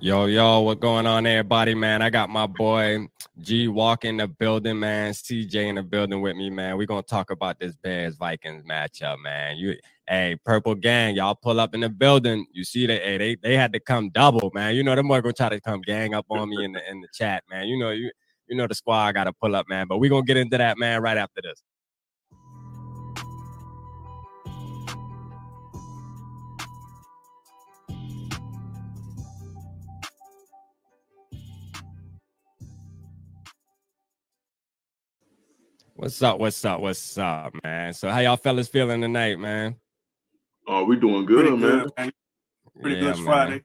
Yo, 0.00 0.26
yo, 0.26 0.60
what 0.60 0.78
going 0.80 1.06
on, 1.08 1.26
everybody, 1.26 1.74
man? 1.74 2.02
I 2.02 2.10
got 2.10 2.30
my 2.30 2.46
boy 2.46 3.08
G 3.40 3.68
Walk 3.68 4.04
in 4.04 4.16
the 4.18 4.28
building, 4.28 4.80
man. 4.80 5.12
CJ 5.12 5.54
in 5.68 5.74
the 5.76 5.82
building 5.82 6.20
with 6.22 6.36
me, 6.36 6.50
man. 6.50 6.76
We're 6.78 6.86
gonna 6.86 7.02
talk 7.02 7.30
about 7.30 7.60
this 7.60 7.76
Bears 7.76 8.16
Vikings 8.16 8.64
matchup, 8.64 9.18
man. 9.22 9.58
You 9.58 9.76
hey, 10.08 10.36
purple 10.44 10.74
gang, 10.74 11.16
y'all 11.16 11.34
pull 11.36 11.60
up 11.60 11.74
in 11.74 11.80
the 11.80 11.88
building. 11.88 12.46
You 12.52 12.64
see 12.64 12.86
that 12.86 13.02
hey, 13.02 13.18
they 13.18 13.36
they 13.36 13.56
had 13.56 13.72
to 13.74 13.80
come 13.80 14.10
double, 14.10 14.50
man. 14.54 14.74
You 14.74 14.82
know 14.84 14.94
them 14.96 15.08
boy 15.08 15.20
gonna 15.20 15.34
try 15.34 15.50
to 15.50 15.60
come 15.60 15.82
gang 15.82 16.14
up 16.14 16.26
on 16.30 16.50
me 16.50 16.64
in 16.64 16.72
the 16.72 16.90
in 16.90 17.00
the 17.00 17.08
chat, 17.14 17.44
man. 17.50 17.68
You 17.68 17.78
know, 17.78 17.90
you 17.90 18.10
you 18.48 18.56
know 18.56 18.66
the 18.66 18.74
squad 18.74 19.12
gotta 19.14 19.32
pull 19.32 19.56
up, 19.56 19.68
man. 19.68 19.86
But 19.88 19.98
we're 19.98 20.10
gonna 20.10 20.24
get 20.24 20.36
into 20.38 20.58
that, 20.58 20.78
man, 20.78 21.02
right 21.02 21.18
after 21.18 21.42
this. 21.42 21.62
What's 35.98 36.22
up? 36.22 36.38
What's 36.38 36.64
up? 36.64 36.80
What's 36.80 37.18
up, 37.18 37.52
man? 37.64 37.92
So 37.92 38.08
how 38.08 38.20
y'all 38.20 38.36
fellas 38.36 38.68
feeling 38.68 39.00
tonight, 39.00 39.36
man? 39.36 39.74
Oh, 40.68 40.84
we 40.84 40.94
doing 40.94 41.26
good, 41.26 41.40
Pretty 41.40 41.56
man. 41.56 41.78
good, 41.80 41.90
man. 41.98 42.12
Pretty 42.80 42.94
Yeah, 42.94 43.02
good 43.02 43.16
man. 43.16 43.24
Friday. 43.24 43.62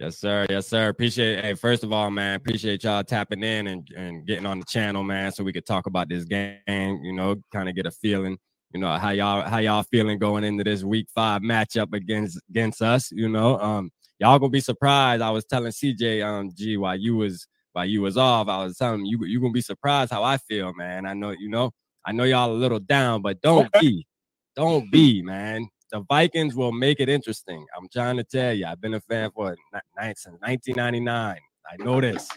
Yes, 0.00 0.18
sir. 0.18 0.44
Yes, 0.50 0.66
sir. 0.66 0.88
Appreciate 0.88 1.44
hey, 1.44 1.54
first 1.54 1.84
of 1.84 1.92
all, 1.92 2.10
man, 2.10 2.34
appreciate 2.34 2.82
y'all 2.82 3.04
tapping 3.04 3.44
in 3.44 3.68
and, 3.68 3.88
and 3.96 4.26
getting 4.26 4.44
on 4.44 4.58
the 4.58 4.64
channel, 4.64 5.04
man, 5.04 5.30
so 5.30 5.44
we 5.44 5.52
could 5.52 5.66
talk 5.66 5.86
about 5.86 6.08
this 6.08 6.24
game, 6.24 6.58
you 6.66 7.12
know, 7.12 7.36
kind 7.52 7.68
of 7.68 7.76
get 7.76 7.86
a 7.86 7.92
feeling, 7.92 8.36
you 8.74 8.80
know, 8.80 8.98
how 8.98 9.10
y'all 9.10 9.48
how 9.48 9.58
y'all 9.58 9.84
feeling 9.84 10.18
going 10.18 10.42
into 10.42 10.64
this 10.64 10.82
week 10.82 11.06
five 11.14 11.42
matchup 11.42 11.94
against 11.94 12.40
against 12.50 12.82
us, 12.82 13.12
you 13.12 13.28
know. 13.28 13.56
Um, 13.60 13.92
y'all 14.18 14.40
gonna 14.40 14.50
be 14.50 14.58
surprised. 14.58 15.22
I 15.22 15.30
was 15.30 15.44
telling 15.44 15.70
CJ 15.70 16.26
um 16.26 16.50
G 16.52 16.76
while 16.76 16.96
you 16.98 17.14
was 17.14 17.46
while 17.78 17.86
you 17.86 18.02
was 18.02 18.16
off, 18.16 18.48
I 18.48 18.64
was 18.64 18.76
telling 18.76 19.06
you 19.06 19.24
you 19.24 19.40
gonna 19.40 19.52
be 19.52 19.60
surprised 19.60 20.10
how 20.10 20.24
I 20.24 20.36
feel, 20.36 20.74
man. 20.74 21.06
I 21.06 21.14
know, 21.14 21.30
you 21.30 21.48
know, 21.48 21.70
I 22.04 22.10
know 22.10 22.24
y'all 22.24 22.50
a 22.50 22.52
little 22.52 22.80
down, 22.80 23.22
but 23.22 23.40
don't 23.40 23.70
be, 23.80 24.04
don't 24.56 24.90
be, 24.90 25.22
man. 25.22 25.68
The 25.92 26.00
Vikings 26.00 26.56
will 26.56 26.72
make 26.72 26.98
it 26.98 27.08
interesting. 27.08 27.64
I'm 27.76 27.88
trying 27.88 28.16
to 28.16 28.24
tell 28.24 28.52
you. 28.52 28.66
I've 28.66 28.80
been 28.80 28.94
a 28.94 29.00
fan 29.00 29.30
for 29.30 29.54
since 29.94 30.36
1999. 30.40 31.36
I 31.70 31.84
know 31.84 32.00
this. 32.00 32.28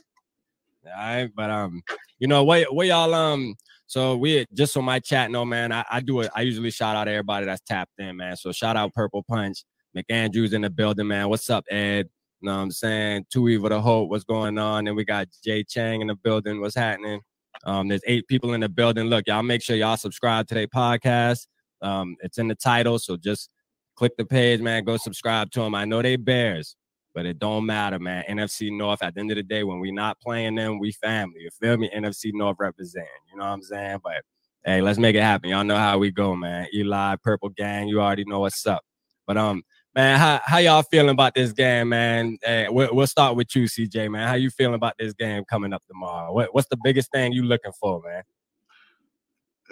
All 0.85 0.91
right, 0.95 1.31
but 1.35 1.49
um, 1.49 1.81
you 2.19 2.27
know 2.27 2.43
what? 2.43 2.71
What 2.71 2.85
y'all 2.85 3.11
um? 3.15 3.55
So 3.87 4.15
we 4.17 4.45
just 4.53 4.73
so 4.73 4.81
my 4.83 4.99
chat 4.99 5.31
know, 5.31 5.43
man. 5.43 5.71
I, 5.71 5.83
I 5.89 6.01
do 6.01 6.19
it. 6.19 6.29
I 6.35 6.41
usually 6.41 6.69
shout 6.69 6.95
out 6.95 7.07
everybody 7.07 7.47
that's 7.47 7.61
tapped 7.61 7.97
in, 7.97 8.15
man. 8.15 8.37
So 8.37 8.51
shout 8.51 8.77
out 8.77 8.93
Purple 8.93 9.23
Punch, 9.23 9.65
McAndrews 9.97 10.53
in 10.53 10.61
the 10.61 10.69
building, 10.69 11.07
man. 11.07 11.29
What's 11.29 11.49
up, 11.49 11.65
Ed? 11.71 12.09
Know 12.41 12.55
what 12.55 12.63
I'm 12.63 12.71
saying? 12.71 13.25
Too 13.29 13.49
evil 13.49 13.69
to 13.69 13.81
hope. 13.81 14.09
What's 14.09 14.23
going 14.23 14.57
on? 14.57 14.87
And 14.87 14.95
we 14.95 15.05
got 15.05 15.27
Jay 15.43 15.63
Chang 15.63 16.01
in 16.01 16.07
the 16.07 16.15
building. 16.15 16.59
What's 16.59 16.75
happening? 16.75 17.21
Um, 17.65 17.87
there's 17.87 18.01
eight 18.07 18.27
people 18.27 18.53
in 18.53 18.61
the 18.61 18.69
building. 18.69 19.05
Look, 19.05 19.27
y'all 19.27 19.43
make 19.43 19.61
sure 19.61 19.75
y'all 19.75 19.97
subscribe 19.97 20.47
to 20.47 20.55
their 20.55 20.67
podcast. 20.67 21.47
Um, 21.81 22.15
it's 22.21 22.37
in 22.37 22.47
the 22.47 22.55
title, 22.55 22.99
so 22.99 23.17
just 23.17 23.49
click 23.95 24.13
the 24.17 24.25
page, 24.25 24.61
man. 24.61 24.83
Go 24.83 24.97
subscribe 24.97 25.51
to 25.51 25.61
them. 25.61 25.75
I 25.75 25.85
know 25.85 26.01
they 26.01 26.15
Bears, 26.15 26.75
but 27.13 27.25
it 27.25 27.39
don't 27.39 27.65
matter, 27.65 27.99
man. 27.99 28.23
NFC 28.29 28.75
North. 28.75 29.03
At 29.03 29.13
the 29.13 29.19
end 29.19 29.31
of 29.31 29.37
the 29.37 29.43
day, 29.43 29.63
when 29.63 29.79
we 29.79 29.91
not 29.91 30.19
playing 30.19 30.55
them, 30.55 30.79
we 30.79 30.91
family. 30.93 31.41
You 31.41 31.49
feel 31.59 31.77
me? 31.77 31.89
NFC 31.95 32.31
North 32.33 32.57
represent. 32.59 33.07
You 33.31 33.37
know 33.37 33.45
what 33.45 33.51
I'm 33.51 33.61
saying? 33.61 33.99
But 34.03 34.23
hey, 34.65 34.81
let's 34.81 34.99
make 34.99 35.15
it 35.15 35.21
happen. 35.21 35.49
Y'all 35.49 35.63
know 35.63 35.77
how 35.77 35.97
we 35.97 36.11
go, 36.11 36.35
man. 36.35 36.67
Eli, 36.73 37.15
Purple 37.23 37.49
Gang. 37.49 37.87
You 37.87 38.01
already 38.01 38.25
know 38.25 38.39
what's 38.39 38.65
up. 38.65 38.83
But 39.27 39.37
um, 39.37 39.63
man, 39.95 40.19
how 40.19 40.41
how 40.43 40.57
y'all 40.57 40.83
feeling 40.83 41.09
about 41.09 41.35
this 41.35 41.51
game, 41.51 41.89
man? 41.89 42.37
Hey, 42.43 42.67
we'll, 42.69 42.93
we'll 42.93 43.07
start 43.07 43.35
with 43.35 43.55
you, 43.55 43.63
CJ, 43.63 44.11
man. 44.11 44.27
How 44.27 44.35
you 44.35 44.49
feeling 44.49 44.75
about 44.75 44.95
this 44.97 45.13
game 45.13 45.43
coming 45.45 45.73
up 45.73 45.83
tomorrow? 45.87 46.33
What 46.33 46.53
what's 46.53 46.67
the 46.69 46.77
biggest 46.83 47.11
thing 47.11 47.33
you 47.33 47.43
looking 47.43 47.73
for, 47.79 48.01
man? 48.01 48.23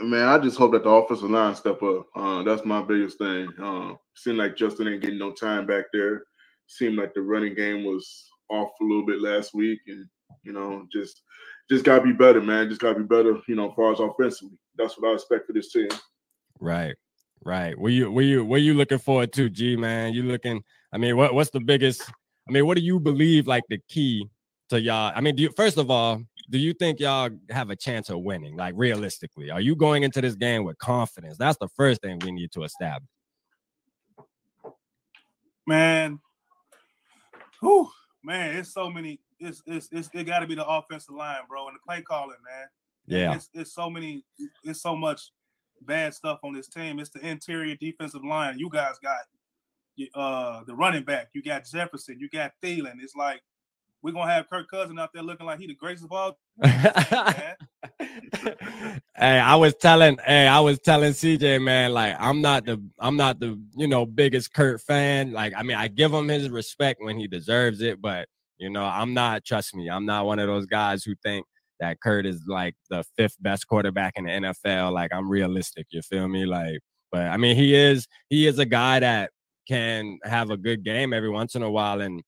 Man, 0.02 0.28
I 0.28 0.38
just 0.40 0.58
hope 0.58 0.72
that 0.72 0.84
the 0.84 0.90
offensive 0.90 1.30
line 1.30 1.56
step 1.56 1.84
up. 1.84 2.08
Uh, 2.16 2.44
that's 2.44 2.64
my 2.64 2.82
biggest 2.82 3.18
thing. 3.18 3.50
Uh, 3.62 3.96
seemed 4.16 4.38
like 4.38 4.56
Justin 4.56 4.88
ain't 4.88 5.02
getting 5.02 5.20
no 5.20 5.32
time 5.32 5.66
back 5.66 5.86
there. 5.92 6.24
Seemed 6.68 6.98
like 6.98 7.14
the 7.14 7.22
running 7.22 7.54
game 7.54 7.84
was 7.84 8.30
off 8.50 8.70
a 8.80 8.84
little 8.84 9.06
bit 9.06 9.22
last 9.22 9.54
week, 9.54 9.80
and 9.88 10.06
you 10.44 10.54
know, 10.54 10.86
just 10.92 11.22
just 11.70 11.84
gotta 11.84 12.02
be 12.02 12.14
better, 12.14 12.42
man. 12.42 12.70
Just 12.70 12.82
gotta 12.82 13.00
be 13.00 13.06
better, 13.06 13.38
you 13.48 13.56
know, 13.56 13.70
as 13.70 13.76
far 13.76 13.92
as 13.92 14.00
offensively. 14.00 14.58
That's 14.78 14.98
what 14.98 15.10
I 15.10 15.14
expect 15.14 15.48
for 15.48 15.54
this 15.54 15.72
team. 15.72 15.90
Right, 16.60 16.96
right. 17.44 17.78
Were 17.78 17.90
you 17.90 18.12
were 18.12 18.22
you 18.22 18.46
were 18.46 18.58
you 18.58 18.74
looking 18.74 19.00
forward 19.00 19.34
to, 19.34 19.50
G 19.50 19.76
man? 19.76 20.14
You 20.14 20.24
looking? 20.24 20.64
I 20.92 20.98
mean, 20.98 21.18
what 21.18 21.34
what's 21.34 21.50
the 21.52 21.60
biggest? 21.60 22.04
I 22.48 22.52
mean, 22.52 22.66
what 22.66 22.78
do 22.78 22.84
you 22.84 23.00
believe 23.00 23.48
like 23.48 23.64
the 23.70 23.80
key 23.88 24.28
to 24.70 24.82
y'all? 24.82 25.12
I 25.16 25.22
mean, 25.22 25.36
do 25.36 25.44
you 25.44 25.52
first 25.56 25.78
of 25.78 25.92
all, 25.92 26.22
do 26.50 26.58
you 26.58 26.74
think 26.74 27.00
y'all 27.00 27.30
have 27.50 27.70
a 27.70 27.76
chance 27.76 28.10
of 28.10 28.22
winning? 28.22 28.56
Like 28.56 28.74
realistically, 28.78 29.52
are 29.52 29.62
you 29.62 29.76
going 29.76 30.04
into 30.04 30.22
this 30.22 30.36
game 30.36 30.64
with 30.64 30.78
confidence? 30.78 31.38
That's 31.38 31.58
the 31.60 31.70
first 31.76 32.02
thing 32.02 32.20
we 32.20 32.32
need 32.32 32.52
to 32.54 32.64
establish. 32.64 33.10
Man. 35.68 36.20
Whew, 37.62 37.90
man, 38.24 38.56
it's 38.56 38.74
so 38.74 38.90
many. 38.90 39.20
It's 39.40 39.62
it's, 39.66 39.90
it's 39.92 40.10
it 40.14 40.24
got 40.24 40.40
to 40.40 40.48
be 40.48 40.56
the 40.56 40.66
offensive 40.66 41.16
line, 41.16 41.42
bro, 41.48 41.68
and 41.68 41.76
the 41.76 41.80
play 41.86 42.02
calling, 42.02 42.38
man. 42.44 42.68
Yeah, 43.06 43.36
It's, 43.36 43.50
it's 43.54 43.74
so 43.74 43.90
many. 43.90 44.24
It's 44.64 44.82
so 44.82 44.96
much 44.96 45.32
bad 45.86 46.14
stuff 46.14 46.40
on 46.44 46.54
this 46.54 46.68
team. 46.68 47.00
It's 47.00 47.10
the 47.10 47.26
interior 47.26 47.76
defensive 47.76 48.24
line. 48.24 48.60
You 48.60 48.70
guys 48.70 48.96
got 49.02 49.20
uh 50.16 50.64
the 50.66 50.76
running 50.76 51.04
back. 51.04 51.30
You 51.34 51.44
got 51.44 51.66
Jefferson. 51.66 52.18
You 52.20 52.30
got 52.30 52.54
Thielen. 52.64 52.96
It's 53.02 53.16
like 53.16 53.42
we're 54.02 54.14
gonna 54.14 54.32
have 54.32 54.50
Kirk 54.50 54.70
Cousin 54.70 54.98
out 54.98 55.10
there 55.14 55.24
looking 55.24 55.46
like 55.46 55.60
he 55.60 55.68
the 55.68 55.76
greatest 55.76 56.06
of 56.06 56.12
all. 56.12 56.38
hey, 58.00 59.40
I 59.40 59.56
was 59.56 59.76
telling, 59.76 60.18
hey, 60.26 60.48
I 60.48 60.60
was 60.60 60.80
telling 60.80 61.12
CJ, 61.12 61.62
man, 61.62 61.94
like 61.94 62.16
I'm 62.20 62.42
not 62.42 62.66
the, 62.66 62.82
I'm 63.00 63.18
not 63.18 63.40
the, 63.40 63.60
you 63.76 63.88
know, 63.88 64.06
biggest 64.06 64.54
Kirk 64.54 64.82
fan. 64.82 65.32
Like, 65.34 65.54
I 65.56 65.64
mean, 65.64 65.78
I 65.78 65.88
give 65.90 66.14
him 66.14 66.30
his 66.30 66.50
respect 66.50 67.02
when 67.04 67.20
he 67.20 67.28
deserves 67.28 67.82
it, 67.82 68.02
but 68.02 68.30
you 68.58 68.70
know, 68.70 68.84
I'm 68.84 69.14
not. 69.14 69.46
Trust 69.46 69.76
me, 69.76 69.90
I'm 69.90 70.06
not 70.06 70.26
one 70.26 70.40
of 70.40 70.48
those 70.48 70.66
guys 70.66 71.04
who 71.04 71.16
think 71.24 71.46
that 71.80 72.00
Kirk 72.02 72.26
is 72.26 72.42
like 72.48 72.76
the 72.90 73.04
fifth 73.18 73.38
best 73.42 73.68
quarterback 73.68 74.14
in 74.18 74.26
the 74.26 74.32
NFL. 74.32 74.92
Like, 74.94 75.14
I'm 75.14 75.30
realistic. 75.30 75.88
You 75.92 76.02
feel 76.02 76.28
me? 76.28 76.46
Like, 76.46 76.80
but 77.12 77.28
I 77.28 77.38
mean, 77.38 77.56
he 77.56 77.76
is, 77.76 78.08
he 78.30 78.48
is 78.48 78.60
a 78.60 78.66
guy 78.66 79.00
that 79.00 79.32
can 79.68 80.20
have 80.24 80.50
a 80.50 80.58
good 80.58 80.84
game 80.84 81.14
every 81.14 81.30
once 81.30 81.56
in 81.56 81.64
a 81.64 81.70
while, 81.70 82.02
and 82.02 82.22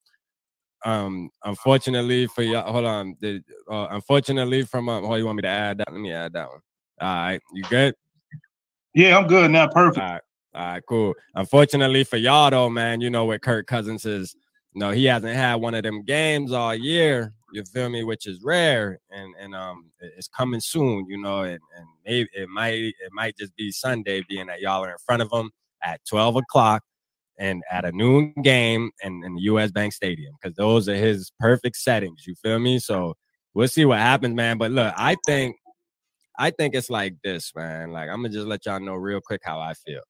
um 0.84 1.30
unfortunately 1.44 2.26
for 2.28 2.42
y'all 2.42 2.72
hold 2.72 2.86
on 2.86 3.16
the 3.22 3.42
uh, 3.70 3.88
unfortunately 3.92 4.64
from 4.64 4.90
um 4.90 5.06
oh 5.06 5.16
you 5.16 5.26
want 5.26 5.36
me 5.36 5.42
to 5.44 5.48
add 5.48 5.78
that 5.78 5.92
let 5.92 6.02
me 6.02 6.12
add 6.12 6.34
that 6.34 6.50
one 6.50 6.60
all 7.00 7.08
right 7.08 7.42
you 7.54 7.64
good 7.64 7.94
Yeah, 8.96 9.18
I'm 9.18 9.28
good 9.28 9.52
now. 9.52 9.68
Perfect. 9.68 10.00
right 10.00 10.22
all 10.56 10.66
right 10.66 10.84
cool 10.90 11.14
unfortunately 11.36 12.04
for 12.04 12.18
y'all 12.18 12.50
though 12.50 12.70
man 12.70 13.00
you 13.00 13.10
know 13.12 13.26
what 13.26 13.42
kirk 13.44 13.68
cousins 13.68 14.06
is 14.06 14.36
no 14.74 14.90
he 14.90 15.06
hasn't 15.06 15.36
had 15.36 15.56
one 15.56 15.76
of 15.76 15.84
them 15.84 16.04
games 16.04 16.52
all 16.52 16.74
year 16.74 17.32
you 17.54 17.64
feel 17.66 17.90
me 17.90 18.04
which 18.04 18.28
is 18.28 18.40
rare 18.44 19.00
and 19.10 19.34
and 19.40 19.56
um 19.56 19.92
it's 20.00 20.28
coming 20.28 20.60
soon 20.60 21.06
you 21.08 21.18
know 21.18 21.42
and, 21.42 21.60
and 21.78 21.86
maybe 22.06 22.30
it 22.34 22.50
might 22.50 22.74
it 22.74 23.12
might 23.12 23.36
just 23.38 23.56
be 23.56 23.72
sunday 23.72 24.24
being 24.28 24.48
that 24.48 24.62
y'all 24.62 24.84
are 24.84 24.92
in 24.92 24.98
front 25.06 25.22
of 25.22 25.30
him 25.32 25.52
at 25.84 26.00
12 26.06 26.38
o'clock 26.38 26.84
and 27.42 27.64
at 27.72 27.86
a 27.86 27.92
noon 27.92 28.34
game 28.44 28.92
in, 29.04 29.24
in 29.26 29.36
the 29.36 29.42
US 29.44 29.72
Bank 29.72 29.94
Stadium 29.94 30.36
because 30.40 30.56
those 30.56 30.88
are 30.88 30.96
his 30.96 31.32
perfect 31.40 31.76
settings. 31.76 32.28
You 32.28 32.36
feel 32.36 32.60
me? 32.60 32.78
So 32.78 33.16
we'll 33.54 33.68
see 33.68 33.84
what 33.84 33.98
happens, 33.98 34.36
man. 34.36 34.60
But 34.60 34.72
look, 34.72 34.94
I 34.96 35.18
think 35.26 35.58
I 36.38 36.52
think 36.52 36.76
it's 36.76 36.90
like 36.90 37.16
this, 37.24 37.52
man. 37.56 37.92
Like 37.92 38.10
I'm 38.10 38.18
gonna 38.18 38.30
just 38.30 38.48
let 38.48 38.66
y'all 38.66 38.80
know 38.80 38.96
real 38.96 39.22
quick 39.22 39.42
how 39.44 39.60
I 39.60 39.74
feel. 39.74 40.02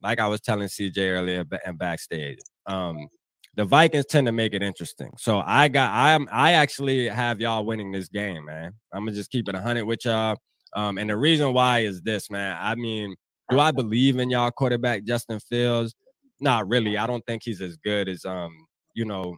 Like 0.00 0.20
I 0.20 0.28
was 0.28 0.40
telling 0.40 0.68
CJ 0.68 0.96
earlier 0.98 1.44
and 1.66 1.78
backstage, 1.78 2.38
um, 2.66 3.08
the 3.56 3.64
Vikings 3.64 4.06
tend 4.06 4.26
to 4.26 4.32
make 4.32 4.54
it 4.54 4.62
interesting. 4.62 5.12
So 5.18 5.42
I 5.44 5.68
got 5.68 5.90
I'm 5.92 6.28
I 6.30 6.52
actually 6.52 7.08
have 7.08 7.40
y'all 7.40 7.64
winning 7.64 7.92
this 7.92 8.08
game, 8.08 8.44
man. 8.44 8.72
I'm 8.92 9.04
gonna 9.04 9.16
just 9.16 9.30
keep 9.30 9.48
it 9.48 9.54
100 9.54 9.84
with 9.84 10.04
y'all. 10.04 10.36
Um, 10.74 10.98
and 10.98 11.10
the 11.10 11.16
reason 11.16 11.52
why 11.52 11.80
is 11.80 12.00
this, 12.02 12.30
man. 12.30 12.56
I 12.60 12.76
mean, 12.76 13.16
do 13.50 13.58
I 13.58 13.72
believe 13.72 14.18
in 14.18 14.30
y'all 14.30 14.52
quarterback 14.52 15.04
Justin 15.04 15.40
Fields? 15.40 15.94
Not 16.38 16.68
really. 16.68 16.96
I 16.96 17.06
don't 17.06 17.24
think 17.26 17.42
he's 17.44 17.60
as 17.60 17.76
good 17.76 18.08
as 18.08 18.24
um, 18.24 18.52
you 18.94 19.04
know, 19.04 19.36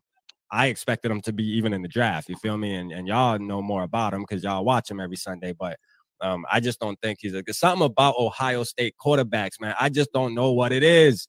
I 0.50 0.66
expected 0.66 1.10
him 1.10 1.22
to 1.22 1.32
be 1.32 1.44
even 1.56 1.72
in 1.72 1.80
the 1.80 1.88
draft. 1.88 2.28
You 2.28 2.36
feel 2.36 2.58
me? 2.58 2.74
And 2.74 2.92
and 2.92 3.08
y'all 3.08 3.38
know 3.38 3.62
more 3.62 3.82
about 3.82 4.12
him 4.12 4.20
because 4.20 4.44
y'all 4.44 4.64
watch 4.64 4.90
him 4.90 5.00
every 5.00 5.16
Sunday. 5.16 5.54
But 5.58 5.78
um, 6.20 6.44
I 6.52 6.60
just 6.60 6.78
don't 6.78 7.00
think 7.00 7.18
he's 7.22 7.34
a 7.34 7.42
there's 7.42 7.58
something 7.58 7.86
about 7.86 8.14
Ohio 8.18 8.62
State 8.62 8.94
quarterbacks, 9.04 9.60
man. 9.60 9.74
I 9.80 9.88
just 9.88 10.12
don't 10.12 10.34
know 10.34 10.52
what 10.52 10.70
it 10.70 10.82
is. 10.82 11.26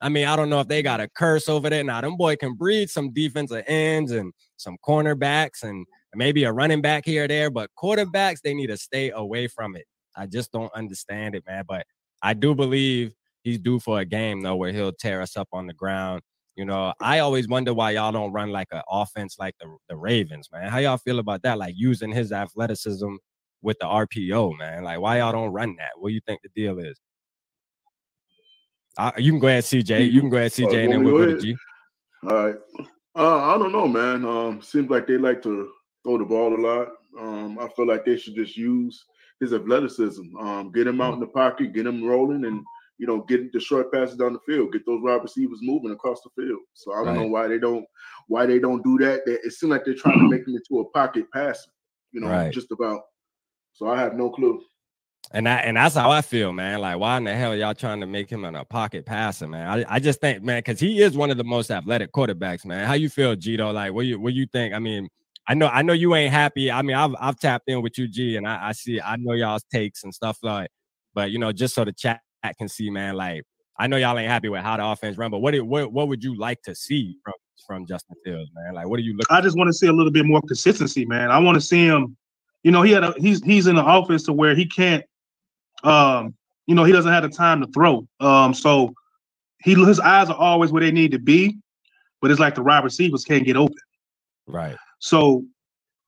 I 0.00 0.08
mean, 0.08 0.26
I 0.26 0.36
don't 0.36 0.50
know 0.50 0.60
if 0.60 0.68
they 0.68 0.82
got 0.82 1.00
a 1.00 1.08
curse 1.08 1.48
over 1.48 1.70
there. 1.70 1.82
Now, 1.82 2.00
them 2.00 2.16
boy 2.16 2.36
can 2.36 2.54
breed 2.54 2.90
some 2.90 3.12
defensive 3.12 3.64
ends 3.66 4.12
and 4.12 4.32
some 4.56 4.76
cornerbacks, 4.86 5.62
and 5.62 5.86
maybe 6.14 6.44
a 6.44 6.52
running 6.52 6.80
back 6.80 7.04
here 7.04 7.24
or 7.24 7.28
there, 7.28 7.50
but 7.50 7.70
quarterbacks, 7.78 8.40
they 8.42 8.54
need 8.54 8.68
to 8.68 8.76
stay 8.76 9.10
away 9.10 9.48
from 9.48 9.76
it. 9.76 9.86
I 10.16 10.26
just 10.26 10.52
don't 10.52 10.72
understand 10.74 11.34
it, 11.34 11.44
man. 11.46 11.64
But 11.68 11.86
I 12.22 12.34
do 12.34 12.54
believe 12.54 13.14
he's 13.42 13.58
due 13.58 13.78
for 13.78 14.00
a 14.00 14.04
game 14.04 14.42
though, 14.42 14.56
where 14.56 14.72
he'll 14.72 14.92
tear 14.92 15.20
us 15.20 15.36
up 15.36 15.48
on 15.52 15.66
the 15.66 15.74
ground. 15.74 16.22
You 16.56 16.64
know, 16.64 16.94
I 17.00 17.18
always 17.18 17.48
wonder 17.48 17.74
why 17.74 17.92
y'all 17.92 18.12
don't 18.12 18.32
run 18.32 18.50
like 18.50 18.68
an 18.72 18.80
offense 18.90 19.36
like 19.38 19.54
the, 19.60 19.76
the 19.90 19.96
Ravens, 19.96 20.48
man. 20.50 20.70
How 20.70 20.78
y'all 20.78 20.96
feel 20.96 21.18
about 21.18 21.42
that? 21.42 21.58
Like 21.58 21.74
using 21.76 22.10
his 22.10 22.32
athleticism 22.32 23.16
with 23.60 23.78
the 23.78 23.86
RPO, 23.86 24.58
man. 24.58 24.84
Like, 24.84 25.00
why 25.00 25.18
y'all 25.18 25.32
don't 25.32 25.52
run 25.52 25.76
that? 25.76 25.90
What 25.96 26.08
do 26.08 26.14
you 26.14 26.20
think 26.26 26.40
the 26.42 26.48
deal 26.54 26.78
is? 26.78 26.98
Uh, 28.98 29.12
you 29.18 29.32
can 29.32 29.38
go 29.38 29.48
ahead, 29.48 29.64
CJ. 29.64 30.10
You 30.10 30.20
can 30.20 30.30
go 30.30 30.38
ahead, 30.38 30.52
CJ, 30.52 30.72
uh, 30.72 30.76
and 30.76 30.92
then 30.92 31.04
we'll 31.04 31.18
go 31.18 31.26
to 31.26 31.40
G. 31.40 31.56
All 32.28 32.46
right. 32.46 32.56
Uh, 33.14 33.54
I 33.54 33.58
don't 33.58 33.72
know, 33.72 33.88
man. 33.88 34.24
Um, 34.24 34.62
seems 34.62 34.90
like 34.90 35.06
they 35.06 35.16
like 35.16 35.42
to 35.42 35.70
throw 36.04 36.18
the 36.18 36.24
ball 36.24 36.54
a 36.54 36.60
lot. 36.60 36.88
Um, 37.18 37.58
I 37.58 37.68
feel 37.74 37.86
like 37.86 38.04
they 38.04 38.16
should 38.16 38.34
just 38.34 38.56
use 38.56 39.04
his 39.40 39.52
athleticism. 39.52 40.36
Um, 40.36 40.72
get 40.72 40.86
him 40.86 41.00
out 41.00 41.14
in 41.14 41.20
the 41.20 41.26
pocket, 41.26 41.72
get 41.72 41.86
him 41.86 42.04
rolling, 42.04 42.44
and 42.44 42.64
you 42.98 43.06
know, 43.06 43.20
get 43.22 43.52
the 43.52 43.60
short 43.60 43.92
passes 43.92 44.16
down 44.16 44.32
the 44.32 44.38
field, 44.40 44.72
get 44.72 44.86
those 44.86 45.02
wide 45.02 45.22
receivers 45.22 45.58
moving 45.62 45.92
across 45.92 46.20
the 46.22 46.30
field. 46.42 46.60
So 46.72 46.92
I 46.92 46.96
don't 46.98 47.06
right. 47.08 47.16
know 47.16 47.26
why 47.26 47.48
they 47.48 47.58
don't 47.58 47.84
why 48.28 48.46
they 48.46 48.58
don't 48.58 48.82
do 48.82 48.98
that. 48.98 49.26
They, 49.26 49.32
it 49.32 49.52
seems 49.52 49.70
like 49.70 49.84
they're 49.84 49.94
trying 49.94 50.18
to 50.18 50.28
make 50.28 50.46
him 50.46 50.56
into 50.56 50.80
a 50.80 50.90
pocket 50.90 51.26
passer. 51.32 51.70
You 52.12 52.20
know, 52.20 52.28
right. 52.28 52.52
just 52.52 52.70
about. 52.70 53.02
So 53.72 53.88
I 53.88 53.98
have 54.00 54.14
no 54.14 54.30
clue. 54.30 54.62
And 55.32 55.46
that 55.46 55.64
and 55.64 55.76
that's 55.76 55.94
how 55.94 56.10
I 56.10 56.20
feel, 56.20 56.52
man. 56.52 56.80
Like, 56.80 56.98
why 56.98 57.16
in 57.16 57.24
the 57.24 57.34
hell 57.34 57.54
y'all 57.54 57.74
trying 57.74 58.00
to 58.00 58.06
make 58.06 58.30
him 58.30 58.44
a 58.44 58.64
pocket 58.64 59.04
passer, 59.04 59.48
man? 59.48 59.66
I, 59.66 59.96
I 59.96 59.98
just 59.98 60.20
think, 60.20 60.42
man, 60.42 60.58
because 60.58 60.78
he 60.78 61.02
is 61.02 61.16
one 61.16 61.30
of 61.30 61.36
the 61.36 61.44
most 61.44 61.70
athletic 61.70 62.12
quarterbacks, 62.12 62.64
man. 62.64 62.86
How 62.86 62.94
you 62.94 63.08
feel, 63.08 63.34
Gito? 63.34 63.72
Like, 63.72 63.92
what 63.92 64.06
you 64.06 64.20
what 64.20 64.34
you 64.34 64.46
think? 64.46 64.72
I 64.72 64.78
mean, 64.78 65.08
I 65.48 65.54
know 65.54 65.66
I 65.66 65.82
know 65.82 65.92
you 65.92 66.14
ain't 66.14 66.32
happy. 66.32 66.70
I 66.70 66.82
mean, 66.82 66.96
I've 66.96 67.14
I've 67.20 67.38
tapped 67.38 67.68
in 67.68 67.82
with 67.82 67.98
you, 67.98 68.08
G, 68.08 68.36
and 68.36 68.46
I, 68.46 68.68
I 68.68 68.72
see 68.72 69.00
I 69.00 69.16
know 69.16 69.32
y'all's 69.32 69.64
takes 69.64 70.04
and 70.04 70.14
stuff 70.14 70.38
like, 70.42 70.70
but 71.14 71.30
you 71.30 71.38
know, 71.38 71.52
just 71.52 71.74
so 71.74 71.84
the 71.84 71.92
chat 71.92 72.20
can 72.58 72.68
see, 72.68 72.90
man, 72.90 73.16
like 73.16 73.42
I 73.78 73.86
know 73.88 73.96
y'all 73.96 74.18
ain't 74.18 74.30
happy 74.30 74.48
with 74.48 74.62
how 74.62 74.76
the 74.76 74.86
offense 74.86 75.18
run, 75.18 75.30
but 75.30 75.38
what 75.38 75.54
what 75.62 75.92
what 75.92 76.08
would 76.08 76.22
you 76.24 76.38
like 76.38 76.62
to 76.62 76.74
see 76.74 77.16
from 77.24 77.34
from 77.66 77.86
Justin 77.86 78.16
Fields, 78.24 78.50
man? 78.54 78.74
Like, 78.74 78.88
what 78.88 78.98
are 78.98 79.02
you 79.02 79.12
looking? 79.12 79.36
I 79.36 79.40
just 79.40 79.56
want 79.56 79.68
to 79.68 79.72
see 79.72 79.88
a 79.88 79.92
little 79.92 80.12
bit 80.12 80.24
more 80.24 80.40
consistency, 80.42 81.04
man. 81.04 81.30
I 81.30 81.38
want 81.38 81.56
to 81.56 81.60
see 81.60 81.84
him. 81.84 82.16
You 82.62 82.70
know, 82.70 82.82
he 82.82 82.92
had 82.92 83.04
a 83.04 83.14
he's 83.18 83.42
he's 83.44 83.66
in 83.66 83.76
the 83.76 83.84
offense 83.84 84.22
to 84.24 84.32
where 84.32 84.54
he 84.54 84.66
can't 84.66 85.04
um, 85.86 86.34
you 86.66 86.74
know, 86.74 86.84
he 86.84 86.92
doesn't 86.92 87.12
have 87.12 87.22
the 87.22 87.28
time 87.28 87.60
to 87.60 87.66
throw. 87.68 88.06
Um, 88.20 88.52
so 88.52 88.92
he 89.62 89.74
his 89.74 90.00
eyes 90.00 90.28
are 90.28 90.36
always 90.36 90.72
where 90.72 90.82
they 90.82 90.90
need 90.90 91.12
to 91.12 91.18
be, 91.18 91.56
but 92.20 92.30
it's 92.30 92.40
like 92.40 92.54
the 92.54 92.62
wide 92.62 92.84
receivers 92.84 93.24
can't 93.24 93.44
get 93.44 93.56
open. 93.56 93.76
Right. 94.46 94.76
So 94.98 95.44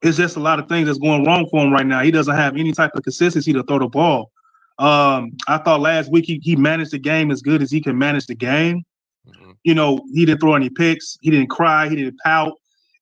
it's 0.02 0.16
just 0.16 0.36
a 0.36 0.40
lot 0.40 0.58
of 0.58 0.68
things 0.68 0.86
that's 0.86 0.98
going 0.98 1.24
wrong 1.24 1.48
for 1.50 1.64
him 1.64 1.72
right 1.72 1.86
now. 1.86 2.02
He 2.02 2.10
doesn't 2.10 2.36
have 2.36 2.56
any 2.56 2.72
type 2.72 2.90
of 2.94 3.02
consistency 3.02 3.52
to 3.52 3.62
throw 3.62 3.78
the 3.78 3.88
ball. 3.88 4.30
Um, 4.78 5.32
I 5.48 5.58
thought 5.58 5.80
last 5.80 6.10
week 6.12 6.24
he, 6.24 6.40
he 6.42 6.54
managed 6.54 6.92
the 6.92 6.98
game 6.98 7.30
as 7.30 7.42
good 7.42 7.62
as 7.62 7.70
he 7.70 7.80
can 7.80 7.98
manage 7.98 8.26
the 8.26 8.36
game. 8.36 8.84
Mm-hmm. 9.26 9.52
You 9.64 9.74
know, 9.74 10.00
he 10.12 10.24
didn't 10.24 10.40
throw 10.40 10.54
any 10.54 10.70
picks, 10.70 11.18
he 11.20 11.30
didn't 11.30 11.50
cry, 11.50 11.88
he 11.88 11.96
didn't 11.96 12.18
pout. 12.24 12.52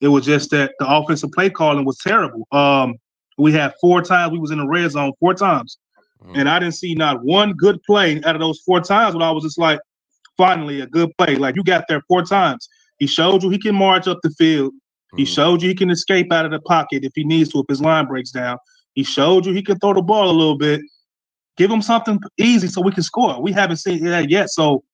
It 0.01 0.09
was 0.09 0.25
just 0.25 0.51
that 0.51 0.73
the 0.79 0.87
offensive 0.89 1.33
play 1.33 1.51
calling 1.51 1.85
was 1.85 1.99
terrible. 1.99 2.47
Um, 2.51 2.97
we 3.39 3.53
had 3.53 3.75
four 3.81 4.03
times 4.03 4.33
we 4.33 4.39
was 4.39 4.51
in 4.51 4.59
the 4.59 4.67
red 4.67 4.91
zone, 4.91 5.13
four 5.21 5.35
times. 5.35 5.79
Mm-hmm. 6.23 6.37
And 6.37 6.49
I 6.49 6.59
didn't 6.59 6.75
see 6.75 6.95
not 6.95 7.23
one 7.23 7.53
good 7.53 7.83
play 7.83 8.23
out 8.25 8.35
of 8.35 8.41
those 8.41 8.61
four 8.61 8.81
times 8.81 9.15
when 9.15 9.23
I 9.23 9.31
was 9.31 9.45
just 9.45 9.59
like, 9.59 9.81
finally, 10.37 10.81
a 10.81 10.87
good 10.87 11.11
play. 11.19 11.37
Like 11.37 11.57
you 11.57 11.65
got 11.65 11.85
there 11.89 12.03
four 12.09 12.23
times. 12.23 12.69
He 12.99 13.07
showed 13.07 13.43
you 13.43 13.51
he 13.51 13.59
can 13.59 13.75
march 13.75 14.07
up 14.09 14.19
the 14.23 14.31
field. 14.31 14.73
He 15.17 15.23
mm-hmm. 15.23 15.33
showed 15.33 15.63
you 15.63 15.69
he 15.69 15.75
can 15.75 15.91
escape 15.91 16.33
out 16.33 16.45
of 16.45 16.51
the 16.51 16.61
pocket 16.61 17.05
if 17.05 17.13
he 17.15 17.25
needs 17.25 17.53
to, 17.53 17.61
if 17.61 17.67
his 17.69 17.81
line 17.81 18.07
breaks 18.07 18.31
down. 18.31 18.59
He 18.95 19.03
showed 19.03 19.47
you 19.47 19.53
he 19.53 19.63
can 19.63 19.79
throw 19.79 19.93
the 19.93 20.03
ball 20.03 20.31
a 20.31 20.33
little 20.33 20.59
bit. 20.59 20.81
Give 21.57 21.71
him 21.71 21.83
something 21.83 22.19
easy 22.39 22.69
so 22.69 22.81
we 22.83 22.93
can 22.93 23.03
score. 23.03 23.41
We 23.41 23.53
haven't 23.53 23.79
seen 23.79 24.05
that 24.05 24.31
yet. 24.31 24.51
So 24.51 24.85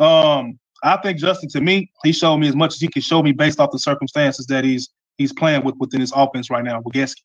um, 0.00 0.58
I 0.82 0.96
think 0.96 1.18
Justin, 1.18 1.48
to 1.50 1.60
me, 1.60 1.90
he 2.02 2.12
showed 2.12 2.38
me 2.38 2.48
as 2.48 2.56
much 2.56 2.74
as 2.74 2.80
he 2.80 2.88
can 2.88 3.02
show 3.02 3.22
me 3.22 3.32
based 3.32 3.60
off 3.60 3.70
the 3.70 3.78
circumstances 3.78 4.46
that 4.46 4.64
he's 4.64 4.88
he's 5.18 5.32
playing 5.32 5.64
with 5.64 5.76
within 5.78 6.00
his 6.00 6.12
offense 6.14 6.50
right 6.50 6.64
now 6.64 6.80
with 6.84 6.94
Getsy. 6.94 7.20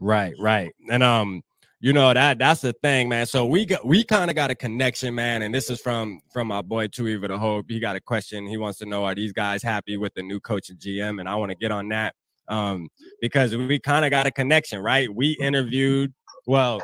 Right, 0.00 0.34
right. 0.38 0.72
And 0.90 1.02
um, 1.02 1.42
you 1.80 1.92
know 1.92 2.12
that 2.14 2.38
that's 2.38 2.62
the 2.62 2.72
thing, 2.72 3.08
man. 3.08 3.26
So 3.26 3.44
we 3.44 3.66
got 3.66 3.84
we 3.86 4.02
kind 4.02 4.30
of 4.30 4.36
got 4.36 4.50
a 4.50 4.54
connection, 4.54 5.14
man. 5.14 5.42
And 5.42 5.54
this 5.54 5.68
is 5.68 5.80
from 5.80 6.20
from 6.32 6.48
my 6.48 6.62
boy 6.62 6.88
Tuiva 6.88 7.28
the 7.28 7.38
Hope. 7.38 7.66
He 7.68 7.78
got 7.78 7.96
a 7.96 8.00
question. 8.00 8.46
He 8.46 8.56
wants 8.56 8.78
to 8.78 8.86
know: 8.86 9.04
Are 9.04 9.14
these 9.14 9.32
guys 9.32 9.62
happy 9.62 9.96
with 9.98 10.14
the 10.14 10.22
new 10.22 10.40
coach 10.40 10.70
and 10.70 10.78
GM? 10.78 11.20
And 11.20 11.28
I 11.28 11.34
want 11.34 11.50
to 11.50 11.56
get 11.56 11.70
on 11.70 11.88
that 11.90 12.14
um, 12.48 12.88
because 13.20 13.54
we 13.54 13.78
kind 13.78 14.04
of 14.06 14.10
got 14.10 14.26
a 14.26 14.30
connection, 14.30 14.80
right? 14.80 15.14
We 15.14 15.32
interviewed. 15.32 16.14
Well, 16.46 16.82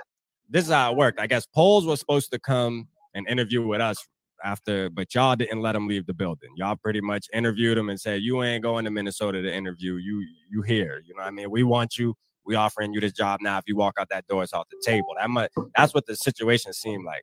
this 0.50 0.66
is 0.66 0.72
how 0.72 0.92
it 0.92 0.96
worked. 0.96 1.20
I 1.20 1.26
guess 1.26 1.46
Poles 1.46 1.86
was 1.86 1.98
supposed 1.98 2.30
to 2.32 2.38
come 2.38 2.88
and 3.14 3.26
interview 3.28 3.66
with 3.66 3.80
us 3.80 4.06
after, 4.44 4.90
but 4.90 5.14
y'all 5.14 5.36
didn't 5.36 5.62
let 5.62 5.74
him 5.74 5.86
leave 5.86 6.04
the 6.04 6.12
building. 6.12 6.50
Y'all 6.56 6.76
pretty 6.76 7.00
much 7.00 7.28
interviewed 7.32 7.78
him 7.78 7.88
and 7.88 7.98
said, 7.98 8.20
"You 8.20 8.42
ain't 8.42 8.62
going 8.62 8.84
to 8.84 8.90
Minnesota 8.90 9.40
to 9.40 9.54
interview. 9.54 9.94
You 9.94 10.22
you 10.50 10.60
here. 10.60 11.02
You 11.06 11.14
know 11.14 11.22
what 11.22 11.28
I 11.28 11.30
mean? 11.30 11.50
We 11.50 11.62
want 11.62 11.96
you." 11.96 12.14
We 12.44 12.54
offering 12.54 12.92
you 12.92 13.00
this 13.00 13.12
job 13.12 13.40
now. 13.40 13.58
If 13.58 13.64
you 13.66 13.76
walk 13.76 13.94
out 13.98 14.08
that 14.10 14.26
door, 14.26 14.42
it's 14.42 14.52
off 14.52 14.68
the 14.70 14.80
table. 14.84 15.14
That 15.18 15.30
much, 15.30 15.50
that's 15.76 15.94
what 15.94 16.06
the 16.06 16.16
situation 16.16 16.72
seemed 16.72 17.04
like. 17.04 17.22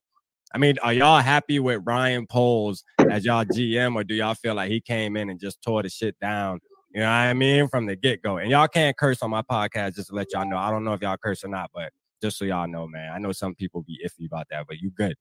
I 0.53 0.57
mean, 0.57 0.77
are 0.81 0.93
y'all 0.93 1.19
happy 1.19 1.59
with 1.59 1.81
Ryan 1.85 2.25
Poles 2.25 2.83
as 3.09 3.23
y'all 3.25 3.45
GM, 3.45 3.95
or 3.95 4.03
do 4.03 4.15
y'all 4.15 4.33
feel 4.33 4.55
like 4.55 4.71
he 4.71 4.81
came 4.81 5.15
in 5.15 5.29
and 5.29 5.39
just 5.39 5.61
tore 5.61 5.83
the 5.83 5.89
shit 5.89 6.19
down? 6.19 6.59
You 6.93 7.01
know 7.01 7.05
what 7.05 7.11
I 7.11 7.33
mean? 7.33 7.67
From 7.67 7.85
the 7.85 7.95
get 7.95 8.23
go. 8.23 8.37
And 8.37 8.49
y'all 8.49 8.67
can't 8.67 8.97
curse 8.97 9.21
on 9.21 9.29
my 9.29 9.43
podcast 9.43 9.95
just 9.95 10.09
to 10.09 10.15
let 10.15 10.33
y'all 10.33 10.49
know. 10.49 10.57
I 10.57 10.71
don't 10.71 10.83
know 10.83 10.93
if 10.93 11.01
y'all 11.01 11.17
curse 11.17 11.43
or 11.43 11.49
not, 11.49 11.69
but 11.73 11.91
just 12.21 12.39
so 12.39 12.45
y'all 12.45 12.67
know, 12.67 12.87
man. 12.87 13.11
I 13.13 13.19
know 13.19 13.31
some 13.31 13.53
people 13.53 13.83
be 13.83 13.99
iffy 14.03 14.25
about 14.25 14.47
that, 14.49 14.65
but 14.67 14.79
you 14.79 14.89
good. 14.89 15.15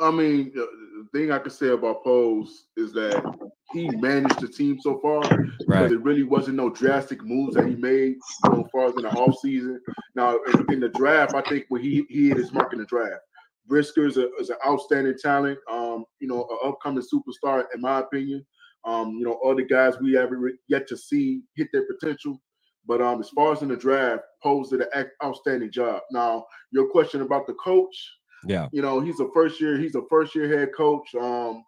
I 0.00 0.10
mean, 0.10 0.52
the 0.54 0.66
thing 1.12 1.30
I 1.30 1.38
can 1.38 1.50
say 1.50 1.68
about 1.68 2.02
Poles 2.04 2.66
is 2.76 2.92
that 2.94 3.22
he 3.72 3.88
managed 3.90 4.40
the 4.40 4.48
team 4.48 4.78
so 4.80 4.98
far 5.00 5.22
right. 5.66 5.90
it 5.90 6.02
really 6.02 6.22
wasn't 6.22 6.56
no 6.56 6.70
drastic 6.70 7.22
moves 7.24 7.54
that 7.54 7.66
he 7.66 7.76
made 7.76 8.16
so 8.44 8.66
far 8.72 8.86
as 8.86 8.94
in 8.96 9.02
the 9.02 9.10
offseason. 9.10 9.78
Now, 10.14 10.38
in, 10.46 10.74
in, 10.74 10.80
the 10.80 10.88
draft, 10.88 11.34
I 11.34 11.42
think 11.42 11.66
when 11.68 11.82
he, 11.82 12.04
he 12.08 12.28
hit 12.28 12.38
his 12.38 12.52
mark 12.52 12.72
in 12.72 12.80
the 12.80 12.86
draft. 12.86 13.20
Brisker 13.66 14.06
is, 14.06 14.16
a, 14.16 14.28
is 14.36 14.50
an 14.50 14.56
outstanding 14.66 15.16
talent, 15.22 15.58
um, 15.70 16.04
you 16.18 16.26
know, 16.26 16.46
an 16.50 16.70
upcoming 16.70 17.04
superstar, 17.04 17.64
in 17.74 17.80
my 17.80 18.00
opinion. 18.00 18.44
Um, 18.84 19.10
you 19.18 19.24
know, 19.24 19.38
other 19.46 19.62
guys 19.62 19.94
we 20.00 20.14
haven't 20.14 20.58
yet 20.68 20.88
to 20.88 20.96
see 20.96 21.42
hit 21.56 21.68
their 21.72 21.86
potential. 21.86 22.40
But 22.86 23.00
um, 23.00 23.20
as 23.20 23.28
far 23.28 23.52
as 23.52 23.62
in 23.62 23.68
the 23.68 23.76
draft, 23.76 24.22
Poles 24.42 24.70
did 24.70 24.82
an 24.92 25.06
outstanding 25.22 25.70
job. 25.70 26.02
Now, 26.10 26.46
your 26.72 26.90
question 26.90 27.20
about 27.20 27.46
the 27.46 27.54
coach, 27.54 27.94
yeah. 28.46 28.68
You 28.72 28.82
know, 28.82 29.00
he's 29.00 29.20
a 29.20 29.28
first 29.32 29.60
year, 29.60 29.78
he's 29.78 29.94
a 29.94 30.02
first 30.08 30.34
year 30.34 30.58
head 30.58 30.70
coach. 30.76 31.14
Um, 31.14 31.64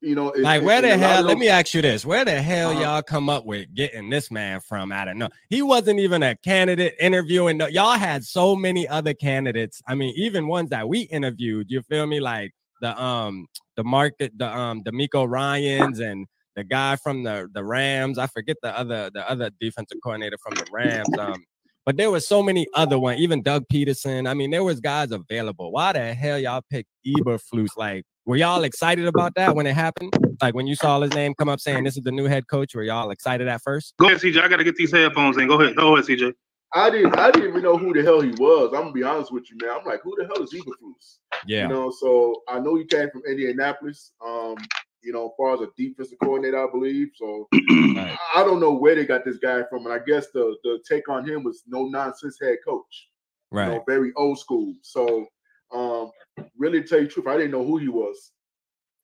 you 0.00 0.14
know, 0.14 0.30
it, 0.30 0.42
like 0.42 0.62
where 0.62 0.80
the 0.80 0.96
hell? 0.96 1.24
Let 1.24 1.38
me 1.38 1.48
ask 1.48 1.74
you 1.74 1.82
this: 1.82 2.06
Where 2.06 2.24
the 2.24 2.40
hell 2.40 2.70
uh-huh. 2.70 2.80
y'all 2.80 3.02
come 3.02 3.28
up 3.28 3.44
with 3.44 3.74
getting 3.74 4.10
this 4.10 4.30
man 4.30 4.60
from? 4.60 4.92
I 4.92 5.04
don't 5.04 5.18
know. 5.18 5.28
He 5.50 5.62
wasn't 5.62 5.98
even 5.98 6.22
a 6.22 6.36
candidate 6.36 6.94
interviewing. 7.00 7.60
Y'all 7.70 7.98
had 7.98 8.24
so 8.24 8.54
many 8.54 8.86
other 8.86 9.12
candidates. 9.12 9.82
I 9.88 9.94
mean, 9.94 10.14
even 10.16 10.46
ones 10.46 10.70
that 10.70 10.88
we 10.88 11.00
interviewed. 11.00 11.70
You 11.70 11.82
feel 11.82 12.06
me? 12.06 12.20
Like 12.20 12.52
the 12.80 13.00
um 13.00 13.46
the 13.76 13.84
market, 13.84 14.32
the 14.36 14.56
um 14.56 14.82
the 14.84 14.92
Miko 14.92 15.24
Ryans 15.24 15.98
and 15.98 16.26
the 16.54 16.64
guy 16.64 16.96
from 16.96 17.24
the 17.24 17.48
the 17.52 17.64
Rams. 17.64 18.18
I 18.18 18.28
forget 18.28 18.56
the 18.62 18.76
other 18.78 19.10
the 19.12 19.28
other 19.28 19.50
defensive 19.60 19.98
coordinator 20.02 20.38
from 20.38 20.54
the 20.54 20.66
Rams. 20.72 21.18
Um, 21.18 21.44
but 21.88 21.96
there 21.96 22.10
was 22.10 22.28
so 22.28 22.42
many 22.42 22.66
other 22.74 22.98
ones, 22.98 23.18
even 23.18 23.40
Doug 23.40 23.64
Pederson. 23.72 24.28
I 24.28 24.34
mean, 24.34 24.50
there 24.50 24.62
was 24.62 24.78
guys 24.78 25.10
available. 25.10 25.72
Why 25.72 25.94
the 25.94 26.12
hell 26.12 26.38
y'all 26.38 26.60
picked 26.70 26.90
Eberflus? 27.06 27.78
Like, 27.78 28.04
were 28.26 28.36
y'all 28.36 28.62
excited 28.64 29.06
about 29.06 29.34
that 29.36 29.56
when 29.56 29.66
it 29.66 29.72
happened? 29.72 30.12
Like 30.42 30.54
when 30.54 30.66
you 30.66 30.74
saw 30.74 31.00
his 31.00 31.14
name 31.14 31.32
come 31.38 31.48
up 31.48 31.60
saying 31.60 31.84
this 31.84 31.96
is 31.96 32.02
the 32.02 32.12
new 32.12 32.26
head 32.26 32.46
coach, 32.46 32.74
were 32.74 32.82
y'all 32.82 33.10
excited 33.10 33.48
at 33.48 33.62
first? 33.62 33.94
Go 33.98 34.08
ahead, 34.08 34.18
CJ. 34.18 34.38
I 34.38 34.48
gotta 34.48 34.64
get 34.64 34.76
these 34.76 34.92
headphones 34.92 35.38
in. 35.38 35.48
Go 35.48 35.58
ahead. 35.58 35.76
Go 35.76 35.96
ahead, 35.96 36.04
CJ. 36.04 36.34
I 36.74 36.90
didn't 36.90 37.18
I 37.18 37.30
didn't 37.30 37.48
even 37.48 37.62
know 37.62 37.78
who 37.78 37.94
the 37.94 38.02
hell 38.02 38.20
he 38.20 38.32
was. 38.32 38.74
I'm 38.74 38.82
gonna 38.82 38.92
be 38.92 39.02
honest 39.02 39.32
with 39.32 39.50
you, 39.50 39.56
man. 39.62 39.78
I'm 39.80 39.86
like, 39.86 40.02
who 40.02 40.14
the 40.18 40.26
hell 40.26 40.44
is 40.44 40.52
Eberflus? 40.52 41.20
Yeah. 41.46 41.62
You 41.62 41.68
know, 41.68 41.90
so 41.90 42.42
I 42.48 42.58
know 42.58 42.76
he 42.76 42.84
came 42.84 43.08
from 43.08 43.22
Indianapolis. 43.26 44.12
Um, 44.22 44.56
you 45.02 45.12
know, 45.12 45.26
as 45.26 45.32
far 45.36 45.54
as 45.54 45.60
a 45.60 45.68
defensive 45.76 46.18
coordinator, 46.22 46.66
I 46.66 46.70
believe. 46.70 47.10
So 47.14 47.48
right. 47.70 48.16
I 48.34 48.42
don't 48.42 48.60
know 48.60 48.72
where 48.72 48.94
they 48.94 49.04
got 49.04 49.24
this 49.24 49.38
guy 49.38 49.62
from. 49.70 49.86
And 49.86 49.94
I 49.94 49.98
guess 50.04 50.28
the 50.32 50.56
the 50.64 50.80
take 50.88 51.08
on 51.08 51.28
him 51.28 51.44
was 51.44 51.62
no 51.66 51.86
nonsense 51.86 52.38
head 52.40 52.58
coach. 52.66 53.08
Right. 53.50 53.66
You 53.66 53.74
know, 53.74 53.84
very 53.86 54.12
old 54.16 54.38
school. 54.38 54.74
So 54.82 55.26
um 55.72 56.10
really 56.56 56.82
to 56.82 56.88
tell 56.88 56.98
you 57.00 57.06
the 57.06 57.12
truth, 57.12 57.26
I 57.26 57.36
didn't 57.36 57.52
know 57.52 57.64
who 57.64 57.78
he 57.78 57.88
was. 57.88 58.32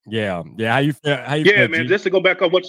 Yeah. 0.06 0.42
Yeah. 0.56 0.72
How 0.72 0.78
you 0.78 0.92
feel? 0.92 1.16
How 1.16 1.34
you 1.34 1.44
yeah, 1.44 1.56
feel, 1.58 1.68
man. 1.68 1.82
G? 1.82 1.88
Just 1.88 2.04
to 2.04 2.10
go 2.10 2.20
back 2.20 2.42
on 2.42 2.50
what 2.50 2.68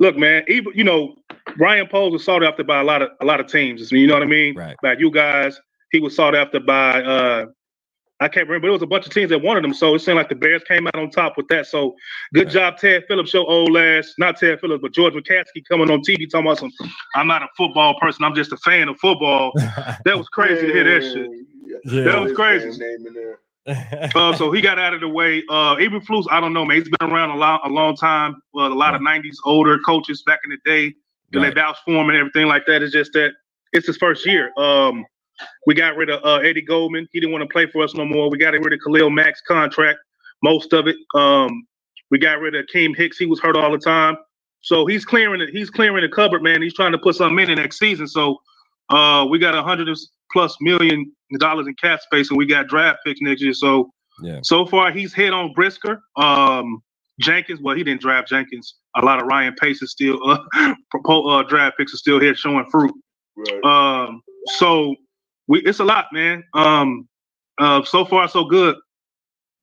look, 0.00 0.16
man, 0.16 0.44
even 0.48 0.72
you 0.74 0.84
know, 0.84 1.16
Ryan 1.56 1.86
Poles 1.86 2.12
was 2.12 2.24
sought 2.24 2.42
after 2.42 2.64
by 2.64 2.80
a 2.80 2.84
lot 2.84 3.02
of 3.02 3.10
a 3.20 3.24
lot 3.24 3.40
of 3.40 3.46
teams. 3.46 3.90
You 3.92 4.06
know 4.06 4.14
what 4.14 4.22
I 4.22 4.26
mean? 4.26 4.56
Right. 4.56 4.76
By 4.82 4.94
you 4.94 5.10
guys. 5.10 5.58
He 5.90 6.00
was 6.00 6.14
sought 6.14 6.34
after 6.34 6.60
by 6.60 7.02
uh 7.02 7.46
I 8.20 8.28
can't 8.28 8.48
remember. 8.48 8.66
But 8.66 8.68
it 8.68 8.72
was 8.72 8.82
a 8.82 8.86
bunch 8.86 9.06
of 9.06 9.12
teams 9.12 9.30
that 9.30 9.42
wanted 9.42 9.64
him, 9.64 9.74
so 9.74 9.94
it 9.94 10.00
seemed 10.00 10.16
like 10.16 10.28
the 10.28 10.34
Bears 10.34 10.62
came 10.64 10.86
out 10.86 10.96
on 10.96 11.10
top 11.10 11.36
with 11.36 11.46
that. 11.48 11.66
So 11.66 11.94
good 12.34 12.50
job, 12.50 12.76
Ted 12.78 13.04
Phillips. 13.06 13.32
Your 13.32 13.48
old 13.48 13.76
ass, 13.76 14.14
not 14.18 14.36
Ted 14.36 14.60
Phillips, 14.60 14.82
but 14.82 14.92
George 14.92 15.14
McCaskey 15.14 15.64
coming 15.68 15.90
on 15.90 16.00
TV 16.00 16.28
talking 16.28 16.46
about 16.46 16.58
some. 16.58 16.72
I'm 17.14 17.26
not 17.26 17.42
a 17.42 17.48
football 17.56 17.98
person. 18.00 18.24
I'm 18.24 18.34
just 18.34 18.52
a 18.52 18.56
fan 18.58 18.88
of 18.88 18.98
football. 18.98 19.52
that 19.56 20.16
was 20.18 20.28
crazy 20.28 20.66
to 20.66 20.72
hear 20.72 20.84
that 20.84 21.02
shit. 21.02 21.30
Yeah. 21.84 22.04
That 22.04 22.22
was 22.22 22.32
crazy. 22.32 22.82
uh, 24.14 24.34
so 24.34 24.50
he 24.50 24.60
got 24.60 24.78
out 24.78 24.94
of 24.94 25.00
the 25.00 25.08
way. 25.08 25.42
Uh, 25.48 25.76
Eberflus, 25.76 26.24
I 26.30 26.40
don't 26.40 26.52
know, 26.52 26.64
man. 26.64 26.78
He's 26.78 26.88
been 26.88 27.10
around 27.10 27.30
a 27.30 27.36
lot, 27.36 27.60
a 27.64 27.68
long 27.68 27.96
time. 27.96 28.36
Uh, 28.56 28.62
a 28.62 28.74
lot 28.74 28.94
of 28.94 29.02
'90s 29.02 29.36
older 29.44 29.78
coaches 29.80 30.22
back 30.26 30.40
in 30.44 30.50
the 30.50 30.58
day, 30.64 30.94
right. 31.34 31.54
they 31.54 31.60
vouch 31.60 31.76
for 31.84 31.92
him 31.92 32.08
and 32.08 32.18
everything 32.18 32.46
like 32.46 32.64
that. 32.66 32.82
It's 32.82 32.92
just 32.92 33.12
that 33.12 33.32
it's 33.72 33.86
his 33.86 33.98
first 33.98 34.24
year. 34.26 34.52
Um, 34.56 35.04
we 35.66 35.74
got 35.74 35.96
rid 35.96 36.10
of 36.10 36.24
uh, 36.24 36.42
Eddie 36.42 36.62
Goldman. 36.62 37.08
He 37.12 37.20
didn't 37.20 37.32
want 37.32 37.42
to 37.42 37.52
play 37.52 37.66
for 37.66 37.82
us 37.82 37.94
no 37.94 38.04
more. 38.04 38.30
We 38.30 38.38
got 38.38 38.52
rid 38.52 38.72
of 38.72 38.80
Khalil 38.84 39.10
Mack's 39.10 39.40
contract, 39.46 39.98
most 40.42 40.72
of 40.72 40.86
it. 40.86 40.96
Um, 41.14 41.66
we 42.10 42.18
got 42.18 42.40
rid 42.40 42.54
of 42.54 42.66
Keem 42.74 42.96
Hicks. 42.96 43.18
He 43.18 43.26
was 43.26 43.40
hurt 43.40 43.56
all 43.56 43.70
the 43.70 43.78
time. 43.78 44.16
So 44.60 44.86
he's 44.86 45.04
clearing 45.04 45.40
it. 45.40 45.50
He's 45.50 45.70
clearing 45.70 46.02
the 46.02 46.08
cupboard, 46.08 46.42
man. 46.42 46.62
He's 46.62 46.74
trying 46.74 46.92
to 46.92 46.98
put 46.98 47.14
something 47.14 47.38
in 47.38 47.48
the 47.48 47.54
next 47.56 47.78
season. 47.78 48.08
So 48.08 48.38
uh, 48.90 49.26
we 49.28 49.38
got 49.38 49.54
a 49.54 49.62
hundred 49.62 49.88
plus 50.32 50.56
million 50.60 51.12
dollars 51.38 51.66
in 51.66 51.74
cap 51.74 52.00
space, 52.00 52.30
and 52.30 52.38
we 52.38 52.46
got 52.46 52.66
draft 52.66 53.00
picks 53.04 53.20
next 53.20 53.42
year. 53.42 53.52
So 53.54 53.90
yeah. 54.22 54.40
So 54.42 54.66
far, 54.66 54.90
he's 54.90 55.14
hit 55.14 55.32
on 55.32 55.52
Brisker. 55.52 56.00
Um, 56.16 56.82
Jenkins, 57.20 57.60
well, 57.60 57.76
he 57.76 57.82
didn't 57.82 58.00
draft 58.00 58.28
Jenkins. 58.28 58.76
A 58.96 59.04
lot 59.04 59.20
of 59.20 59.26
Ryan 59.26 59.54
Pace 59.54 59.82
is 59.82 59.90
still 59.90 60.18
uh, 60.28 60.38
uh, 61.08 61.42
draft 61.44 61.76
picks 61.76 61.94
are 61.94 61.98
still 61.98 62.20
here 62.20 62.34
showing 62.34 62.66
fruit. 62.70 62.94
Right. 63.36 63.64
Um, 63.64 64.22
so 64.56 64.94
we 65.48 65.60
it's 65.62 65.80
a 65.80 65.84
lot, 65.84 66.06
man. 66.12 66.44
Um, 66.54 67.08
uh, 67.58 67.82
so 67.84 68.04
far 68.04 68.28
so 68.28 68.44
good. 68.44 68.76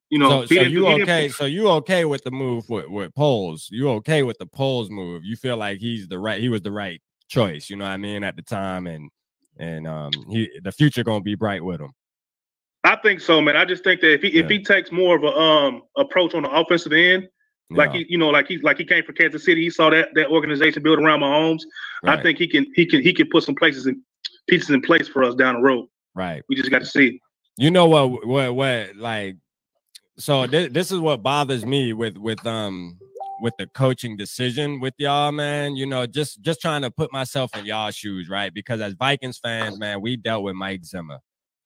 You 0.09 0.19
know, 0.19 0.45
so, 0.45 0.55
so 0.55 0.61
you 0.61 0.87
okay? 0.87 1.29
So 1.29 1.45
you 1.45 1.69
okay 1.69 2.05
with 2.05 2.23
the 2.23 2.31
move 2.31 2.69
with 2.69 2.87
with 2.89 3.13
Poles? 3.15 3.69
You 3.71 3.89
okay 3.91 4.23
with 4.23 4.37
the 4.37 4.45
Poles 4.45 4.89
move? 4.89 5.23
You 5.23 5.35
feel 5.35 5.57
like 5.57 5.79
he's 5.79 6.07
the 6.07 6.19
right? 6.19 6.41
He 6.41 6.49
was 6.49 6.61
the 6.61 6.71
right 6.71 7.01
choice. 7.27 7.69
You 7.69 7.77
know 7.77 7.85
what 7.85 7.91
I 7.91 7.97
mean 7.97 8.23
at 8.23 8.35
the 8.35 8.41
time, 8.41 8.87
and 8.87 9.09
and 9.57 9.87
um, 9.87 10.11
he 10.29 10.49
the 10.63 10.71
future 10.71 11.03
gonna 11.03 11.21
be 11.21 11.35
bright 11.35 11.63
with 11.63 11.81
him. 11.81 11.91
I 12.83 12.95
think 12.97 13.19
so, 13.19 13.41
man. 13.41 13.57
I 13.57 13.65
just 13.65 13.83
think 13.83 14.01
that 14.01 14.13
if 14.13 14.21
he 14.21 14.35
yeah. 14.35 14.43
if 14.43 14.49
he 14.49 14.63
takes 14.63 14.91
more 14.91 15.15
of 15.15 15.23
a 15.23 15.35
um 15.35 15.83
approach 15.97 16.35
on 16.35 16.43
the 16.43 16.51
offensive 16.51 16.93
end, 16.93 17.27
like 17.71 17.91
he, 17.91 18.05
you 18.07 18.17
know, 18.17 18.29
like 18.29 18.47
he 18.47 18.57
like 18.59 18.77
he 18.77 18.85
came 18.85 19.03
from 19.03 19.15
Kansas 19.15 19.43
City, 19.43 19.63
he 19.63 19.69
saw 19.71 19.89
that 19.89 20.09
that 20.13 20.29
organization 20.29 20.83
built 20.83 20.99
around 20.99 21.21
Mahomes. 21.21 21.63
Right. 22.03 22.19
I 22.19 22.21
think 22.21 22.37
he 22.37 22.47
can 22.47 22.67
he 22.75 22.85
can 22.85 23.01
he 23.01 23.11
can 23.11 23.27
put 23.27 23.43
some 23.43 23.55
places 23.55 23.87
in 23.87 24.01
pieces 24.47 24.69
in 24.69 24.81
place 24.81 25.07
for 25.07 25.23
us 25.23 25.35
down 25.35 25.55
the 25.55 25.61
road. 25.61 25.87
Right. 26.13 26.43
We 26.49 26.55
just 26.55 26.71
got 26.71 26.79
to 26.79 26.85
see. 26.85 27.19
You 27.57 27.71
know 27.71 27.87
what? 27.87 28.25
What? 28.25 28.55
What? 28.55 28.95
Like, 28.95 29.37
so 30.17 30.47
th- 30.47 30.71
this 30.71 30.91
is 30.91 30.99
what 30.99 31.23
bothers 31.23 31.65
me 31.65 31.93
with 31.93 32.17
with 32.17 32.45
um 32.45 32.97
with 33.41 33.53
the 33.57 33.67
coaching 33.67 34.15
decision 34.17 34.79
with 34.79 34.93
y'all, 34.97 35.31
man. 35.31 35.75
You 35.75 35.85
know, 35.85 36.05
just 36.05 36.41
just 36.41 36.61
trying 36.61 36.81
to 36.83 36.91
put 36.91 37.11
myself 37.11 37.55
in 37.55 37.65
y'all 37.65 37.91
shoes, 37.91 38.29
right? 38.29 38.53
Because 38.53 38.81
as 38.81 38.93
Vikings 38.93 39.37
fans, 39.37 39.77
man, 39.77 40.01
we 40.01 40.17
dealt 40.17 40.43
with 40.43 40.55
Mike 40.55 40.85
Zimmer. 40.85 41.19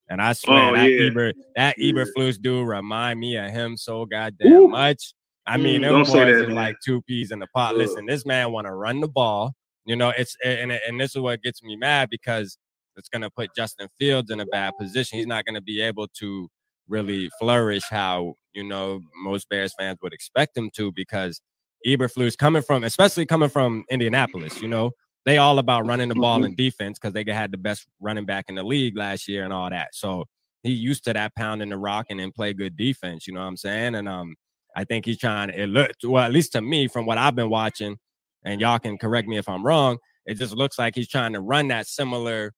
And 0.10 0.22
I 0.22 0.34
swear 0.34 0.72
oh, 0.72 0.76
that 0.76 0.90
yeah. 0.90 1.08
Eber, 1.08 1.34
that 1.56 1.78
Eberflus 1.78 2.42
dude 2.42 2.68
remind 2.68 3.20
me 3.20 3.38
of 3.38 3.52
him 3.52 3.78
so 3.78 4.06
goddamn 4.06 4.52
Ooh. 4.52 4.68
much. 4.68 5.14
I 5.46 5.58
mean, 5.58 5.82
them 5.82 6.04
boys 6.04 6.16
are 6.16 6.50
like 6.50 6.78
two 6.84 7.02
peas 7.04 7.32
in 7.32 7.40
the 7.40 7.48
pot. 7.56 7.76
Listen, 7.76 8.06
this 8.06 8.26
man 8.26 8.52
want 8.52 8.68
to 8.68 8.74
run 8.74 9.00
the 9.00 9.08
ball. 9.08 9.54
You 9.86 9.96
know, 9.96 10.10
it's 10.10 10.36
and 10.44 10.72
and 10.72 11.00
this 11.00 11.16
is 11.16 11.22
what 11.22 11.42
gets 11.42 11.64
me 11.64 11.76
mad 11.76 12.10
because 12.10 12.58
it's 13.00 13.10
going 13.10 13.24
to 13.24 13.30
put 13.32 13.56
Justin 13.56 13.88
Fields 13.98 14.30
in 14.30 14.40
a 14.40 14.46
bad 14.46 14.74
position. 14.80 15.18
He's 15.18 15.28
not 15.28 15.46
going 15.46 15.56
to 15.56 15.62
be 15.62 15.82
able 15.82 16.08
to 16.20 16.50
really 16.88 17.30
flourish 17.40 17.84
how 17.90 18.36
you 18.54 18.64
know 18.64 19.02
most 19.16 19.50
Bears 19.50 19.74
fans 19.78 19.98
would 20.04 20.14
expect 20.14 20.56
him 20.56 20.70
to 20.76 20.92
because 20.92 21.42
Eberflus 21.88 22.38
coming 22.38 22.62
from, 22.62 22.84
especially 22.84 23.26
coming 23.26 23.50
from 23.50 23.86
Indianapolis, 23.90 24.62
you 24.62 24.68
know, 24.68 24.92
they 25.26 25.38
all 25.38 25.60
about 25.60 25.86
running 25.86 26.10
the 26.10 26.16
ball 26.16 26.44
in 26.44 26.56
defense 26.56 26.98
because 27.00 27.14
they 27.14 27.24
had 27.32 27.52
the 27.52 27.58
best 27.58 27.88
running 28.00 28.26
back 28.26 28.46
in 28.50 28.56
the 28.56 28.64
league 28.64 28.98
last 28.98 29.28
year 29.28 29.44
and 29.44 29.54
all 29.54 29.70
that. 29.70 29.90
So 29.94 30.26
he 30.64 30.72
used 30.72 31.04
to 31.06 31.14
that 31.14 31.36
pounding 31.36 31.70
the 31.70 31.78
rock 31.78 32.08
and 32.10 32.20
then 32.20 32.32
play 32.32 32.54
good 32.54 32.76
defense. 32.76 33.28
You 33.28 33.34
know 33.34 33.42
what 33.42 33.48
I'm 33.48 33.58
saying? 33.58 33.96
And 33.96 34.10
um, 34.10 34.36
I 34.76 34.84
think 34.84 35.06
he's 35.06 35.18
trying. 35.18 35.50
It 35.52 35.68
looked 35.68 36.04
well, 36.04 36.24
at 36.24 36.32
least 36.32 36.54
to 36.54 36.62
me, 36.62 36.88
from 36.88 37.06
what 37.06 37.18
I've 37.18 37.36
been 37.36 37.50
watching, 37.50 37.98
and 38.44 38.60
y'all 38.62 38.80
can 38.80 38.98
correct 38.98 39.28
me 39.28 39.38
if 39.38 39.48
I'm 39.48 39.66
wrong. 39.66 39.98
It 40.26 40.36
just 40.36 40.56
looks 40.56 40.78
like 40.78 40.96
he's 40.96 41.08
trying 41.08 41.34
to 41.34 41.42
run 41.42 41.70
that 41.70 41.88
similar 41.88 42.54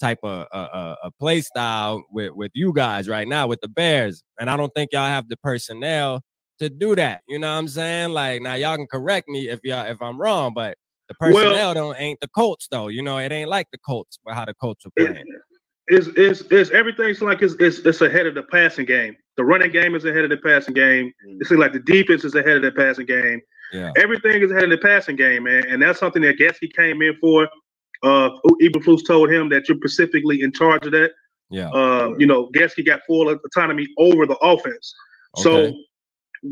type 0.00 0.18
of 0.22 0.46
a, 0.52 0.58
a, 0.58 0.96
a 1.04 1.10
play 1.18 1.40
style 1.40 2.04
with 2.10 2.32
with 2.32 2.50
you 2.54 2.72
guys 2.72 3.08
right 3.08 3.28
now 3.28 3.46
with 3.46 3.60
the 3.60 3.68
Bears, 3.68 4.22
and 4.38 4.50
I 4.50 4.56
don't 4.56 4.72
think 4.74 4.90
y'all 4.92 5.06
have 5.06 5.28
the 5.28 5.36
personnel 5.36 6.22
to 6.58 6.68
do 6.68 6.94
that. 6.96 7.22
You 7.28 7.38
know 7.38 7.52
what 7.52 7.58
I'm 7.58 7.68
saying? 7.68 8.10
Like 8.10 8.42
now, 8.42 8.54
y'all 8.54 8.76
can 8.76 8.86
correct 8.86 9.28
me 9.28 9.48
if 9.48 9.60
y'all 9.64 9.86
if 9.86 10.00
I'm 10.00 10.20
wrong, 10.20 10.52
but 10.54 10.76
the 11.08 11.14
personnel 11.14 11.52
well, 11.52 11.74
don't 11.74 12.00
ain't 12.00 12.20
the 12.20 12.28
Colts 12.28 12.68
though. 12.70 12.88
You 12.88 13.02
know, 13.02 13.18
it 13.18 13.32
ain't 13.32 13.50
like 13.50 13.68
the 13.72 13.78
Colts, 13.78 14.18
but 14.24 14.34
how 14.34 14.44
the 14.44 14.54
Colts 14.54 14.84
are 14.86 14.90
playing. 14.98 15.24
Is 15.88 16.08
is 16.08 16.42
is 16.42 16.70
everything's 16.70 17.20
like 17.20 17.42
it's, 17.42 17.54
it's 17.60 17.78
it's 17.80 18.00
ahead 18.00 18.26
of 18.26 18.34
the 18.34 18.44
passing 18.44 18.86
game. 18.86 19.16
The 19.36 19.44
running 19.44 19.70
game 19.70 19.94
is 19.94 20.04
ahead 20.04 20.24
of 20.24 20.30
the 20.30 20.38
passing 20.38 20.74
game. 20.74 21.12
Mm. 21.28 21.40
It 21.40 21.46
seems 21.46 21.60
like 21.60 21.72
the 21.72 21.80
defense 21.80 22.24
is 22.24 22.34
ahead 22.34 22.56
of 22.56 22.62
the 22.62 22.72
passing 22.72 23.06
game. 23.06 23.40
Yeah. 23.72 23.90
Everything 23.96 24.42
is 24.42 24.50
ahead 24.50 24.64
of 24.64 24.70
the 24.70 24.78
passing 24.78 25.16
game, 25.16 25.44
man. 25.44 25.64
And 25.68 25.82
that's 25.82 25.98
something 25.98 26.22
that 26.22 26.38
Getsy 26.38 26.72
came 26.72 27.02
in 27.02 27.16
for. 27.20 27.48
Uh, 28.04 28.30
Eberflus 28.62 29.06
told 29.06 29.30
him 29.30 29.48
that 29.48 29.68
you're 29.68 29.78
specifically 29.78 30.42
in 30.42 30.52
charge 30.52 30.86
of 30.86 30.92
that. 30.92 31.12
Yeah. 31.50 31.70
Uh, 31.70 32.14
you 32.18 32.26
know, 32.26 32.50
Getsy 32.54 32.84
got 32.84 33.00
full 33.06 33.28
autonomy 33.28 33.86
over 33.98 34.26
the 34.26 34.36
offense. 34.36 34.94
Okay. 35.38 35.42
So 35.42 35.76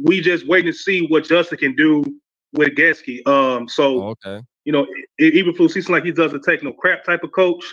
we 0.05 0.21
just 0.21 0.47
waiting 0.47 0.73
to 0.73 0.77
see 0.77 1.07
what 1.07 1.25
Justin 1.25 1.59
can 1.59 1.77
do 1.77 2.05
with 2.53 2.71
Getsy. 2.71 3.27
Um, 3.27 3.69
so 3.69 4.03
oh, 4.03 4.09
okay. 4.25 4.45
You 4.65 4.73
know, 4.73 4.87
Eberflus 5.21 5.73
seems 5.73 5.89
like 5.89 6.05
he 6.05 6.13
doesn't 6.13 6.43
take 6.43 6.63
no 6.63 6.73
crap 6.73 7.05
type 7.05 7.25
of 7.25 7.33
coach. 7.33 7.65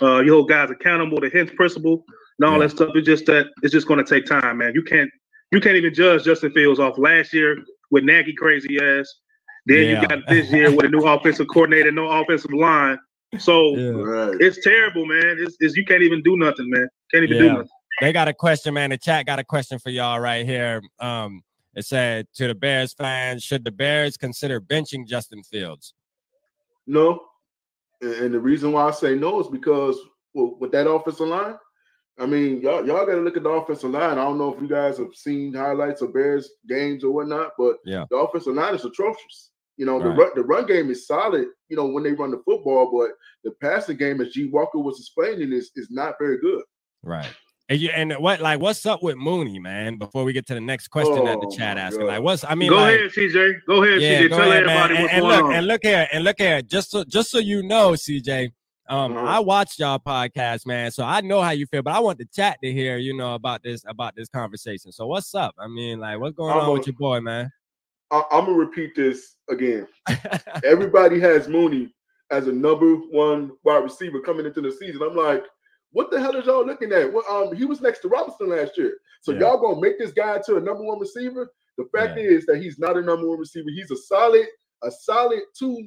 Uh, 0.00 0.20
you 0.20 0.32
hold 0.32 0.48
guys 0.48 0.70
accountable, 0.70 1.18
the 1.20 1.28
HITS 1.28 1.52
principle, 1.56 2.04
and 2.38 2.48
all 2.48 2.52
yeah. 2.52 2.66
that 2.66 2.70
stuff. 2.70 2.90
It's 2.94 3.06
just 3.06 3.26
that 3.26 3.46
it's 3.62 3.72
just 3.72 3.88
going 3.88 4.04
to 4.04 4.08
take 4.08 4.26
time, 4.26 4.58
man. 4.58 4.72
You 4.74 4.82
can't 4.82 5.10
you 5.50 5.60
can't 5.60 5.76
even 5.76 5.92
judge 5.94 6.24
Justin 6.24 6.52
Fields 6.52 6.78
off 6.78 6.98
last 6.98 7.32
year 7.32 7.56
with 7.90 8.04
Nagy 8.04 8.34
crazy 8.34 8.78
ass. 8.80 9.12
Then 9.64 9.88
yeah. 9.88 10.02
you 10.02 10.08
got 10.08 10.18
this 10.28 10.50
year 10.52 10.70
with 10.70 10.86
a 10.86 10.88
new 10.88 11.00
offensive 11.06 11.48
coordinator, 11.52 11.90
no 11.90 12.08
offensive 12.08 12.52
line. 12.52 12.98
So 13.38 13.76
yeah. 13.76 13.90
right. 13.90 14.36
it's 14.40 14.62
terrible, 14.62 15.06
man. 15.06 15.36
It's, 15.40 15.56
it's, 15.60 15.76
you 15.76 15.84
can't 15.84 16.02
even 16.02 16.22
do 16.22 16.36
nothing, 16.36 16.68
man. 16.70 16.88
Can't 17.12 17.24
even 17.24 17.38
do 17.38 17.52
nothing. 17.52 17.68
They 18.00 18.12
got 18.12 18.28
a 18.28 18.34
question, 18.34 18.74
man. 18.74 18.90
The 18.90 18.98
chat 18.98 19.26
got 19.26 19.38
a 19.38 19.44
question 19.44 19.78
for 19.78 19.90
y'all 19.90 20.20
right 20.20 20.44
here. 20.44 20.82
Um, 21.00 21.42
it 21.74 21.84
said 21.84 22.26
to 22.34 22.48
the 22.48 22.54
Bears 22.54 22.92
fans, 22.92 23.42
should 23.42 23.64
the 23.64 23.70
Bears 23.70 24.16
consider 24.16 24.60
benching 24.60 25.06
Justin 25.06 25.42
Fields? 25.42 25.94
No. 26.86 27.22
And 28.00 28.34
the 28.34 28.40
reason 28.40 28.72
why 28.72 28.88
I 28.88 28.90
say 28.90 29.14
no 29.14 29.40
is 29.40 29.48
because 29.48 29.98
well, 30.34 30.56
with 30.58 30.72
that 30.72 30.88
offensive 30.88 31.28
line, 31.28 31.56
I 32.18 32.26
mean, 32.26 32.60
y'all 32.60 32.86
y'all 32.86 33.04
got 33.06 33.14
to 33.14 33.20
look 33.20 33.36
at 33.36 33.42
the 33.42 33.50
offensive 33.50 33.90
line. 33.90 34.18
I 34.18 34.24
don't 34.24 34.38
know 34.38 34.54
if 34.54 34.60
you 34.60 34.68
guys 34.68 34.98
have 34.98 35.14
seen 35.14 35.52
highlights 35.52 36.02
of 36.02 36.14
Bears 36.14 36.50
games 36.68 37.04
or 37.04 37.10
whatnot, 37.10 37.52
but 37.58 37.76
yeah, 37.84 38.04
the 38.10 38.16
offensive 38.16 38.54
line 38.54 38.74
is 38.74 38.84
atrocious. 38.84 39.50
You 39.76 39.84
know, 39.84 40.02
the 40.02 40.08
run, 40.08 40.30
the 40.34 40.42
run 40.42 40.66
game 40.66 40.90
is 40.90 41.06
solid. 41.06 41.46
You 41.68 41.76
know, 41.76 41.86
when 41.86 42.02
they 42.02 42.12
run 42.12 42.30
the 42.30 42.42
football, 42.44 42.90
but 42.90 43.10
the 43.44 43.54
passing 43.60 43.96
game, 43.96 44.20
as 44.20 44.32
G 44.32 44.46
Walker 44.46 44.78
was 44.78 44.98
explaining, 44.98 45.52
is 45.52 45.70
is 45.76 45.88
not 45.90 46.14
very 46.18 46.38
good. 46.38 46.62
Right. 47.02 47.28
And, 47.68 47.80
you, 47.80 47.90
and 47.90 48.12
what 48.14 48.40
like 48.40 48.60
what's 48.60 48.86
up 48.86 49.02
with 49.02 49.16
Mooney, 49.16 49.58
man? 49.58 49.98
Before 49.98 50.22
we 50.22 50.32
get 50.32 50.46
to 50.46 50.54
the 50.54 50.60
next 50.60 50.88
question 50.88 51.18
oh, 51.18 51.26
that 51.26 51.40
the 51.40 51.48
oh 51.48 51.56
chat 51.56 51.76
asking, 51.76 52.02
God. 52.02 52.06
like 52.06 52.22
what's 52.22 52.44
I 52.44 52.54
mean, 52.54 52.70
go 52.70 52.76
like, 52.76 52.94
ahead, 52.94 53.10
CJ. 53.10 53.54
Go 53.66 53.82
ahead, 53.82 54.00
yeah, 54.00 54.22
CJ. 54.22 54.28
Go 54.30 54.36
Tell 54.36 54.50
ahead, 54.50 54.62
everybody 54.62 54.94
man. 54.94 55.02
what's 55.02 55.12
and, 55.14 55.22
going 55.22 55.32
and 55.32 55.42
look, 55.42 55.44
on. 55.44 55.54
And 55.56 55.66
look 55.66 55.80
here, 55.82 56.08
and 56.12 56.24
look 56.24 56.36
here, 56.38 56.62
just 56.62 56.90
so 56.92 57.04
just 57.04 57.30
so 57.30 57.38
you 57.38 57.64
know, 57.64 57.92
CJ. 57.92 58.52
Um, 58.88 59.16
uh-huh. 59.16 59.26
I 59.26 59.40
watched 59.40 59.80
y'all 59.80 59.98
podcast, 59.98 60.64
man, 60.64 60.92
so 60.92 61.02
I 61.02 61.20
know 61.22 61.42
how 61.42 61.50
you 61.50 61.66
feel. 61.66 61.82
But 61.82 61.94
I 61.94 61.98
want 61.98 62.18
the 62.18 62.26
chat 62.26 62.58
to 62.62 62.72
hear, 62.72 62.98
you 62.98 63.16
know, 63.16 63.34
about 63.34 63.64
this 63.64 63.82
about 63.88 64.14
this 64.14 64.28
conversation. 64.28 64.92
So 64.92 65.08
what's 65.08 65.34
up? 65.34 65.56
I 65.58 65.66
mean, 65.66 65.98
like, 65.98 66.20
what's 66.20 66.36
going 66.36 66.52
I'm 66.52 66.60
on 66.60 66.68
a, 66.68 66.72
with 66.72 66.86
your 66.86 66.94
boy, 66.96 67.20
man? 67.20 67.50
I, 68.10 68.22
I'm 68.30 68.46
gonna 68.46 68.56
repeat 68.56 68.94
this 68.94 69.36
again. 69.50 69.86
Everybody 70.64 71.20
has 71.20 71.48
Mooney 71.48 71.94
as 72.30 72.46
a 72.46 72.52
number 72.52 72.94
one 72.94 73.52
wide 73.64 73.84
receiver 73.84 74.20
coming 74.20 74.46
into 74.46 74.60
the 74.60 74.72
season. 74.72 75.02
I'm 75.02 75.16
like, 75.16 75.44
what 75.92 76.10
the 76.10 76.20
hell 76.20 76.36
is 76.36 76.46
y'all 76.46 76.66
looking 76.66 76.92
at? 76.92 77.12
Well, 77.12 77.24
um, 77.28 77.56
he 77.56 77.64
was 77.64 77.80
next 77.80 78.00
to 78.00 78.08
Robinson 78.08 78.48
last 78.48 78.76
year. 78.76 78.96
So 79.22 79.32
yeah. 79.32 79.40
y'all 79.40 79.60
gonna 79.60 79.80
make 79.80 79.98
this 79.98 80.12
guy 80.12 80.40
to 80.46 80.56
a 80.56 80.60
number 80.60 80.82
one 80.82 81.00
receiver? 81.00 81.50
The 81.78 81.88
fact 81.96 82.18
yeah. 82.18 82.24
is 82.24 82.46
that 82.46 82.62
he's 82.62 82.78
not 82.78 82.96
a 82.96 83.02
number 83.02 83.28
one 83.28 83.38
receiver. 83.38 83.68
He's 83.70 83.90
a 83.90 83.96
solid, 83.96 84.46
a 84.82 84.90
solid 84.90 85.40
two 85.58 85.86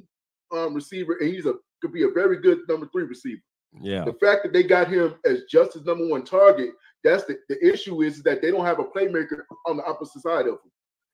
um, 0.52 0.74
receiver, 0.74 1.16
and 1.20 1.32
he's 1.32 1.46
a 1.46 1.54
could 1.80 1.92
be 1.92 2.02
a 2.02 2.10
very 2.10 2.40
good 2.40 2.60
number 2.68 2.88
three 2.92 3.04
receiver. 3.04 3.40
Yeah. 3.80 4.04
The 4.04 4.12
fact 4.14 4.42
that 4.42 4.52
they 4.52 4.62
got 4.62 4.88
him 4.88 5.14
as 5.24 5.44
just 5.50 5.74
his 5.74 5.84
number 5.84 6.06
one 6.06 6.24
target, 6.24 6.70
that's 7.02 7.24
the, 7.24 7.38
the 7.48 7.64
issue 7.66 8.02
is 8.02 8.22
that 8.24 8.42
they 8.42 8.50
don't 8.50 8.66
have 8.66 8.80
a 8.80 8.84
playmaker 8.84 9.42
on 9.66 9.76
the 9.76 9.84
opposite 9.84 10.22
side 10.22 10.46
of 10.46 10.54
him. 10.54 10.70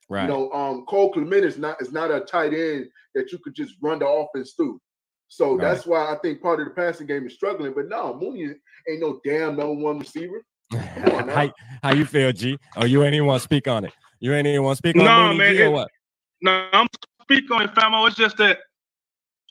Right. 0.09 0.23
You 0.23 0.29
know, 0.29 0.53
um, 0.53 0.85
Cole 0.87 1.13
Kmet 1.13 1.43
is 1.43 1.59
not 1.59 1.81
is 1.83 1.93
not 1.93 2.11
a 2.11 2.21
tight 2.21 2.55
end 2.55 2.87
that 3.15 3.33
you 3.33 3.39
could 3.39 3.55
just 3.55 3.75
run 3.83 3.99
the 3.99 4.07
offense 4.07 4.53
through. 4.57 4.81
So 5.29 5.55
right. 5.57 5.61
that's 5.61 5.87
why 5.87 6.13
I 6.13 6.17
think 6.23 6.41
part 6.41 6.61
of 6.61 6.69
the 6.69 6.75
passing 6.75 7.07
game 7.07 7.27
is 7.27 7.35
struggling. 7.35 7.73
But 7.75 7.89
no, 7.89 8.15
Mooney 8.15 8.55
ain't 8.89 9.01
no 9.01 9.21
damn 9.25 9.57
number 9.57 9.75
one 9.75 9.99
receiver. 9.99 10.45
how, 10.73 11.53
how 11.83 11.93
you 11.93 12.05
feel, 12.05 12.33
G? 12.33 12.57
Oh, 12.77 12.85
you 12.85 13.03
ain't 13.03 13.15
even 13.15 13.27
want 13.27 13.41
to 13.41 13.45
speak 13.45 13.67
on 13.67 13.85
it. 13.85 13.93
You 14.21 14.33
ain't 14.35 14.47
even 14.47 14.63
want 14.63 14.77
to 14.77 14.79
speak 14.79 14.97
on 14.97 15.05
No, 15.05 15.27
Mooney 15.27 15.39
man, 15.39 15.55
G 15.55 15.63
or 15.63 15.67
it- 15.67 15.73
what? 15.73 15.89
No, 16.43 16.69
I'm 16.73 16.87
speaking 17.23 17.51
on 17.53 17.63
it, 17.63 17.75
famo. 17.75 18.07
It's 18.07 18.17
just 18.17 18.37
that 18.37 18.59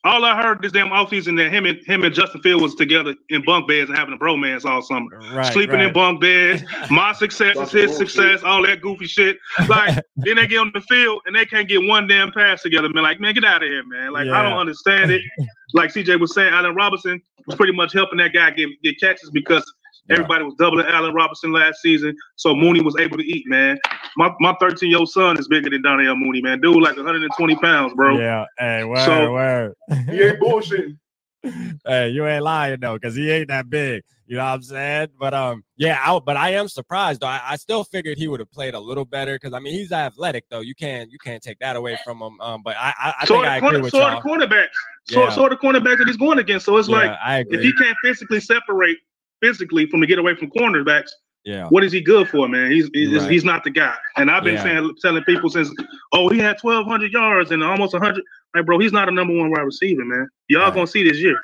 all 0.06 0.24
I 0.24 0.40
heard 0.42 0.62
this 0.62 0.72
damn 0.72 0.90
offseason 0.90 1.36
that 1.38 1.52
him 1.52 1.66
and 1.66 1.80
him 1.86 2.04
and 2.04 2.14
Justin 2.14 2.42
Field 2.42 2.62
was 2.62 2.76
together 2.76 3.16
in 3.30 3.44
bunk 3.44 3.68
beds 3.68 3.90
and 3.90 3.98
having 3.98 4.14
a 4.14 4.18
bromance 4.18 4.64
all 4.64 4.82
summer. 4.82 5.10
Right, 5.34 5.52
Sleeping 5.52 5.80
in 5.80 5.92
bunk 5.94 6.22
beds, 6.22 6.64
my 6.92 7.12
success 7.14 7.58
is 7.58 7.72
his 7.72 7.98
success, 7.98 8.44
all 8.44 8.62
that 8.68 8.82
goofy 8.82 9.08
shit. 9.08 9.38
Like 9.68 9.96
then 10.16 10.36
they 10.36 10.48
get 10.48 10.60
on 10.60 10.72
the 10.74 10.82
field 10.82 11.22
and 11.26 11.36
they 11.36 11.46
can't 11.46 11.68
get 11.68 11.82
one 11.84 12.08
damn 12.08 12.32
pass 12.32 12.62
together, 12.62 12.88
man. 12.90 13.04
Like, 13.04 13.20
man, 13.20 13.34
get 13.34 13.44
out 13.44 13.64
of 13.64 13.70
here, 13.70 13.84
man. 13.88 14.14
Like, 14.14 14.28
I 14.28 14.44
don't 14.44 14.58
understand 14.58 15.12
it. 15.12 15.22
Like 15.74 15.92
CJ 15.92 16.22
was 16.22 16.34
saying, 16.34 16.54
Allen 16.54 16.74
Robinson 16.74 17.22
was 17.48 17.58
pretty 17.58 17.74
much 17.74 17.92
helping 17.92 18.18
that 18.20 18.32
guy 18.34 18.52
get, 18.52 18.70
get 18.82 18.98
catches 18.98 19.30
because 19.32 19.66
Yeah. 20.10 20.16
everybody 20.16 20.44
was 20.44 20.54
doubling 20.56 20.86
Allen 20.88 21.14
Robinson 21.14 21.52
last 21.52 21.82
season. 21.82 22.16
So 22.36 22.54
Mooney 22.56 22.82
was 22.82 22.96
able 23.00 23.18
to 23.18 23.24
eat, 23.24 23.44
man. 23.48 23.78
My 24.18 24.32
my 24.40 24.56
13 24.60 24.90
year 24.90 25.00
old 25.00 25.10
son 25.10 25.38
is 25.40 25.48
bigger 25.48 25.70
than 25.70 25.82
Darnell 25.82 26.16
Mooney, 26.16 26.42
man. 26.42 26.62
Dude, 26.62 26.82
like 26.82 26.96
120 26.96 27.56
pounds, 27.58 27.94
bro. 27.96 28.18
Yeah, 28.20 28.46
hey, 28.60 28.84
word, 28.84 29.00
So- 29.06 29.32
word. 29.34 29.74
He 30.10 30.22
ain't 30.24 30.40
bullshitting. 30.40 30.98
hey, 31.86 32.10
you 32.10 32.26
ain't 32.28 32.44
lying 32.44 32.80
though, 32.80 32.94
because 32.96 33.16
he 33.16 33.30
ain't 33.32 33.50
that 33.50 33.70
big. 33.70 34.04
You 34.28 34.38
know 34.38 34.46
what 34.46 34.54
I'm 34.54 34.62
saying? 34.64 35.10
But 35.20 35.36
um, 35.36 35.64
yeah, 35.78 36.00
I, 36.04 36.18
but 36.18 36.36
I 36.36 36.52
am 36.54 36.68
surprised 36.68 37.22
though. 37.22 37.28
I, 37.28 37.42
I 37.50 37.56
still 37.58 37.84
figured 37.84 38.18
he 38.18 38.28
would 38.28 38.40
have 38.40 38.52
played 38.52 38.74
a 38.74 38.80
little 38.80 39.06
better 39.06 39.36
because 39.36 39.54
I 39.54 39.60
mean 39.60 39.74
he's 39.74 39.92
athletic 39.92 40.46
though. 40.50 40.62
You 40.62 40.74
can't 40.74 41.12
you 41.12 41.20
can't 41.20 41.44
take 41.44 41.60
that 41.60 41.76
away 41.76 42.00
from 42.04 42.20
him. 42.24 42.42
Um, 42.42 42.62
but 42.64 42.76
I 42.76 42.92
I, 42.98 43.14
I 43.22 43.26
so 43.26 43.36
think 43.36 43.46
are 43.46 43.50
I 43.50 43.58
agree 43.58 43.70
corner, 43.70 43.84
with 43.84 43.92
so 43.92 44.00
y'all. 44.00 44.22
the 44.22 44.28
cornerbacks. 44.28 44.68
So, 45.04 45.24
Yeah. 45.26 45.30
so 45.30 45.44
are 45.44 45.50
the 45.52 45.58
cornerbacks 45.58 46.00
that 46.00 46.08
he's 46.08 46.18
going 46.18 46.40
against. 46.40 46.66
So 46.66 46.76
it's 46.78 46.90
yeah, 46.90 46.96
like 46.96 47.12
I 47.24 47.46
if 47.48 47.62
he 47.62 47.72
can't 47.74 47.96
physically 48.04 48.40
separate 48.40 48.98
physically 49.46 49.86
from 49.88 50.02
to 50.02 50.08
get 50.08 50.20
away 50.20 50.36
from 50.36 50.50
cornerbacks, 50.52 51.10
yeah, 51.44 51.68
what 51.70 51.84
is 51.84 51.92
he 51.92 52.02
good 52.02 52.28
for, 52.30 52.48
man? 52.48 52.72
He's 52.72 52.90
he's, 52.94 53.12
Right. 53.12 53.32
he's 53.32 53.44
not 53.46 53.64
the 53.64 53.70
guy. 53.70 53.96
And 54.18 54.32
I've 54.32 54.44
been 54.44 54.56
Yeah. 54.56 54.64
saying 54.64 54.96
telling 55.02 55.24
people 55.26 55.50
since, 55.50 55.70
oh, 56.14 56.30
he 56.30 56.40
had 56.40 56.58
1,200 56.62 57.12
yards 57.14 57.52
and 57.52 57.64
almost 57.64 57.94
100. 57.94 58.24
Like, 58.56 58.66
bro, 58.66 58.80
he's 58.80 58.92
not 58.92 59.08
a 59.08 59.12
number 59.12 59.36
one 59.36 59.52
wide 59.52 59.62
receiver, 59.62 60.04
man. 60.04 60.28
Y'all 60.50 60.64
Right. 60.64 60.74
gonna 60.74 60.88
see 60.88 61.04
this 61.04 61.20
year. 61.20 61.38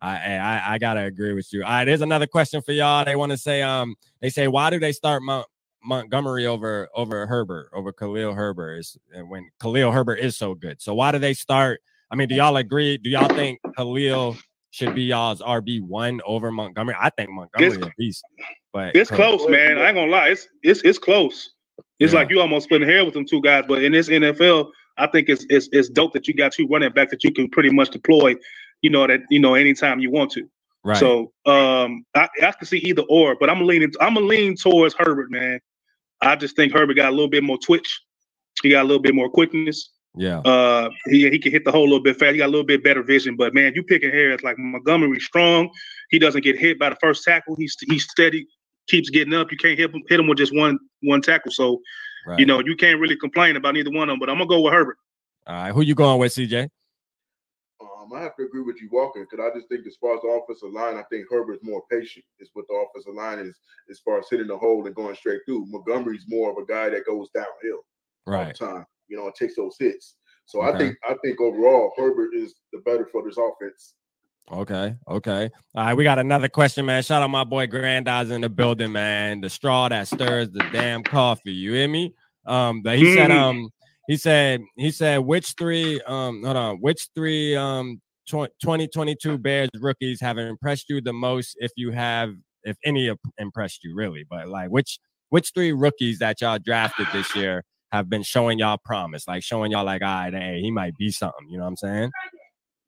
I, 0.00 0.36
I 0.36 0.74
I 0.74 0.78
gotta 0.78 1.02
agree 1.04 1.32
with 1.34 1.52
you. 1.52 1.62
All 1.62 1.70
right, 1.70 1.84
there's 1.84 2.00
another 2.00 2.26
question 2.26 2.60
for 2.62 2.72
y'all. 2.72 3.04
They 3.04 3.14
want 3.14 3.30
to 3.32 3.38
say 3.38 3.62
um 3.62 3.94
they 4.20 4.30
say 4.30 4.48
why 4.48 4.70
do 4.70 4.80
they 4.80 4.92
start 4.92 5.22
Mount 5.22 5.46
Montgomery 5.84 6.46
over 6.46 6.88
over 6.94 7.26
Herbert 7.26 7.68
over 7.72 7.92
Khalil 7.92 8.32
Herbert 8.34 8.78
is 8.78 8.96
when 9.28 9.50
Khalil 9.60 9.92
Herbert 9.92 10.18
is 10.18 10.36
so 10.36 10.54
good. 10.54 10.80
So 10.80 10.94
why 10.94 11.12
do 11.12 11.18
they 11.18 11.34
start? 11.34 11.82
I 12.10 12.16
mean, 12.16 12.28
do 12.28 12.34
y'all 12.34 12.56
agree? 12.56 12.98
Do 12.98 13.10
y'all 13.10 13.28
think 13.28 13.60
Khalil 13.76 14.36
should 14.72 14.94
be 14.94 15.02
y'all's 15.04 15.40
RB 15.40 15.80
one 15.82 16.20
over 16.26 16.50
Montgomery? 16.50 16.96
I 17.00 17.10
think 17.10 17.30
Montgomery 17.30 17.68
It's- 17.76 17.86
a 17.86 17.92
beast, 17.98 18.24
but 18.72 18.96
It's 18.96 19.10
close, 19.10 19.46
man. 19.48 19.78
I 19.78 19.86
ain't 19.88 19.94
gonna 19.94 20.10
lie. 20.10 20.30
It's 20.30 20.48
it's 20.64 20.82
it's 20.82 20.98
close. 20.98 21.50
It's 22.00 22.12
Yeah. 22.12 22.18
like 22.20 22.30
you 22.30 22.40
almost 22.40 22.64
splitting 22.64 22.88
hair 22.88 23.04
with 23.04 23.14
them 23.14 23.24
two 23.26 23.40
guys. 23.42 23.64
But 23.68 23.84
in 23.84 23.92
this 23.92 24.08
NFL, 24.08 24.70
I 24.96 25.06
think 25.06 25.28
it's 25.28 25.46
it's 25.50 25.68
it's 25.72 25.88
dope 25.88 26.12
that 26.14 26.26
you 26.26 26.34
got 26.34 26.52
two 26.52 26.66
running 26.66 26.90
backs 26.90 27.10
that 27.12 27.22
you 27.22 27.32
can 27.32 27.48
pretty 27.48 27.70
much 27.70 27.90
deploy. 27.90 28.34
You 28.80 28.90
know 28.90 29.06
that 29.06 29.20
you 29.30 29.38
know 29.38 29.54
anytime 29.54 30.00
you 30.00 30.10
want 30.10 30.32
to. 30.32 30.48
Right. 30.84 30.96
So 30.96 31.32
um, 31.46 32.04
I, 32.14 32.28
I 32.42 32.50
can 32.52 32.66
see 32.66 32.78
either 32.78 33.02
or, 33.08 33.36
but 33.38 33.48
I'm 33.48 33.62
leaning. 33.64 33.92
I'm 34.00 34.14
gonna 34.14 34.26
lean 34.26 34.56
towards 34.56 34.94
Herbert, 34.98 35.30
man. 35.30 35.60
I 36.22 36.34
just 36.34 36.56
think 36.56 36.72
Herbert 36.72 36.94
got 36.94 37.08
a 37.10 37.14
little 37.14 37.28
bit 37.28 37.44
more 37.44 37.58
twitch. 37.58 38.00
He 38.62 38.70
got 38.70 38.82
a 38.82 38.88
little 38.88 39.02
bit 39.02 39.14
more 39.14 39.28
quickness. 39.30 39.90
Yeah. 40.14 40.38
Uh, 40.40 40.90
he 41.06 41.28
he 41.30 41.38
can 41.38 41.52
hit 41.52 41.64
the 41.64 41.72
hole 41.72 41.82
a 41.82 41.90
little 41.90 42.02
bit 42.02 42.18
fast. 42.18 42.32
He 42.32 42.38
got 42.38 42.46
a 42.46 42.54
little 42.54 42.66
bit 42.66 42.84
better 42.84 43.02
vision. 43.02 43.36
But 43.36 43.54
man, 43.54 43.72
you 43.74 43.82
picking 43.82 44.10
hairs 44.10 44.42
like 44.42 44.58
Montgomery 44.58 45.20
strong. 45.20 45.70
He 46.10 46.18
doesn't 46.18 46.42
get 46.44 46.58
hit 46.58 46.78
by 46.78 46.90
the 46.90 46.96
first 46.96 47.24
tackle. 47.24 47.56
He's 47.56 47.76
he's 47.88 48.04
steady, 48.10 48.46
keeps 48.88 49.08
getting 49.10 49.34
up. 49.34 49.50
You 49.50 49.56
can't 49.56 49.78
hit 49.78 49.90
him 49.94 50.02
hit 50.08 50.20
him 50.20 50.26
with 50.26 50.38
just 50.38 50.54
one 50.54 50.78
one 51.02 51.22
tackle. 51.22 51.52
So 51.52 51.80
Right. 52.26 52.38
you 52.38 52.46
know 52.46 52.60
you 52.64 52.76
can't 52.76 53.00
really 53.00 53.16
complain 53.16 53.56
about 53.56 53.74
neither 53.74 53.90
one 53.90 54.08
of 54.08 54.12
them. 54.12 54.18
But 54.20 54.28
I'm 54.30 54.36
gonna 54.38 54.48
go 54.48 54.60
with 54.60 54.72
Herbert. 54.72 54.96
All 55.46 55.54
right. 55.54 55.72
Who 55.72 55.80
you 55.82 55.94
going 55.94 56.18
with, 56.20 56.32
CJ? 56.32 56.68
Um, 57.80 58.12
I 58.14 58.20
have 58.20 58.36
to 58.36 58.44
agree 58.44 58.62
with 58.62 58.80
you, 58.80 58.88
Walker, 58.92 59.26
because 59.28 59.44
I 59.44 59.56
just 59.56 59.68
think 59.68 59.86
as 59.86 59.96
far 59.96 60.14
as 60.14 60.20
the 60.22 60.28
offensive 60.28 60.70
line, 60.72 60.96
I 60.96 61.02
think 61.10 61.26
Herbert's 61.30 61.64
more 61.64 61.82
patient. 61.90 62.24
Is 62.38 62.50
what 62.52 62.66
the 62.68 62.74
offensive 62.74 63.14
line 63.14 63.38
is 63.40 63.56
as 63.90 63.98
far 64.00 64.18
as 64.18 64.26
hitting 64.30 64.46
the 64.46 64.56
hole 64.56 64.86
and 64.86 64.94
going 64.94 65.16
straight 65.16 65.40
through. 65.46 65.66
Montgomery's 65.66 66.24
more 66.28 66.50
of 66.50 66.58
a 66.58 66.66
guy 66.66 66.90
that 66.90 67.06
goes 67.06 67.28
downhill 67.34 67.80
all 68.26 68.34
Right. 68.34 68.56
the 68.56 68.66
time. 68.66 68.86
You 69.12 69.18
know, 69.18 69.26
and 69.26 69.34
takes 69.34 69.56
those 69.56 69.76
hits. 69.78 70.16
So 70.46 70.62
Okay. 70.62 70.74
I 70.74 70.78
think 70.78 70.96
I 71.06 71.14
think 71.22 71.38
overall 71.40 71.92
Herbert 71.98 72.30
is 72.34 72.54
the 72.72 72.78
better 72.86 73.06
for 73.12 73.22
this 73.22 73.36
offense. 73.36 73.94
Okay, 74.50 74.96
okay. 75.06 75.50
All 75.74 75.84
right, 75.84 75.94
we 75.94 76.02
got 76.02 76.18
another 76.18 76.48
question, 76.48 76.86
man. 76.86 77.02
Shout 77.02 77.22
out 77.22 77.28
my 77.28 77.44
boy 77.44 77.66
Grandize 77.66 78.30
in 78.30 78.40
the 78.40 78.48
building, 78.48 78.90
man. 78.90 79.42
The 79.42 79.50
straw 79.50 79.88
that 79.90 80.08
stirs 80.08 80.50
the 80.50 80.62
damn 80.72 81.02
coffee. 81.04 81.52
You 81.52 81.74
hear 81.74 81.88
me? 81.88 82.14
Um, 82.46 82.82
but 82.82 82.96
he 82.98 83.14
said, 83.14 83.30
Mhm. 83.30 83.34
um, 83.36 83.70
he 84.08 84.16
said, 84.16 84.62
he 84.76 84.90
said, 84.90 85.18
which 85.18 85.54
three, 85.58 86.00
um, 86.06 86.42
hold 86.42 86.56
on, 86.56 86.78
which 86.78 87.08
three, 87.14 87.54
um, 87.54 88.00
tw- 88.26 88.50
2022 88.60 89.38
Bears 89.38 89.68
rookies 89.78 90.20
have 90.22 90.38
impressed 90.38 90.88
you 90.88 91.00
the 91.02 91.12
most? 91.12 91.54
If 91.60 91.70
you 91.76 91.92
have, 91.92 92.34
if 92.64 92.76
any 92.84 93.06
have 93.08 93.18
impressed 93.38 93.84
you, 93.84 93.94
really, 93.94 94.24
but 94.28 94.48
like, 94.48 94.70
which, 94.70 94.98
which 95.28 95.52
three 95.54 95.72
rookies 95.72 96.18
that 96.18 96.40
y'all 96.40 96.58
drafted 96.58 97.06
this 97.12 97.34
year 97.36 97.62
have 97.92 98.08
been 98.08 98.22
showing 98.22 98.58
y'all 98.58 98.78
promise, 98.82 99.28
like 99.28 99.42
showing 99.42 99.70
y'all 99.70 99.84
like, 99.84 100.02
all 100.02 100.08
right, 100.08 100.32
hey, 100.34 100.60
he 100.60 100.70
might 100.70 100.96
be 100.96 101.10
something. 101.10 101.48
You 101.48 101.58
know 101.58 101.64
what 101.64 101.70
I'm 101.70 101.76
saying? 101.76 102.10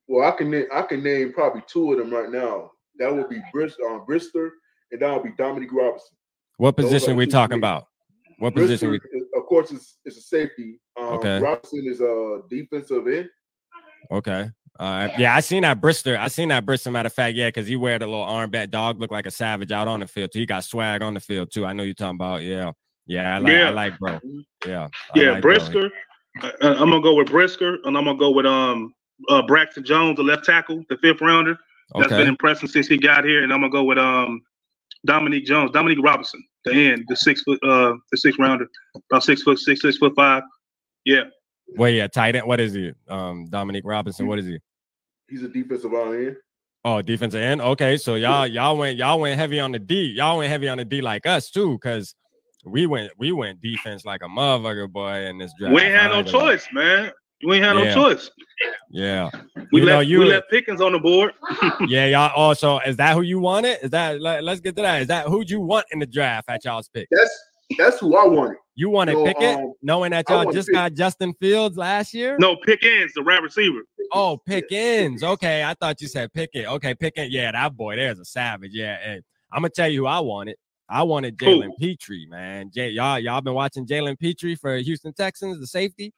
Well, 0.09 0.27
I 0.27 0.37
can 0.37 0.51
name 0.51 0.67
I 0.73 0.83
can 0.83 1.03
name 1.03 1.33
probably 1.33 1.63
two 1.67 1.93
of 1.93 1.99
them 1.99 2.11
right 2.11 2.31
now. 2.31 2.71
That 2.99 3.15
would 3.15 3.29
be 3.29 3.41
Brist, 3.55 3.75
um, 3.87 4.05
Brisker, 4.07 4.53
and 4.91 5.01
that 5.01 5.13
would 5.13 5.25
be 5.25 5.33
Dominique 5.37 5.73
Robinson. 5.73 6.17
What 6.57 6.77
Those 6.77 6.87
are 6.87 6.89
position 6.89 7.17
we 7.17 7.27
talking 7.27 7.59
about? 7.59 7.85
What 8.39 8.55
position 8.55 8.91
we? 8.91 8.97
Is- 8.97 9.25
of 9.37 9.47
course, 9.47 9.71
it's, 9.73 9.99
is 10.05 10.17
a 10.17 10.21
safety. 10.23 10.81
Um, 10.99 11.15
Okay. 11.15 11.39
Robinson 11.41 11.85
is 11.87 12.01
a 12.01 12.41
defensive 12.49 13.07
end. 13.07 13.29
Okay. 14.11 14.51
All 14.79 14.91
right. 14.91 15.19
Yeah, 15.19 15.37
I 15.37 15.41
seen 15.41 15.63
that 15.63 15.81
Brisker. 15.81 16.17
I 16.17 16.29
seen 16.29 16.49
that 16.49 16.67
Brisker. 16.67 16.91
Matter 16.91 17.07
of 17.07 17.13
fact, 17.13 17.37
yeah, 17.37 17.49
because 17.49 17.67
he 17.67 17.77
wear 17.77 17.99
the 17.99 18.07
little 18.07 18.25
armband. 18.25 18.71
Dog 18.71 19.01
look 19.01 19.11
like 19.11 19.27
a 19.27 19.31
savage 19.31 19.71
out 19.71 19.87
on 19.87 20.01
the 20.01 20.07
field. 20.07 20.33
Too. 20.33 20.41
He 20.41 20.47
got 20.47 20.65
swag 20.65 21.03
on 21.03 21.15
the 21.15 21.21
field 21.21 21.53
too. 21.53 21.65
I 21.65 21.73
know 21.73 21.85
you're 21.85 21.95
talking 21.95 22.17
about. 22.17 22.43
Yeah. 22.43 22.73
Yeah. 23.07 23.37
I 23.37 23.39
like. 23.39 23.53
Yeah. 23.53 23.69
I 23.69 23.71
like, 23.71 23.99
bro. 23.99 24.21
Yeah. 24.67 24.89
I 25.15 25.21
Yeah, 25.21 25.31
like 25.33 25.43
bro. 25.43 25.55
Brisker. 25.55 25.91
Uh, 26.43 26.51
I'm 26.63 26.91
gonna 26.91 27.01
go 27.01 27.15
with 27.15 27.29
Brisker, 27.29 27.79
and 27.85 27.97
I'm 27.97 28.05
gonna 28.05 28.19
go 28.19 28.31
with 28.31 28.47
um 28.47 28.93
uh, 29.29 29.43
Braxton 29.43 29.85
Jones, 29.85 30.17
the 30.17 30.23
left 30.23 30.45
tackle, 30.45 30.83
the 30.89 30.97
fifth 30.99 31.21
rounder. 31.21 31.57
That's 31.97 32.11
been 32.11 32.27
impressive 32.27 32.71
since 32.71 32.89
he 32.89 32.97
got 32.97 33.25
here, 33.25 33.45
and 33.45 33.53
I'm 33.53 33.61
gonna 33.61 33.71
go 33.71 33.85
with 33.85 33.99
um 33.99 34.43
Dominique 35.07 35.47
Jones, 35.47 35.71
Dominique 35.71 36.03
Robinson, 36.03 36.43
the 36.65 36.73
end, 36.73 37.05
the 37.09 37.15
six 37.15 37.43
foot, 37.43 37.63
uh, 37.63 37.95
the 38.11 38.17
six 38.17 38.37
rounder, 38.37 38.67
about 39.11 39.23
six 39.23 39.43
foot 39.43 39.59
six, 39.61 39.83
six 39.83 39.97
foot 39.97 40.13
five. 40.17 40.43
Yeah, 41.05 41.25
Wait, 41.69 41.97
yeah, 41.97 42.07
tight 42.07 42.37
end. 42.37 42.47
What 42.47 42.61
is 42.61 42.73
he? 42.73 42.93
Um, 43.09 43.47
Dominique 43.47 43.85
Robinson. 43.85 44.27
What 44.27 44.39
is 44.39 44.47
he? 44.47 44.59
He's 45.29 45.43
a 45.43 45.49
defensive 45.49 45.93
end. 45.93 46.37
Oh, 46.85 47.01
defensive 47.01 47.41
end. 47.41 47.61
Okay, 47.61 47.97
so 47.97 48.15
y'all 48.15 48.47
y'all 48.47 48.77
went 48.77 48.99
y'all 48.99 49.19
went 49.19 49.39
heavy 49.39 49.59
on 49.59 49.73
the 49.73 49.79
D. 49.79 50.15
Y'all 50.17 50.39
went 50.39 50.51
heavy 50.51 50.69
on 50.69 50.79
the 50.79 50.85
D 50.85 51.01
like 51.01 51.27
us 51.27 51.51
too, 51.51 51.73
because 51.73 52.15
we 52.65 52.87
went 52.87 53.13
we 53.19 53.33
went 53.33 53.61
defense 53.61 54.05
like 54.05 54.23
a 54.23 54.27
motherfucker 54.29 54.91
boy 54.91 55.27
in 55.27 55.39
this 55.39 55.53
draft. 55.59 55.75
we 55.75 55.83
ain't 55.83 55.95
had 55.95 56.09
no 56.09 56.19
ain't 56.19 56.29
choice, 56.29 56.67
man. 56.73 57.11
We 57.45 57.57
ain't 57.57 57.65
had 57.65 57.77
Yeah. 57.77 57.95
no 57.95 57.95
choice. 57.95 58.31
Yeah. 58.91 59.31
We 59.73 59.81
You 59.81 59.87
know, 59.87 59.97
left 59.99 60.09
you- 60.09 60.19
we 60.21 60.25
left 60.27 60.51
Pickens 60.51 60.81
on 60.81 60.93
the 60.93 60.99
board. 60.99 61.33
yeah, 61.89 62.07
y'all. 62.07 62.33
Also, 62.35 62.79
is 62.81 62.97
that 62.97 63.15
who 63.15 63.23
you 63.23 63.39
wanted? 63.39 63.79
Is 63.83 63.91
that 63.91 64.21
let, 64.21 64.43
us 64.45 64.61
get 64.61 64.77
to 64.77 64.83
that? 64.83 65.03
Is 65.03 65.09
that 65.09 65.27
who'd 65.27 65.51
you 65.51 65.61
want 65.61 65.87
in 65.93 65.99
the 65.99 66.07
draft 66.07 66.49
at 66.49 66.65
y'all's 66.65 66.89
pick? 66.89 67.09
That's 67.11 67.39
that's 67.79 67.99
who 67.99 68.17
I 68.17 68.27
wanted. 68.27 68.57
You 68.77 68.91
want 68.91 69.09
to 69.11 69.15
No, 69.15 69.25
pick 69.25 69.37
it, 69.41 69.57
um, 69.57 69.73
knowing 69.83 70.11
that 70.13 70.29
y'all 70.29 70.51
just 70.53 70.69
pick- 70.69 70.75
got 70.75 70.95
Justin 70.95 71.33
Fields 71.41 71.77
last 71.77 72.13
year? 72.15 72.37
No, 72.39 72.57
Pickens, 72.57 73.13
the 73.15 73.23
wide 73.23 73.43
receiver. 73.43 73.81
Oh, 74.13 74.39
Pickens. 74.47 75.23
Okay, 75.23 75.65
I 75.65 75.75
thought 75.75 76.01
you 76.01 76.09
said 76.09 76.33
Pickett. 76.33 76.67
Okay, 76.67 76.95
Pickett. 76.95 77.31
Yeah, 77.31 77.53
that 77.53 77.77
boy 77.77 77.97
there's 77.97 78.19
a 78.19 78.25
savage. 78.25 78.73
Yeah, 78.75 78.97
and 79.05 79.23
I'm 79.53 79.61
gonna 79.63 79.71
tell 79.71 79.89
you 79.89 80.01
who 80.03 80.07
I 80.07 80.21
wanted. 80.21 80.57
I 80.95 81.03
wanted? 81.03 81.37
Jalen 81.39 81.71
Pitre, 81.79 82.27
man. 82.29 82.71
Jay, 82.73 82.91
y'all, 82.91 83.19
y'all 83.19 83.41
been 83.41 83.55
watching 83.55 83.85
Jalen 83.87 84.19
Pitre 84.19 84.55
for 84.57 84.77
Houston 84.77 85.13
Texans, 85.13 85.59
the 85.59 85.67
safety. 85.67 86.13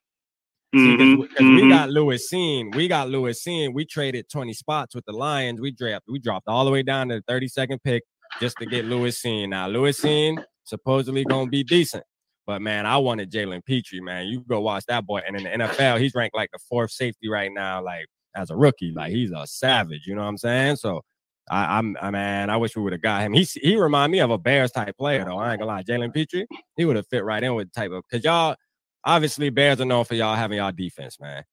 See, 0.74 0.96
'cause 0.96 1.06
Mhm, 1.06 1.18
we- 1.20 1.28
'cause 1.28 1.38
we 1.40 1.62
mhm. 1.62 1.68
got 1.70 1.88
Lewis 1.90 2.30
Cine. 2.30 2.74
We 2.76 2.86
got 2.86 3.08
Lewis 3.08 3.42
Cine. 3.42 3.72
We 3.72 3.86
traded 3.86 4.28
20 4.28 4.52
spots 4.52 4.94
with 4.94 5.04
the 5.06 5.12
Lions. 5.12 5.60
We 5.60 5.70
dropped, 5.70 6.06
we 6.08 6.18
dropped 6.18 6.48
all 6.48 6.64
the 6.66 6.70
way 6.70 6.82
down 6.82 7.08
to 7.08 7.16
the 7.16 7.22
32nd 7.22 7.82
pick 7.82 8.02
just 8.40 8.56
to 8.58 8.66
get 8.66 8.84
Lewis 8.84 9.20
Cine. 9.22 9.48
Now, 9.48 9.68
Lewis 9.68 9.98
Cine 10.00 10.44
supposedly 10.64 11.24
gonna 11.24 11.48
be 11.48 11.64
decent. 11.64 12.04
But 12.46 12.60
man, 12.60 12.84
I 12.84 12.98
wanted 12.98 13.32
Jalen 13.32 13.64
Pitre, 13.64 14.02
man. 14.02 14.26
You 14.26 14.40
go 14.40 14.60
watch 14.60 14.84
that 14.88 15.06
boy. 15.06 15.22
And 15.26 15.36
in 15.36 15.44
the 15.44 15.50
NFL, 15.50 15.96
he's 15.98 16.14
ranked 16.14 16.36
like 16.36 16.50
the 16.52 16.58
fourth 16.68 16.90
safety 16.90 17.28
right 17.28 17.50
now, 17.52 17.82
like 17.82 18.06
as 18.34 18.50
a 18.50 18.56
rookie. 18.56 18.92
Like 18.92 19.12
he's 19.12 19.32
a 19.32 19.46
savage, 19.46 20.06
you 20.06 20.14
know 20.14 20.22
what 20.22 20.28
I'm 20.28 20.36
saying? 20.38 20.76
So 20.76 21.02
I, 21.48 21.78
I'm 21.78 21.96
I 22.00 22.10
man, 22.10 22.50
I 22.50 22.56
wish 22.56 22.76
we 22.76 22.82
would 22.82 22.92
have 22.92 23.02
got 23.02 23.22
him. 23.22 23.32
He 23.32 23.44
he 23.44 23.76
remind 23.76 24.12
me 24.12 24.20
of 24.20 24.30
a 24.30 24.38
Bears 24.38 24.72
type 24.72 24.96
player, 24.96 25.24
though. 25.24 25.38
I 25.38 25.52
ain't 25.52 25.60
gonna 25.60 25.70
lie. 25.70 25.82
Jalen 25.82 26.12
Pitre, 26.12 26.46
he 26.76 26.84
would 26.84 26.96
have 26.96 27.06
fit 27.06 27.24
right 27.24 27.42
in 27.42 27.54
with 27.54 27.72
the 27.72 27.80
type 27.80 27.92
of 27.92 28.02
because 28.08 28.24
y'all 28.24 28.56
obviously 29.04 29.50
Bears 29.50 29.80
are 29.80 29.84
known 29.84 30.04
for 30.04 30.14
y'all 30.14 30.34
having 30.34 30.58
y'all 30.58 30.72
defense, 30.72 31.18
man. 31.20 31.44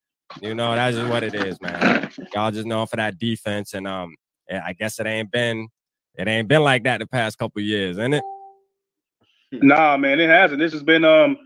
You 0.42 0.54
know, 0.54 0.74
that's 0.74 0.96
just 0.96 1.08
what 1.08 1.22
it 1.22 1.34
is, 1.34 1.60
man. 1.60 2.10
Y'all 2.34 2.50
just 2.50 2.66
known 2.66 2.86
for 2.86 2.96
that 2.96 3.18
defense. 3.18 3.74
And 3.74 3.86
um, 3.86 4.16
I 4.50 4.72
guess 4.72 4.98
it 4.98 5.06
ain't 5.06 5.30
been 5.30 5.68
it 6.16 6.28
ain't 6.28 6.48
been 6.48 6.62
like 6.62 6.84
that 6.84 6.98
the 6.98 7.06
past 7.06 7.38
couple 7.38 7.62
years, 7.62 7.98
ain't 7.98 8.14
it? 8.14 8.24
Nah, 9.52 9.96
man, 9.96 10.18
it 10.18 10.28
hasn't. 10.28 10.58
This 10.58 10.72
has 10.72 10.82
been 10.82 11.04
um, 11.04 11.36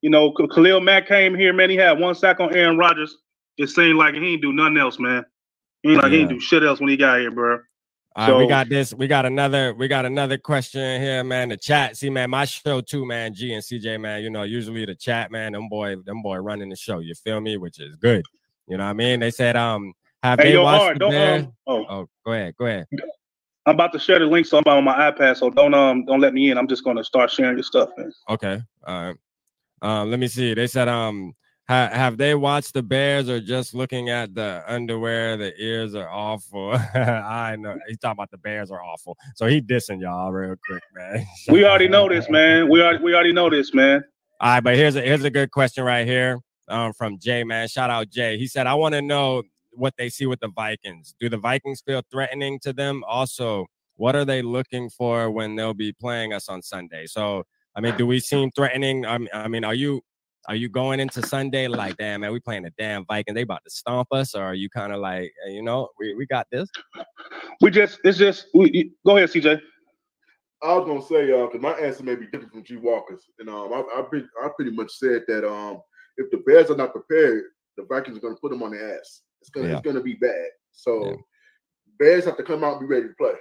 you 0.00 0.10
know, 0.10 0.32
Khalil 0.32 0.80
Mack 0.80 1.06
came 1.06 1.34
here, 1.34 1.52
man. 1.52 1.70
He 1.70 1.76
had 1.76 1.98
one 1.98 2.14
sack 2.14 2.40
on 2.40 2.54
Aaron 2.54 2.78
Rodgers. 2.78 3.18
It 3.58 3.68
seemed 3.68 3.98
like 3.98 4.14
he 4.14 4.20
didn't 4.20 4.40
do 4.40 4.52
nothing 4.52 4.78
else, 4.78 4.98
man. 4.98 5.24
He 5.82 5.90
ain't 5.90 6.02
like 6.02 6.12
yeah. 6.12 6.18
he 6.18 6.24
didn't 6.24 6.38
do 6.38 6.40
shit 6.40 6.62
else 6.62 6.80
when 6.80 6.88
he 6.88 6.96
got 6.96 7.20
here, 7.20 7.30
bro. 7.30 7.60
All 8.14 8.26
so, 8.26 8.32
right, 8.34 8.40
we 8.40 8.48
got 8.48 8.68
this. 8.68 8.92
We 8.92 9.06
got 9.06 9.24
another. 9.24 9.74
We 9.74 9.88
got 9.88 10.04
another 10.04 10.36
question 10.36 11.00
here, 11.00 11.24
man. 11.24 11.48
The 11.48 11.56
chat. 11.56 11.96
See, 11.96 12.10
man, 12.10 12.28
my 12.30 12.44
show 12.44 12.82
too, 12.82 13.06
man. 13.06 13.32
G 13.32 13.54
and 13.54 13.62
CJ, 13.62 14.00
man. 14.00 14.22
You 14.22 14.30
know, 14.30 14.42
usually 14.42 14.84
the 14.84 14.94
chat, 14.94 15.30
man. 15.30 15.52
Them 15.52 15.68
boy, 15.68 15.96
them 16.04 16.20
boy 16.20 16.36
running 16.36 16.68
the 16.68 16.76
show. 16.76 16.98
You 16.98 17.14
feel 17.14 17.40
me? 17.40 17.56
Which 17.56 17.80
is 17.80 17.96
good. 17.96 18.22
You 18.68 18.76
know 18.76 18.84
what 18.84 18.90
I 18.90 18.94
mean? 18.94 19.20
They 19.20 19.30
said, 19.30 19.56
um, 19.56 19.94
have 20.22 20.38
hey, 20.38 20.48
they 20.48 20.52
yo, 20.54 20.62
watched 20.62 20.98
the? 20.98 21.06
Um, 21.06 21.52
oh. 21.66 21.84
oh, 21.88 22.08
go 22.24 22.32
ahead, 22.32 22.54
go 22.56 22.66
ahead. 22.66 22.86
I'm 23.64 23.74
about 23.74 23.92
to 23.92 23.98
share 23.98 24.18
the 24.18 24.26
link, 24.26 24.46
so 24.46 24.58
I'm 24.58 24.64
on 24.66 24.84
my 24.84 25.10
iPad. 25.10 25.36
So 25.36 25.48
don't 25.48 25.72
um 25.72 26.04
don't 26.04 26.20
let 26.20 26.34
me 26.34 26.50
in. 26.50 26.58
I'm 26.58 26.68
just 26.68 26.84
gonna 26.84 27.04
start 27.04 27.30
sharing 27.30 27.56
your 27.56 27.64
stuff, 27.64 27.90
man. 27.96 28.12
Okay. 28.28 28.60
All 28.86 29.02
right. 29.04 29.16
Um, 29.82 30.10
let 30.10 30.18
me 30.18 30.28
see. 30.28 30.52
They 30.54 30.66
said 30.66 30.88
um 30.88 31.34
ha- 31.68 31.90
have 31.92 32.18
they 32.18 32.34
watched 32.34 32.74
the 32.74 32.82
Bears 32.82 33.28
or 33.28 33.40
just 33.40 33.74
looking 33.74 34.10
at 34.10 34.34
the 34.34 34.62
underwear? 34.66 35.36
The 35.36 35.52
ears 35.62 35.94
are 35.94 36.08
awful. 36.08 36.72
I 36.94 37.56
know 37.58 37.76
he's 37.88 37.98
talking 37.98 38.18
about 38.18 38.30
the 38.30 38.38
Bears 38.38 38.70
are 38.70 38.82
awful. 38.82 39.16
So 39.36 39.46
he 39.46 39.60
dissing 39.60 40.00
y'all 40.00 40.32
real 40.32 40.56
quick, 40.66 40.82
man. 40.94 41.26
we 41.48 41.64
already 41.64 41.88
know 41.88 42.08
this, 42.08 42.28
man. 42.28 42.68
We 42.68 42.82
already 42.82 43.02
we 43.02 43.14
already 43.14 43.32
know 43.32 43.50
this, 43.50 43.74
man. 43.74 44.04
All 44.40 44.54
right, 44.54 44.60
but 44.60 44.76
here's 44.76 44.96
a 44.96 45.00
here's 45.00 45.24
a 45.24 45.30
good 45.30 45.50
question 45.50 45.84
right 45.84 46.06
here 46.06 46.40
um, 46.68 46.92
from 46.92 47.18
Jay, 47.18 47.44
man. 47.44 47.68
Shout 47.68 47.90
out 47.90 48.10
Jay. 48.10 48.38
He 48.38 48.46
said, 48.46 48.66
I 48.66 48.74
want 48.74 48.94
to 48.94 49.02
know 49.02 49.42
what 49.72 49.94
they 49.96 50.08
see 50.08 50.26
with 50.26 50.40
the 50.40 50.48
Vikings. 50.48 51.14
Do 51.20 51.28
the 51.28 51.38
Vikings 51.38 51.82
feel 51.84 52.02
threatening 52.10 52.58
to 52.60 52.72
them? 52.72 53.02
Also, 53.08 53.66
what 53.96 54.16
are 54.16 54.24
they 54.24 54.42
looking 54.42 54.90
for 54.90 55.30
when 55.30 55.56
they'll 55.56 55.74
be 55.74 55.92
playing 55.92 56.32
us 56.32 56.48
on 56.48 56.62
Sunday? 56.62 57.06
So, 57.06 57.44
I 57.74 57.80
mean, 57.80 57.96
do 57.96 58.06
we 58.06 58.20
seem 58.20 58.50
threatening? 58.50 59.06
I 59.06 59.18
mean, 59.18 59.28
I 59.32 59.48
mean, 59.48 59.64
are 59.64 59.74
you 59.74 60.02
are 60.48 60.56
you 60.56 60.68
going 60.68 61.00
into 61.00 61.24
Sunday 61.26 61.68
like, 61.68 61.96
damn 61.96 62.20
man, 62.20 62.32
we 62.32 62.40
playing 62.40 62.64
the 62.64 62.72
damn 62.78 63.04
Vikings? 63.06 63.34
They 63.34 63.42
about 63.42 63.62
to 63.64 63.70
stomp 63.70 64.08
us, 64.12 64.34
or 64.34 64.42
are 64.42 64.54
you 64.54 64.68
kind 64.68 64.92
of 64.92 65.00
like, 65.00 65.32
you 65.46 65.62
know, 65.62 65.88
we, 65.98 66.14
we 66.14 66.26
got 66.26 66.46
this? 66.50 66.68
We 67.60 67.70
just 67.70 68.00
it's 68.04 68.18
just 68.18 68.46
we, 68.54 68.92
go 69.06 69.16
ahead, 69.16 69.30
CJ. 69.30 69.60
I 70.62 70.74
was 70.74 70.86
gonna 70.86 71.02
say, 71.02 71.32
uh, 71.32 71.46
because 71.46 71.60
my 71.60 71.72
answer 71.72 72.04
may 72.04 72.14
be 72.14 72.26
different 72.26 72.52
from 72.52 72.64
G 72.64 72.76
Walker's, 72.76 73.24
and 73.38 73.48
um, 73.48 73.72
I, 73.72 73.82
I, 73.94 74.22
I 74.44 74.48
pretty 74.56 74.70
much 74.70 74.92
said 74.92 75.22
that 75.28 75.48
um, 75.48 75.80
if 76.16 76.30
the 76.30 76.38
Bears 76.38 76.70
are 76.70 76.76
not 76.76 76.92
prepared, 76.92 77.44
the 77.76 77.84
Vikings 77.84 78.16
are 78.16 78.20
gonna 78.20 78.36
put 78.36 78.50
them 78.50 78.62
on 78.62 78.72
the 78.72 78.78
ass. 78.78 79.22
It's 79.40 79.50
gonna 79.50 79.68
yeah. 79.68 79.74
it's 79.74 79.82
gonna 79.82 80.02
be 80.02 80.14
bad. 80.14 80.46
So 80.72 81.06
yeah. 81.06 81.16
Bears 81.98 82.24
have 82.24 82.36
to 82.36 82.42
come 82.42 82.64
out 82.64 82.78
and 82.78 82.88
be 82.88 82.94
ready 82.94 83.08
to 83.08 83.14
play. 83.14 83.34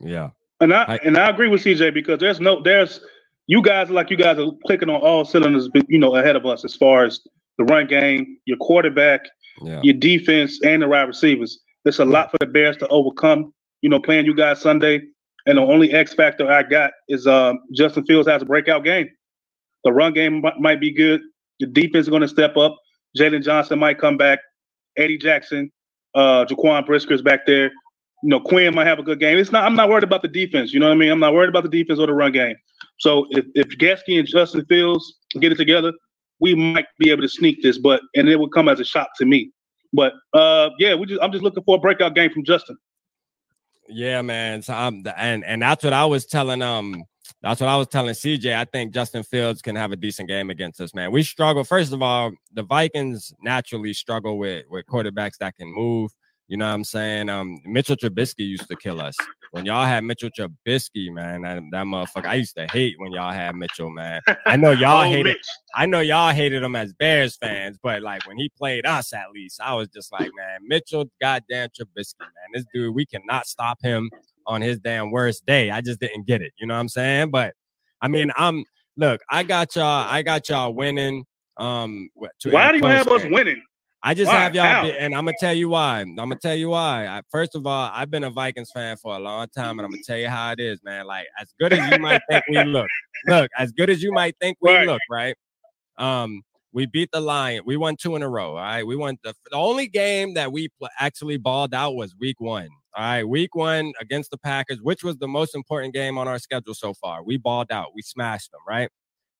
Yeah. 0.00 0.30
And 0.60 0.74
I, 0.74 0.84
I 0.84 0.96
and 1.04 1.16
I 1.16 1.30
agree 1.30 1.48
with 1.48 1.62
CJ 1.62 1.94
because 1.94 2.18
there's 2.18 2.40
no 2.40 2.62
there's 2.62 3.00
you 3.50 3.60
guys 3.60 3.90
are 3.90 3.94
like 3.94 4.10
you 4.10 4.16
guys 4.16 4.38
are 4.38 4.52
clicking 4.64 4.88
on 4.88 5.00
all 5.00 5.24
cylinders, 5.24 5.68
you 5.88 5.98
know, 5.98 6.14
ahead 6.14 6.36
of 6.36 6.46
us 6.46 6.64
as 6.64 6.76
far 6.76 7.04
as 7.04 7.20
the 7.58 7.64
run 7.64 7.88
game, 7.88 8.38
your 8.44 8.56
quarterback, 8.58 9.22
yeah. 9.60 9.80
your 9.82 9.94
defense, 9.94 10.60
and 10.62 10.82
the 10.82 10.86
wide 10.86 11.08
receivers. 11.08 11.58
There's 11.82 11.98
a 11.98 12.04
lot 12.04 12.30
for 12.30 12.38
the 12.38 12.46
Bears 12.46 12.76
to 12.76 12.86
overcome. 12.88 13.52
You 13.82 13.90
know, 13.90 13.98
playing 13.98 14.26
you 14.26 14.36
guys 14.36 14.60
Sunday, 14.60 15.00
and 15.46 15.58
the 15.58 15.62
only 15.62 15.90
X 15.90 16.14
factor 16.14 16.48
I 16.48 16.62
got 16.62 16.92
is 17.08 17.26
um, 17.26 17.58
Justin 17.74 18.04
Fields 18.04 18.28
has 18.28 18.40
a 18.40 18.44
breakout 18.44 18.84
game. 18.84 19.08
The 19.82 19.92
run 19.92 20.12
game 20.12 20.44
might 20.60 20.78
be 20.78 20.92
good. 20.92 21.20
The 21.58 21.66
defense 21.66 22.04
is 22.04 22.08
going 22.08 22.22
to 22.22 22.28
step 22.28 22.56
up. 22.56 22.76
Jaylon 23.18 23.42
Johnson 23.42 23.80
might 23.80 23.98
come 23.98 24.16
back. 24.16 24.38
Eddie 24.96 25.18
Jackson, 25.18 25.72
uh, 26.14 26.44
Jaquan 26.44 26.86
Brisker's 26.86 27.20
back 27.20 27.46
there. 27.46 27.72
You 28.22 28.28
know, 28.28 28.38
Quinn 28.38 28.76
might 28.76 28.86
have 28.86 29.00
a 29.00 29.02
good 29.02 29.18
game. 29.18 29.38
It's 29.38 29.50
not. 29.50 29.64
I'm 29.64 29.74
not 29.74 29.88
worried 29.88 30.04
about 30.04 30.22
the 30.22 30.28
defense. 30.28 30.72
You 30.72 30.78
know 30.78 30.86
what 30.86 30.94
I 30.94 30.98
mean? 30.98 31.10
I'm 31.10 31.18
not 31.18 31.34
worried 31.34 31.48
about 31.48 31.64
the 31.64 31.68
defense 31.68 31.98
or 31.98 32.06
the 32.06 32.14
run 32.14 32.30
game. 32.30 32.54
So 33.00 33.26
if 33.30 33.46
if 33.54 33.68
Getsy 33.78 34.18
and 34.18 34.28
Justin 34.28 34.64
Fields 34.66 35.18
get 35.40 35.52
it 35.52 35.56
together, 35.56 35.92
we 36.38 36.54
might 36.54 36.86
be 36.98 37.10
able 37.10 37.22
to 37.22 37.28
sneak 37.28 37.62
this. 37.62 37.78
But 37.78 38.02
and 38.14 38.28
it 38.28 38.38
would 38.38 38.52
come 38.52 38.68
as 38.68 38.78
a 38.78 38.84
shock 38.84 39.08
to 39.18 39.24
me. 39.24 39.50
But 39.92 40.12
uh, 40.34 40.70
yeah, 40.78 40.94
we 40.94 41.06
just 41.06 41.20
I'm 41.22 41.32
just 41.32 41.42
looking 41.42 41.64
for 41.64 41.76
a 41.76 41.80
breakout 41.80 42.14
game 42.14 42.30
from 42.30 42.44
Justin. 42.44 42.76
Yeah, 43.88 44.22
man. 44.22 44.62
So 44.62 44.74
I'm 44.74 45.02
and 45.16 45.44
and 45.44 45.62
that's 45.62 45.82
what 45.82 45.94
I 45.94 46.04
was 46.04 46.26
telling 46.26 46.62
um 46.62 47.02
that's 47.42 47.60
what 47.60 47.70
I 47.70 47.76
was 47.76 47.88
telling 47.88 48.14
CJ. 48.14 48.54
I 48.54 48.66
think 48.66 48.92
Justin 48.92 49.22
Fields 49.22 49.62
can 49.62 49.76
have 49.76 49.92
a 49.92 49.96
decent 49.96 50.28
game 50.28 50.50
against 50.50 50.80
us, 50.80 50.94
man. 50.94 51.10
We 51.10 51.22
struggle. 51.22 51.64
First 51.64 51.92
of 51.92 52.02
all, 52.02 52.32
the 52.52 52.62
Vikings 52.62 53.32
naturally 53.42 53.94
struggle 53.94 54.38
with 54.38 54.66
with 54.68 54.86
quarterbacks 54.86 55.38
that 55.38 55.56
can 55.56 55.68
move. 55.74 56.12
You 56.50 56.56
know 56.56 56.66
what 56.66 56.74
I'm 56.74 56.82
saying? 56.82 57.28
Um, 57.28 57.60
Mitchell 57.64 57.94
Trubisky 57.94 58.40
used 58.40 58.66
to 58.66 58.74
kill 58.74 59.00
us. 59.00 59.16
When 59.52 59.64
y'all 59.64 59.86
had 59.86 60.02
Mitchell 60.02 60.30
Trubisky, 60.36 61.08
man, 61.08 61.42
that, 61.42 61.62
that 61.70 61.84
motherfucker. 61.84 62.26
I 62.26 62.34
used 62.34 62.56
to 62.56 62.66
hate 62.66 62.96
when 62.98 63.12
y'all 63.12 63.30
had 63.30 63.54
Mitchell, 63.54 63.88
man. 63.88 64.20
I 64.46 64.56
know 64.56 64.70
y'all 64.72 65.06
oh, 65.06 65.08
hated. 65.08 65.26
Mitch. 65.26 65.46
I 65.76 65.86
know 65.86 66.00
y'all 66.00 66.32
hated 66.32 66.64
him 66.64 66.74
as 66.74 66.92
Bears 66.92 67.36
fans, 67.36 67.78
but 67.80 68.02
like 68.02 68.26
when 68.26 68.36
he 68.36 68.50
played 68.58 68.84
us, 68.84 69.12
at 69.12 69.30
least 69.32 69.60
I 69.62 69.74
was 69.74 69.86
just 69.90 70.10
like, 70.10 70.28
man, 70.36 70.58
Mitchell, 70.66 71.04
goddamn 71.20 71.68
Trubisky, 71.68 72.18
man. 72.18 72.30
This 72.52 72.64
dude, 72.74 72.96
we 72.96 73.06
cannot 73.06 73.46
stop 73.46 73.78
him 73.80 74.10
on 74.44 74.60
his 74.60 74.80
damn 74.80 75.12
worst 75.12 75.46
day. 75.46 75.70
I 75.70 75.80
just 75.80 76.00
didn't 76.00 76.26
get 76.26 76.42
it. 76.42 76.52
You 76.58 76.66
know 76.66 76.74
what 76.74 76.80
I'm 76.80 76.88
saying? 76.88 77.30
But 77.30 77.54
I 78.02 78.08
mean, 78.08 78.32
I'm 78.36 78.64
look, 78.96 79.20
I 79.30 79.44
got 79.44 79.76
y'all, 79.76 80.04
I 80.10 80.22
got 80.22 80.48
y'all 80.48 80.74
winning. 80.74 81.26
Um, 81.58 82.08
why 82.16 82.72
do 82.72 82.78
you 82.78 82.86
have 82.86 83.06
us 83.06 83.22
winning? 83.30 83.62
I 84.02 84.14
just 84.14 84.32
why? 84.32 84.38
have 84.38 84.54
y'all, 84.54 84.64
How? 84.64 84.84
and 84.86 85.14
I'm 85.14 85.26
gonna 85.26 85.36
tell 85.38 85.52
you 85.52 85.68
why. 85.68 86.00
I'm 86.00 86.14
gonna 86.16 86.36
tell 86.36 86.54
you 86.54 86.70
why. 86.70 87.06
I, 87.06 87.22
first 87.30 87.54
of 87.54 87.66
all, 87.66 87.90
I've 87.92 88.10
been 88.10 88.24
a 88.24 88.30
Vikings 88.30 88.70
fan 88.72 88.96
for 88.96 89.14
a 89.14 89.18
long 89.18 89.46
time, 89.54 89.78
and 89.78 89.82
I'm 89.82 89.90
gonna 89.90 90.02
tell 90.06 90.16
you 90.16 90.28
how 90.28 90.52
it 90.52 90.60
is, 90.60 90.82
man. 90.82 91.06
Like 91.06 91.26
as 91.38 91.52
good 91.60 91.72
as 91.72 91.90
you 91.90 91.98
might 91.98 92.22
think 92.30 92.44
we 92.48 92.62
look, 92.64 92.88
look 93.26 93.50
as 93.58 93.72
good 93.72 93.90
as 93.90 94.02
you 94.02 94.10
might 94.12 94.36
think 94.40 94.56
we 94.62 94.72
right. 94.72 94.86
look, 94.86 95.02
right? 95.10 95.36
Um, 95.98 96.42
we 96.72 96.86
beat 96.86 97.10
the 97.12 97.20
Lion. 97.20 97.62
We 97.66 97.76
won 97.76 97.96
two 97.96 98.16
in 98.16 98.22
a 98.22 98.28
row. 98.28 98.50
All 98.50 98.62
right, 98.62 98.86
we 98.86 98.96
won 98.96 99.18
the, 99.22 99.34
the 99.50 99.56
only 99.56 99.86
game 99.86 100.34
that 100.34 100.50
we 100.50 100.68
pl- 100.78 100.88
actually 100.98 101.36
balled 101.36 101.74
out 101.74 101.94
was 101.94 102.14
Week 102.18 102.40
One. 102.40 102.68
All 102.96 103.04
right, 103.04 103.24
week 103.24 103.54
one 103.54 103.92
against 104.00 104.32
the 104.32 104.38
Packers, 104.38 104.80
which 104.82 105.04
was 105.04 105.16
the 105.18 105.28
most 105.28 105.54
important 105.54 105.94
game 105.94 106.18
on 106.18 106.26
our 106.26 106.40
schedule 106.40 106.74
so 106.74 106.92
far. 106.92 107.22
We 107.22 107.36
balled 107.36 107.70
out, 107.70 107.88
we 107.94 108.02
smashed 108.02 108.50
them, 108.50 108.60
right? 108.66 108.90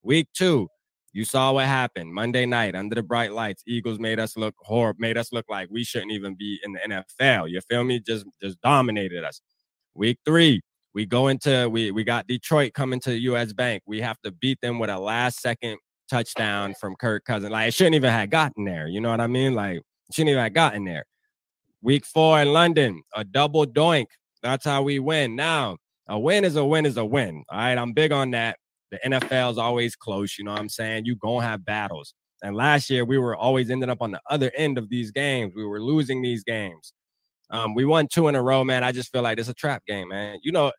Week 0.03 0.29
two, 0.33 0.69
you 1.13 1.25
saw 1.25 1.51
what 1.51 1.65
happened 1.65 2.13
Monday 2.13 2.45
night 2.45 2.73
under 2.75 2.95
the 2.95 3.03
bright 3.03 3.33
lights. 3.33 3.63
Eagles 3.67 3.99
made 3.99 4.19
us 4.19 4.37
look 4.37 4.55
horrible, 4.59 4.99
made 5.01 5.17
us 5.17 5.33
look 5.33 5.45
like 5.49 5.67
we 5.69 5.83
shouldn't 5.83 6.11
even 6.11 6.35
be 6.35 6.59
in 6.63 6.73
the 6.73 6.79
NFL. 6.79 7.49
You 7.49 7.59
feel 7.69 7.83
me? 7.83 7.99
Just 7.99 8.25
just 8.41 8.61
dominated 8.61 9.23
us. 9.23 9.41
Week 9.93 10.17
three, 10.25 10.61
we 10.93 11.05
go 11.05 11.27
into 11.27 11.69
we 11.69 11.91
we 11.91 12.03
got 12.03 12.27
Detroit 12.27 12.73
coming 12.73 12.99
to 13.01 13.17
US 13.17 13.51
Bank. 13.53 13.83
We 13.85 13.99
have 14.01 14.19
to 14.21 14.31
beat 14.31 14.59
them 14.61 14.79
with 14.79 14.89
a 14.89 14.99
last 14.99 15.41
second 15.41 15.77
touchdown 16.09 16.75
from 16.79 16.95
Kirk 16.95 17.25
Cousins. 17.25 17.51
Like 17.51 17.69
it 17.69 17.73
shouldn't 17.73 17.95
even 17.95 18.11
have 18.11 18.29
gotten 18.29 18.63
there. 18.63 18.87
You 18.87 19.01
know 19.01 19.11
what 19.11 19.21
I 19.21 19.27
mean? 19.27 19.53
Like 19.53 19.81
shouldn't 20.13 20.29
even 20.29 20.43
have 20.43 20.53
gotten 20.53 20.85
there. 20.85 21.05
Week 21.81 22.05
four 22.05 22.41
in 22.41 22.53
London, 22.53 23.01
a 23.15 23.23
double 23.23 23.65
doink. 23.65 24.07
That's 24.43 24.65
how 24.65 24.83
we 24.83 24.99
win. 24.99 25.35
Now, 25.35 25.77
a 26.07 26.19
win 26.19 26.45
is 26.45 26.55
a 26.55 26.65
win 26.65 26.85
is 26.85 26.97
a 26.97 27.05
win. 27.05 27.43
All 27.49 27.57
right. 27.57 27.77
I'm 27.77 27.93
big 27.93 28.11
on 28.11 28.31
that. 28.31 28.57
The 28.91 28.99
NFL 29.05 29.51
is 29.51 29.57
always 29.57 29.95
close. 29.95 30.37
You 30.37 30.45
know 30.45 30.51
what 30.51 30.59
I'm 30.59 30.69
saying? 30.69 31.05
You 31.05 31.15
to 31.15 31.39
have 31.39 31.65
battles. 31.65 32.13
And 32.43 32.55
last 32.55 32.89
year, 32.89 33.05
we 33.05 33.17
were 33.17 33.35
always 33.35 33.69
ending 33.69 33.89
up 33.89 34.01
on 34.01 34.11
the 34.11 34.21
other 34.29 34.51
end 34.57 34.77
of 34.77 34.89
these 34.89 35.11
games. 35.11 35.53
We 35.55 35.65
were 35.65 35.81
losing 35.81 36.21
these 36.21 36.43
games. 36.43 36.93
Um, 37.51 37.75
we 37.75 37.85
won 37.85 38.07
two 38.07 38.27
in 38.27 38.35
a 38.35 38.41
row, 38.41 38.63
man. 38.63 38.83
I 38.83 38.91
just 38.91 39.11
feel 39.11 39.21
like 39.21 39.37
it's 39.37 39.49
a 39.49 39.53
trap 39.53 39.83
game, 39.85 40.09
man. 40.09 40.39
You 40.41 40.51
know, 40.51 40.71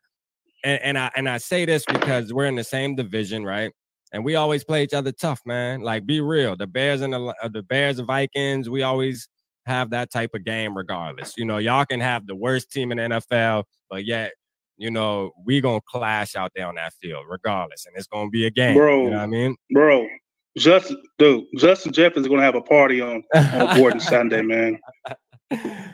and, 0.63 0.81
and 0.81 0.97
I 0.97 1.11
and 1.15 1.29
I 1.29 1.37
say 1.37 1.65
this 1.65 1.85
because 1.85 2.33
we're 2.33 2.45
in 2.45 2.55
the 2.55 2.63
same 2.63 2.95
division, 2.95 3.45
right? 3.45 3.71
And 4.11 4.23
we 4.23 4.35
always 4.35 4.63
play 4.63 4.83
each 4.83 4.93
other 4.93 5.11
tough, 5.11 5.41
man. 5.45 5.81
Like, 5.81 6.05
be 6.05 6.21
real. 6.21 6.55
The 6.55 6.67
Bears 6.67 7.01
and 7.01 7.13
the 7.13 7.33
uh, 7.41 7.47
the 7.47 7.63
Bears, 7.63 7.97
the 7.97 8.03
Vikings, 8.03 8.69
we 8.69 8.83
always 8.83 9.27
have 9.65 9.91
that 9.91 10.11
type 10.11 10.31
of 10.33 10.43
game 10.43 10.75
regardless. 10.75 11.33
You 11.37 11.45
know, 11.45 11.57
y'all 11.57 11.85
can 11.85 11.99
have 11.99 12.25
the 12.27 12.35
worst 12.35 12.71
team 12.71 12.91
in 12.91 12.97
the 12.97 13.03
NFL, 13.03 13.63
but 13.89 14.05
yet, 14.05 14.33
you 14.77 14.91
know, 14.91 15.31
we 15.45 15.61
gonna 15.61 15.81
clash 15.87 16.35
out 16.35 16.51
there 16.55 16.67
on 16.67 16.75
that 16.75 16.93
field 17.01 17.25
regardless, 17.29 17.85
and 17.85 17.95
it's 17.97 18.07
gonna 18.07 18.29
be 18.29 18.45
a 18.45 18.51
game. 18.51 18.75
Bro, 18.75 19.03
you 19.03 19.09
know 19.11 19.17
what 19.17 19.23
I 19.23 19.27
mean, 19.27 19.55
bro. 19.71 20.07
Justin, 20.57 21.01
dude, 21.17 21.45
Justin 21.57 21.93
Jefferson 21.93 22.23
is 22.23 22.27
gonna 22.27 22.43
have 22.43 22.55
a 22.55 22.61
party 22.61 23.01
on 23.01 23.23
on 23.33 23.77
Gordon 23.77 23.99
Sunday, 23.99 24.41
man. 24.41 24.79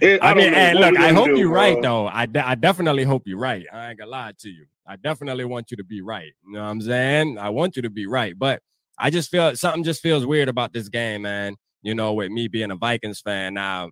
It, 0.01 0.21
I, 0.21 0.31
I 0.31 0.33
mean, 0.33 0.53
hey, 0.53 0.73
look, 0.73 0.97
I 0.97 1.13
hope 1.13 1.27
do, 1.27 1.37
you're 1.37 1.49
bro. 1.49 1.61
right, 1.61 1.81
though. 1.81 2.07
I, 2.07 2.25
de- 2.25 2.45
I 2.45 2.55
definitely 2.55 3.03
hope 3.03 3.23
you're 3.25 3.39
right. 3.39 3.65
I 3.71 3.89
ain't 3.89 3.99
gonna 3.99 4.11
lie 4.11 4.33
to 4.39 4.49
you. 4.49 4.65
I 4.85 4.95
definitely 4.97 5.45
want 5.45 5.71
you 5.71 5.77
to 5.77 5.83
be 5.83 6.01
right. 6.01 6.33
You 6.45 6.53
know 6.53 6.63
what 6.63 6.69
I'm 6.69 6.81
saying? 6.81 7.37
I 7.37 7.49
want 7.49 7.75
you 7.75 7.81
to 7.83 7.89
be 7.89 8.05
right, 8.05 8.37
but 8.37 8.61
I 8.97 9.09
just 9.09 9.29
feel 9.29 9.55
something 9.55 9.83
just 9.83 10.01
feels 10.01 10.25
weird 10.25 10.49
about 10.49 10.73
this 10.73 10.89
game, 10.89 11.21
man 11.21 11.55
you 11.81 11.95
know, 11.95 12.13
with 12.13 12.31
me 12.31 12.47
being 12.47 12.71
a 12.71 12.75
Vikings 12.75 13.21
fan. 13.21 13.53
Now, 13.53 13.89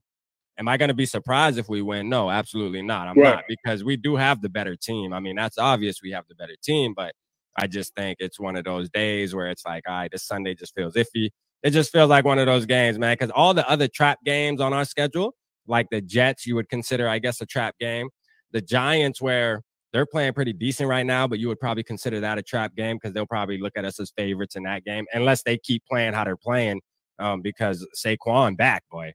am 0.58 0.68
I 0.68 0.78
going 0.78 0.90
to 0.90 0.96
be 0.96 1.06
surprised 1.06 1.58
if 1.58 1.70
we 1.70 1.82
win? 1.82 2.10
No, 2.10 2.30
absolutely 2.30 2.82
not. 2.82 3.08
I'm 3.08 3.18
right. 3.18 3.36
not 3.36 3.44
because 3.48 3.84
we 3.84 3.98
do 3.98 4.16
have 4.16 4.42
the 4.42 4.50
better 4.50 4.76
team. 4.76 5.14
I 5.14 5.20
mean, 5.20 5.36
that's 5.36 5.58
obvious 5.58 6.02
we 6.02 6.12
have 6.12 6.26
the 6.28 6.36
better 6.36 6.56
team, 6.64 6.94
but 6.96 7.14
I 7.58 7.68
just 7.68 7.96
think 7.96 8.18
it's 8.20 8.40
one 8.40 8.56
of 8.56 8.66
those 8.66 8.90
days 8.90 9.34
where 9.34 9.48
it's 9.48 9.66
like, 9.66 9.84
all 9.88 9.96
right, 9.96 10.12
this 10.12 10.24
Sunday 10.24 10.56
just 10.56 10.76
feels 10.76 10.94
iffy. 10.96 11.30
It 11.64 11.72
just 11.72 11.92
feels 11.92 12.10
like 12.10 12.24
one 12.24 12.40
of 12.40 12.46
those 12.46 12.66
games, 12.66 13.00
man, 13.00 13.14
because 13.14 13.32
all 13.32 13.54
the 13.54 13.68
other 13.68 13.88
trap 13.88 14.20
games 14.24 14.62
on 14.62 14.74
our 14.74 14.86
schedule, 14.86 15.34
like 15.68 15.88
the 15.90 16.02
Jets, 16.02 16.46
you 16.46 16.56
would 16.56 16.70
consider, 16.70 17.10
I 17.10 17.20
guess, 17.20 17.42
a 17.42 17.46
trap 17.46 17.76
game. 17.80 18.10
The 18.52 18.62
Giants, 18.62 19.22
where 19.22 19.64
they're 19.92 20.06
playing 20.06 20.34
pretty 20.34 20.54
decent 20.54 20.88
right 20.88 21.06
now, 21.06 21.28
but 21.28 21.40
you 21.40 21.48
would 21.48 21.60
probably 21.60 21.84
consider 21.84 22.20
that 22.20 22.38
a 22.38 22.44
trap 22.44 22.76
game 22.76 22.98
because 22.98 23.14
they'll 23.14 23.26
probably 23.26 23.58
look 23.58 23.74
at 23.76 23.86
us 23.86 24.00
as 24.00 24.12
favorites 24.16 24.56
in 24.56 24.64
that 24.64 24.86
game 24.86 25.06
unless 25.14 25.44
they 25.44 25.58
keep 25.58 25.84
playing 25.90 26.14
how 26.14 26.24
they're 26.24 26.38
playing. 26.38 26.82
Um, 27.20 27.42
because 27.42 27.86
Saquon 27.98 28.56
back, 28.56 28.84
boy. 28.92 29.14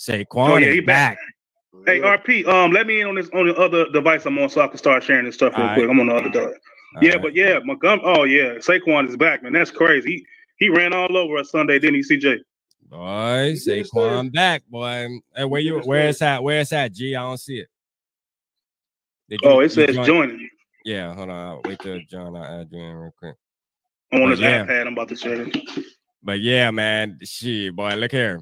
Saquon 0.00 0.50
oh, 0.50 0.56
yeah, 0.56 0.68
is 0.68 0.86
back. 0.86 1.18
back. 1.18 1.86
Hey 1.86 2.00
RP, 2.00 2.46
um, 2.46 2.72
let 2.72 2.86
me 2.86 3.02
in 3.02 3.08
on 3.08 3.14
this 3.14 3.28
on 3.34 3.46
the 3.46 3.54
other 3.56 3.88
device 3.90 4.24
I'm 4.24 4.38
on 4.38 4.48
so 4.48 4.62
I 4.62 4.68
can 4.68 4.78
start 4.78 5.04
sharing 5.04 5.26
this 5.26 5.34
stuff 5.34 5.52
real 5.56 5.66
All 5.66 5.74
quick. 5.74 5.86
Right. 5.86 5.92
I'm 5.92 6.00
on 6.00 6.06
the 6.06 6.14
other 6.14 6.30
device. 6.30 6.56
yeah, 7.02 7.12
right. 7.12 7.22
but 7.22 7.34
yeah, 7.34 7.58
Montgomery. 7.62 8.04
Oh 8.06 8.24
yeah, 8.24 8.54
Saquon 8.54 9.08
is 9.08 9.16
back, 9.16 9.42
man. 9.42 9.52
That's 9.52 9.70
crazy. 9.70 10.10
He 10.10 10.26
he 10.56 10.68
ran 10.70 10.94
all 10.94 11.16
over 11.16 11.36
us 11.36 11.50
Sunday, 11.50 11.78
didn't 11.78 12.02
he, 12.02 12.16
CJ? 12.16 12.38
Boy, 12.88 13.54
Saquon 13.56 14.32
back, 14.32 14.62
boy. 14.68 15.20
Hey, 15.36 15.44
where 15.44 15.60
you? 15.60 15.80
Where 15.80 16.08
is 16.08 16.18
that? 16.20 16.42
Where 16.42 16.60
is 16.60 16.70
that? 16.70 16.92
G, 16.92 17.14
I 17.14 17.22
don't 17.22 17.38
see 17.38 17.58
it. 17.58 17.68
You, 19.28 19.38
oh, 19.44 19.60
it 19.60 19.70
says 19.70 19.94
join? 19.94 20.06
joining. 20.06 20.48
Yeah, 20.84 21.14
hold 21.14 21.28
on. 21.28 21.46
I'll 21.46 21.60
wait 21.64 21.78
till 21.78 22.00
John. 22.10 22.34
I'll 22.36 22.44
add 22.44 22.68
you 22.72 22.80
in 22.80 22.96
real 22.96 23.14
quick. 23.18 23.36
I'm 24.12 24.22
on 24.22 24.30
his 24.30 24.40
yeah. 24.40 24.64
iPad. 24.64 24.86
I'm 24.86 24.94
about 24.94 25.08
to 25.10 25.16
share 25.16 25.42
it. 25.42 25.56
But 26.22 26.40
yeah, 26.40 26.70
man, 26.70 27.18
she 27.22 27.70
boy, 27.70 27.94
look 27.94 28.12
here. 28.12 28.40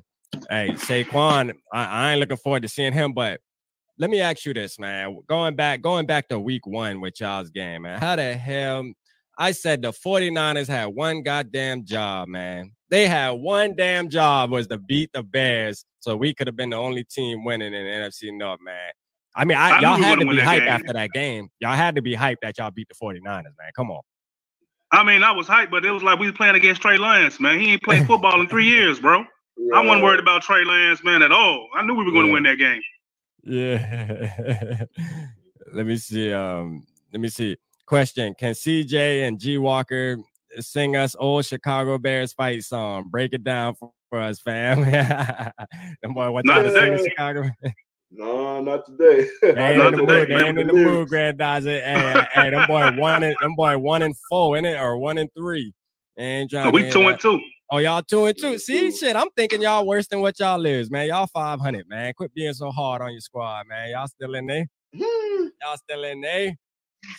Hey, 0.51 0.71
Saquon, 0.73 1.55
I, 1.73 1.85
I 1.85 2.11
ain't 2.13 2.21
looking 2.21 2.37
forward 2.37 2.63
to 2.63 2.69
seeing 2.69 2.93
him, 2.93 3.13
but 3.13 3.41
let 3.99 4.11
me 4.11 4.21
ask 4.21 4.45
you 4.45 4.55
this, 4.55 4.79
man. 4.79 5.19
Going 5.27 5.57
back, 5.57 5.83
going 5.83 6.07
back 6.07 6.29
to 6.29 6.39
week 6.39 6.67
one 6.67 7.01
with 7.01 7.21
y'all's 7.21 7.51
game, 7.51 7.83
man. 7.83 7.99
How 7.99 8.17
the 8.17 8.35
hell 8.35 8.85
I 9.39 9.53
said 9.53 9.83
the 9.83 9.93
49ers 9.93 10.67
had 10.67 10.87
one 10.87 11.23
goddamn 11.23 11.85
job, 11.85 12.29
man. 12.29 12.73
They 12.91 13.07
had 13.07 13.31
one 13.31 13.77
damn 13.77 14.09
job 14.09 14.51
was 14.51 14.67
to 14.67 14.79
beat 14.79 15.11
the 15.13 15.23
Bears. 15.23 15.85
So 16.01 16.17
we 16.17 16.35
could 16.35 16.47
have 16.49 16.57
been 16.57 16.71
the 16.71 16.77
only 16.77 17.05
team 17.05 17.45
winning 17.45 17.73
in 17.73 17.85
the 17.85 17.91
NFC 17.91 18.37
North, 18.37 18.61
man. 18.63 18.91
I 19.37 19.45
mean, 19.45 19.57
I, 19.57 19.77
I 19.77 19.81
y'all 19.81 19.97
had 19.97 20.19
to 20.19 20.27
be 20.27 20.37
hyped 20.39 20.59
game. 20.59 20.69
after 20.69 20.93
that 20.93 21.11
game. 21.13 21.49
Y'all 21.61 21.77
had 21.77 21.95
to 21.95 22.03
be 22.03 22.17
hyped 22.17 22.39
that 22.43 22.59
y'all 22.59 22.73
beat 22.73 22.89
the 22.89 22.95
49ers, 22.95 23.23
man. 23.25 23.71
Come 23.77 23.91
on. 23.91 24.01
I 24.91 25.05
mean, 25.05 25.23
I 25.23 25.31
was 25.33 25.47
hyped, 25.47 25.71
but 25.71 25.85
it 25.85 25.91
was 25.91 26.03
like 26.03 26.19
we 26.19 26.27
was 26.27 26.37
playing 26.37 26.57
against 26.57 26.81
Trey 26.81 26.99
Lance, 26.99 27.39
man. 27.39 27.61
He 27.61 27.73
ain't 27.73 27.83
played 27.83 28.07
football 28.07 28.41
in 28.41 28.49
three 28.49 28.67
years, 28.67 28.99
bro. 28.99 29.25
Yeah. 29.59 29.77
I 29.77 29.85
wasn't 29.85 30.05
worried 30.05 30.21
about 30.21 30.43
Trey 30.43 30.65
Lance, 30.65 31.03
man, 31.03 31.23
at 31.23 31.33
all. 31.33 31.69
I 31.75 31.83
knew 31.83 31.95
we 31.95 32.05
were 32.05 32.13
going 32.13 32.27
to 32.27 32.29
yeah. 32.29 32.35
win 32.35 32.43
that 32.45 32.57
game. 32.57 32.83
Yeah. 33.43 34.85
let 35.75 35.87
me 35.87 35.97
see. 35.97 36.33
Um, 36.33 36.87
let 37.13 37.21
me 37.21 37.29
see. 37.29 37.57
Question: 37.87 38.35
Can 38.35 38.53
CJ 38.53 39.27
and 39.27 39.41
G 39.41 39.59
Walker 39.59 40.19
sing 40.61 40.97
us 40.97 41.17
old 41.19 41.45
Chicago 41.45 41.99
Bears 41.99 42.33
fight 42.33 42.63
song? 42.63 43.09
Break 43.09 43.33
it 43.33 43.43
down 43.43 43.75
for, 43.75 43.93
for 44.11 44.21
us, 44.21 44.41
fam. 44.41 44.83
Them 46.03 46.15
boy, 46.15 46.31
what 46.31 46.47
time 46.47 46.65
to 46.65 46.73
sing 46.73 47.05
Chicago? 47.05 47.51
No, 48.11 48.61
not 48.63 48.87
today. 48.87 49.29
They 49.43 49.49
ain't 49.49 49.83
in 49.83 49.93
the 49.93 50.03
mood. 50.03 50.29
They 50.29 50.47
ain't 50.47 50.59
in 50.59 50.67
the 50.67 50.73
mood, 50.73 51.09
Granddaughter. 51.09 51.81
Hey, 51.81 52.27
hey, 52.33 52.51
them 52.51 52.67
boy 52.67 52.91
one 52.97 53.23
and 53.23 53.37
them 53.41 53.55
boy 53.55 53.77
one 53.77 54.03
and 54.03 54.15
four 54.31 54.57
in 54.57 54.65
it, 54.65 54.81
or 54.81 54.97
one 54.97 55.19
and 55.19 55.29
three. 55.37 55.75
And 56.17 56.49
John, 56.49 56.69
Oh, 56.69 56.71
we 56.71 56.91
two 56.91 57.07
and 57.07 57.21
two. 57.21 57.39
Oh, 57.71 57.79
y'all 57.79 58.03
two 58.03 58.25
and 58.25 58.37
two. 58.37 58.59
See, 58.59 58.91
shit, 58.91 59.15
I'm 59.15 59.29
thinking 59.37 59.61
y'all 59.61 59.87
worse 59.87 60.07
than 60.07 60.21
what 60.21 60.39
y'all 60.41 60.65
is, 60.65 60.91
man. 60.91 61.09
Y'all 61.09 61.27
500, 61.27 61.87
man. 61.87 62.15
Quit 62.15 62.33
being 62.35 62.55
so 62.55 62.71
hard 62.71 63.03
on 63.03 63.13
your 63.13 63.21
squad, 63.21 63.67
man. 63.69 63.91
Y'all 63.91 64.07
still 64.07 64.35
in 64.37 64.47
there. 64.47 64.67
y'all 64.93 65.77
still 65.77 66.05
in 66.05 66.23
there. 66.23 66.57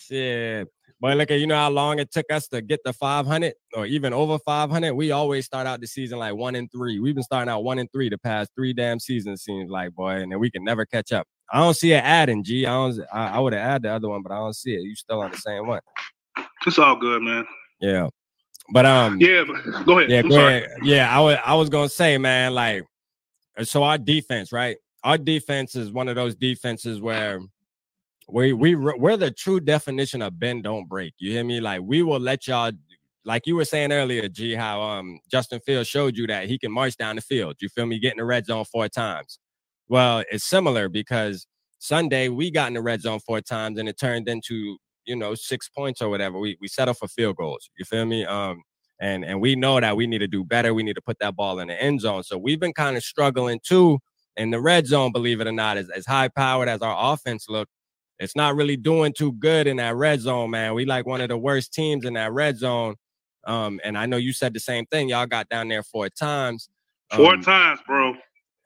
Shit. 0.02 0.68
But 1.02 1.18
look 1.18 1.32
at 1.32 1.40
you 1.40 1.48
know 1.48 1.56
how 1.56 1.70
long 1.70 2.00
it 2.00 2.12
took 2.12 2.26
us 2.32 2.48
to 2.50 2.62
get 2.62 2.82
the 2.84 2.92
500 2.92 3.54
or 3.76 3.86
even 3.86 4.12
over 4.12 4.38
500. 4.40 4.94
We 4.94 5.12
always 5.12 5.46
start 5.46 5.68
out 5.68 5.80
the 5.80 5.88
season 5.88 6.18
like 6.18 6.34
one 6.34 6.56
and 6.56 6.70
three. 6.72 7.00
We've 7.00 7.16
been 7.16 7.24
starting 7.24 7.50
out 7.50 7.64
one 7.64 7.80
and 7.80 7.90
three 7.94 8.10
the 8.10 8.18
past 8.18 8.50
three 8.56 8.74
damn 8.74 9.00
seasons. 9.00 9.44
Seems 9.44 9.70
like 9.70 9.94
boy, 9.94 10.16
and 10.16 10.32
then 10.32 10.40
we 10.40 10.52
can 10.52 10.64
never 10.64 10.86
catch 10.86 11.12
up. 11.14 11.28
I 11.54 11.60
don't 11.60 11.76
see 11.76 11.94
it 11.94 12.04
adding. 12.04 12.44
G, 12.44 12.66
I 12.66 12.72
don't. 12.72 13.00
I, 13.14 13.28
I 13.30 13.40
would 13.40 13.54
have 13.54 13.62
added 13.62 13.84
the 13.84 13.94
other 13.94 14.10
one, 14.10 14.24
but 14.24 14.32
I 14.32 14.38
don't 14.38 14.56
see 14.56 14.74
it. 14.74 14.82
You 14.82 14.96
still 14.96 15.22
on 15.22 15.32
the 15.32 15.38
same 15.38 15.68
one. 15.68 15.82
It's 16.66 16.80
all 16.80 16.98
good, 16.98 17.22
man. 17.22 17.46
Yeah, 17.80 18.10
but 18.72 18.86
um, 18.86 19.20
yeah. 19.20 19.44
But 19.46 19.86
go 19.86 20.00
ahead. 20.00 20.10
Yeah, 20.10 20.22
go 20.22 20.36
ahead. 20.36 20.70
Yeah, 20.82 21.16
I 21.16 21.20
was. 21.20 21.38
I 21.46 21.56
was 21.56 21.70
gonna 21.70 21.90
say, 21.90 22.18
man, 22.18 22.54
like, 22.54 22.84
so 23.64 23.84
our 23.84 23.98
defense, 23.98 24.52
right? 24.52 24.78
Our 25.04 25.18
defense 25.18 25.76
is 25.76 25.92
one 25.92 26.08
of 26.08 26.16
those 26.16 26.36
defenses 26.36 27.02
where 27.02 27.40
we 28.32 28.54
we 28.54 28.76
we're 28.76 29.18
the 29.18 29.32
true 29.32 29.60
definition 29.60 30.22
of 30.22 30.40
bend 30.40 30.64
don't 30.64 30.88
break. 30.88 31.14
You 31.18 31.32
hear 31.32 31.44
me? 31.44 31.60
Like 31.60 31.82
we 31.84 32.04
will 32.04 32.20
let 32.20 32.48
y'all 32.48 32.72
like 33.26 33.48
you 33.48 33.56
were 33.56 33.66
saying 33.66 33.92
earlier, 33.92 34.28
G, 34.28 34.56
how 34.56 34.82
um 34.82 35.20
Justin 35.30 35.60
Fields 35.62 35.90
showed 35.90 36.16
you 36.18 36.28
that 36.28 36.48
he 36.48 36.58
can 36.58 36.72
march 36.72 36.96
down 36.98 37.16
the 37.16 37.22
field. 37.22 37.58
You 37.60 37.70
feel 37.70 37.86
me? 37.86 38.00
Getting 38.00 38.20
the 38.20 38.26
red 38.26 38.46
zone 38.46 38.66
four 38.66 38.88
times. 38.88 39.40
Well, 39.88 40.24
it's 40.32 40.44
similar 40.44 40.90
because 40.90 41.48
Sunday 41.80 42.30
we 42.30 42.52
got 42.52 42.68
in 42.68 42.74
the 42.76 42.82
red 42.82 43.02
zone 43.02 43.20
four 43.20 43.42
times 43.42 43.80
and 43.80 43.90
it 43.90 43.98
turned 44.00 44.28
into 44.28 44.78
you 45.10 45.16
know 45.16 45.36
six 45.36 45.68
points 45.68 46.02
or 46.02 46.10
whatever. 46.10 46.40
We 46.40 46.58
we 46.62 46.68
settle 46.68 46.94
for 46.94 47.08
field 47.08 47.36
goals. 47.36 47.70
You 47.78 47.84
feel 47.84 48.06
me? 48.06 48.26
Um, 48.26 48.62
and 49.02 49.26
and 49.26 49.42
we 49.42 49.56
know 49.56 49.80
that 49.80 49.98
we 49.98 50.08
need 50.08 50.20
to 50.20 50.28
do 50.28 50.44
better. 50.44 50.74
We 50.74 50.84
need 50.84 50.96
to 50.96 51.02
put 51.02 51.20
that 51.20 51.36
ball 51.36 51.60
in 51.60 51.68
the 51.68 51.82
end 51.82 52.02
zone. 52.02 52.24
So 52.24 52.38
we've 52.38 52.60
been 52.60 52.74
kind 52.74 52.96
of 52.96 53.04
struggling 53.04 53.60
too 53.64 54.00
in 54.38 54.52
the 54.52 54.62
red 54.62 54.86
zone. 54.88 55.12
Believe 55.12 55.42
it 55.42 55.48
or 55.48 55.52
not, 55.52 55.78
as 55.78 55.90
as 55.90 56.06
high 56.06 56.30
powered 56.30 56.70
as 56.70 56.82
our 56.82 57.14
offense 57.14 57.48
look, 57.50 57.68
it's 58.20 58.36
not 58.36 58.56
really 58.56 58.78
doing 58.78 59.14
too 59.14 59.34
good 59.34 59.66
in 59.66 59.78
that 59.78 59.96
red 59.96 60.22
zone, 60.22 60.52
man. 60.52 60.76
We 60.76 60.86
like 60.86 61.06
one 61.06 61.22
of 61.22 61.30
the 61.30 61.38
worst 61.38 61.74
teams 61.74 62.06
in 62.06 62.14
that 62.14 62.32
red 62.32 62.58
zone. 62.58 62.96
Um, 63.48 63.80
and 63.84 63.98
I 63.98 64.06
know 64.06 64.18
you 64.18 64.34
said 64.34 64.54
the 64.54 64.60
same 64.60 64.86
thing. 64.86 65.10
Y'all 65.10 65.26
got 65.26 65.50
down 65.50 65.70
there 65.70 65.82
four 65.82 66.10
times. 66.10 66.70
Four 67.12 67.36
um, 67.36 67.42
times, 67.42 67.80
bro. 67.88 68.14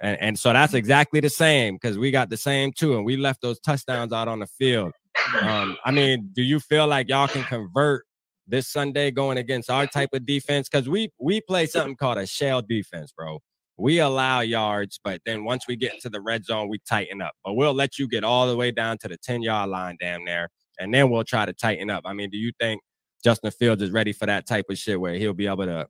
And, 0.01 0.19
and 0.19 0.39
so 0.39 0.51
that's 0.51 0.73
exactly 0.73 1.19
the 1.21 1.29
same 1.29 1.75
because 1.75 1.97
we 1.97 2.11
got 2.11 2.29
the 2.29 2.37
same 2.37 2.73
too, 2.73 2.97
and 2.97 3.05
we 3.05 3.15
left 3.15 3.41
those 3.41 3.59
touchdowns 3.59 4.11
out 4.11 4.27
on 4.27 4.39
the 4.39 4.47
field. 4.47 4.93
Um, 5.41 5.77
I 5.85 5.91
mean, 5.91 6.29
do 6.33 6.41
you 6.41 6.59
feel 6.59 6.87
like 6.87 7.09
y'all 7.09 7.27
can 7.27 7.43
convert 7.43 8.05
this 8.47 8.67
Sunday 8.67 9.11
going 9.11 9.37
against 9.37 9.69
our 9.69 9.87
type 9.87 10.09
of 10.13 10.25
defense? 10.25 10.69
Because 10.69 10.89
we 10.89 11.09
we 11.19 11.41
play 11.41 11.65
something 11.65 11.95
called 11.95 12.17
a 12.17 12.27
shell 12.27 12.61
defense, 12.61 13.11
bro 13.15 13.39
we 13.77 13.99
allow 13.99 14.41
yards, 14.41 14.99
but 15.03 15.21
then 15.25 15.43
once 15.43 15.67
we 15.67 15.75
get 15.75 15.93
into 15.93 16.09
the 16.09 16.21
red 16.21 16.45
zone, 16.45 16.69
we 16.69 16.79
tighten 16.87 17.21
up. 17.21 17.33
But 17.43 17.53
we'll 17.53 17.73
let 17.73 17.97
you 17.97 18.07
get 18.07 18.23
all 18.23 18.47
the 18.47 18.55
way 18.55 18.71
down 18.71 18.97
to 18.99 19.07
the 19.07 19.17
10 19.17 19.41
yard 19.41 19.69
line 19.69 19.97
damn 19.99 20.25
there, 20.25 20.49
and 20.79 20.93
then 20.93 21.09
we'll 21.09 21.23
try 21.23 21.45
to 21.45 21.53
tighten 21.53 21.89
up. 21.89 22.03
I 22.05 22.13
mean, 22.13 22.29
do 22.29 22.37
you 22.37 22.51
think 22.59 22.81
Justin 23.23 23.51
Fields 23.51 23.81
is 23.81 23.91
ready 23.91 24.13
for 24.13 24.25
that 24.25 24.45
type 24.45 24.65
of 24.69 24.77
shit 24.77 24.99
where 24.99 25.15
he'll 25.15 25.33
be 25.33 25.47
able 25.47 25.65
to, 25.65 25.87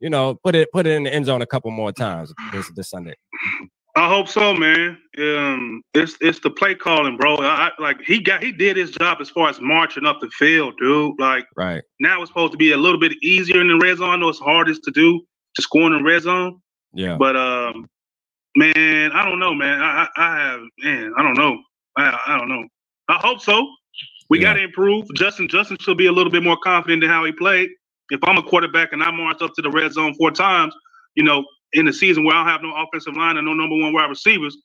you 0.00 0.10
know, 0.10 0.34
put 0.42 0.54
it 0.54 0.70
put 0.72 0.86
it 0.86 0.92
in 0.92 1.04
the 1.04 1.14
end 1.14 1.26
zone 1.26 1.42
a 1.42 1.46
couple 1.46 1.70
more 1.70 1.92
times 1.92 2.32
this 2.52 2.70
this 2.74 2.90
Sunday? 2.90 3.14
I 4.00 4.08
hope 4.08 4.28
so, 4.28 4.54
man. 4.54 4.96
Um, 5.18 5.82
it's 5.92 6.16
it's 6.22 6.40
the 6.40 6.48
play 6.48 6.74
calling, 6.74 7.18
bro. 7.18 7.36
I, 7.36 7.70
like 7.78 8.00
he 8.00 8.18
got 8.18 8.42
he 8.42 8.50
did 8.50 8.78
his 8.78 8.92
job 8.92 9.18
as 9.20 9.28
far 9.28 9.50
as 9.50 9.60
marching 9.60 10.06
up 10.06 10.20
the 10.20 10.30
field, 10.30 10.72
dude. 10.78 11.20
Like 11.20 11.44
right 11.54 11.82
now, 12.00 12.22
it's 12.22 12.30
supposed 12.30 12.52
to 12.52 12.56
be 12.56 12.72
a 12.72 12.78
little 12.78 12.98
bit 12.98 13.12
easier 13.22 13.60
in 13.60 13.68
the 13.68 13.76
red 13.76 13.98
zone. 13.98 14.08
I 14.08 14.16
know 14.16 14.30
it's 14.30 14.38
hardest 14.38 14.84
to 14.84 14.90
do 14.90 15.20
to 15.54 15.62
score 15.62 15.82
in 15.82 15.92
the 15.92 16.02
red 16.02 16.22
zone, 16.22 16.62
yeah. 16.94 17.18
But 17.18 17.36
um, 17.36 17.90
man, 18.56 19.12
I 19.12 19.22
don't 19.28 19.38
know, 19.38 19.52
man. 19.52 19.82
I 19.82 20.08
I, 20.16 20.38
have 20.38 20.60
man, 20.82 21.12
I 21.18 21.22
don't 21.22 21.36
know. 21.36 21.60
I 21.98 22.18
I 22.26 22.38
don't 22.38 22.48
know. 22.48 22.66
I 23.10 23.18
hope 23.18 23.42
so. 23.42 23.68
We 24.30 24.38
yeah. 24.38 24.44
got 24.44 24.54
to 24.54 24.62
improve. 24.62 25.08
Justin 25.14 25.46
Justin 25.46 25.76
should 25.78 25.98
be 25.98 26.06
a 26.06 26.12
little 26.12 26.32
bit 26.32 26.42
more 26.42 26.56
confident 26.64 27.04
in 27.04 27.10
how 27.10 27.26
he 27.26 27.32
played. 27.32 27.68
If 28.08 28.20
I'm 28.24 28.38
a 28.38 28.42
quarterback 28.42 28.94
and 28.94 29.02
I 29.02 29.10
march 29.10 29.42
up 29.42 29.52
to 29.56 29.62
the 29.62 29.70
red 29.70 29.92
zone 29.92 30.14
four 30.14 30.30
times, 30.30 30.74
you 31.16 31.22
know, 31.22 31.44
in 31.72 31.86
the 31.86 31.92
season 31.92 32.24
where 32.24 32.34
I 32.34 32.40
don't 32.40 32.52
have 32.52 32.62
no 32.62 32.74
offensive 32.74 33.16
line 33.16 33.36
and 33.36 33.46
no 33.46 33.54
number 33.54 33.76
one 33.76 33.92
wide 33.92 34.08
receivers, 34.08 34.56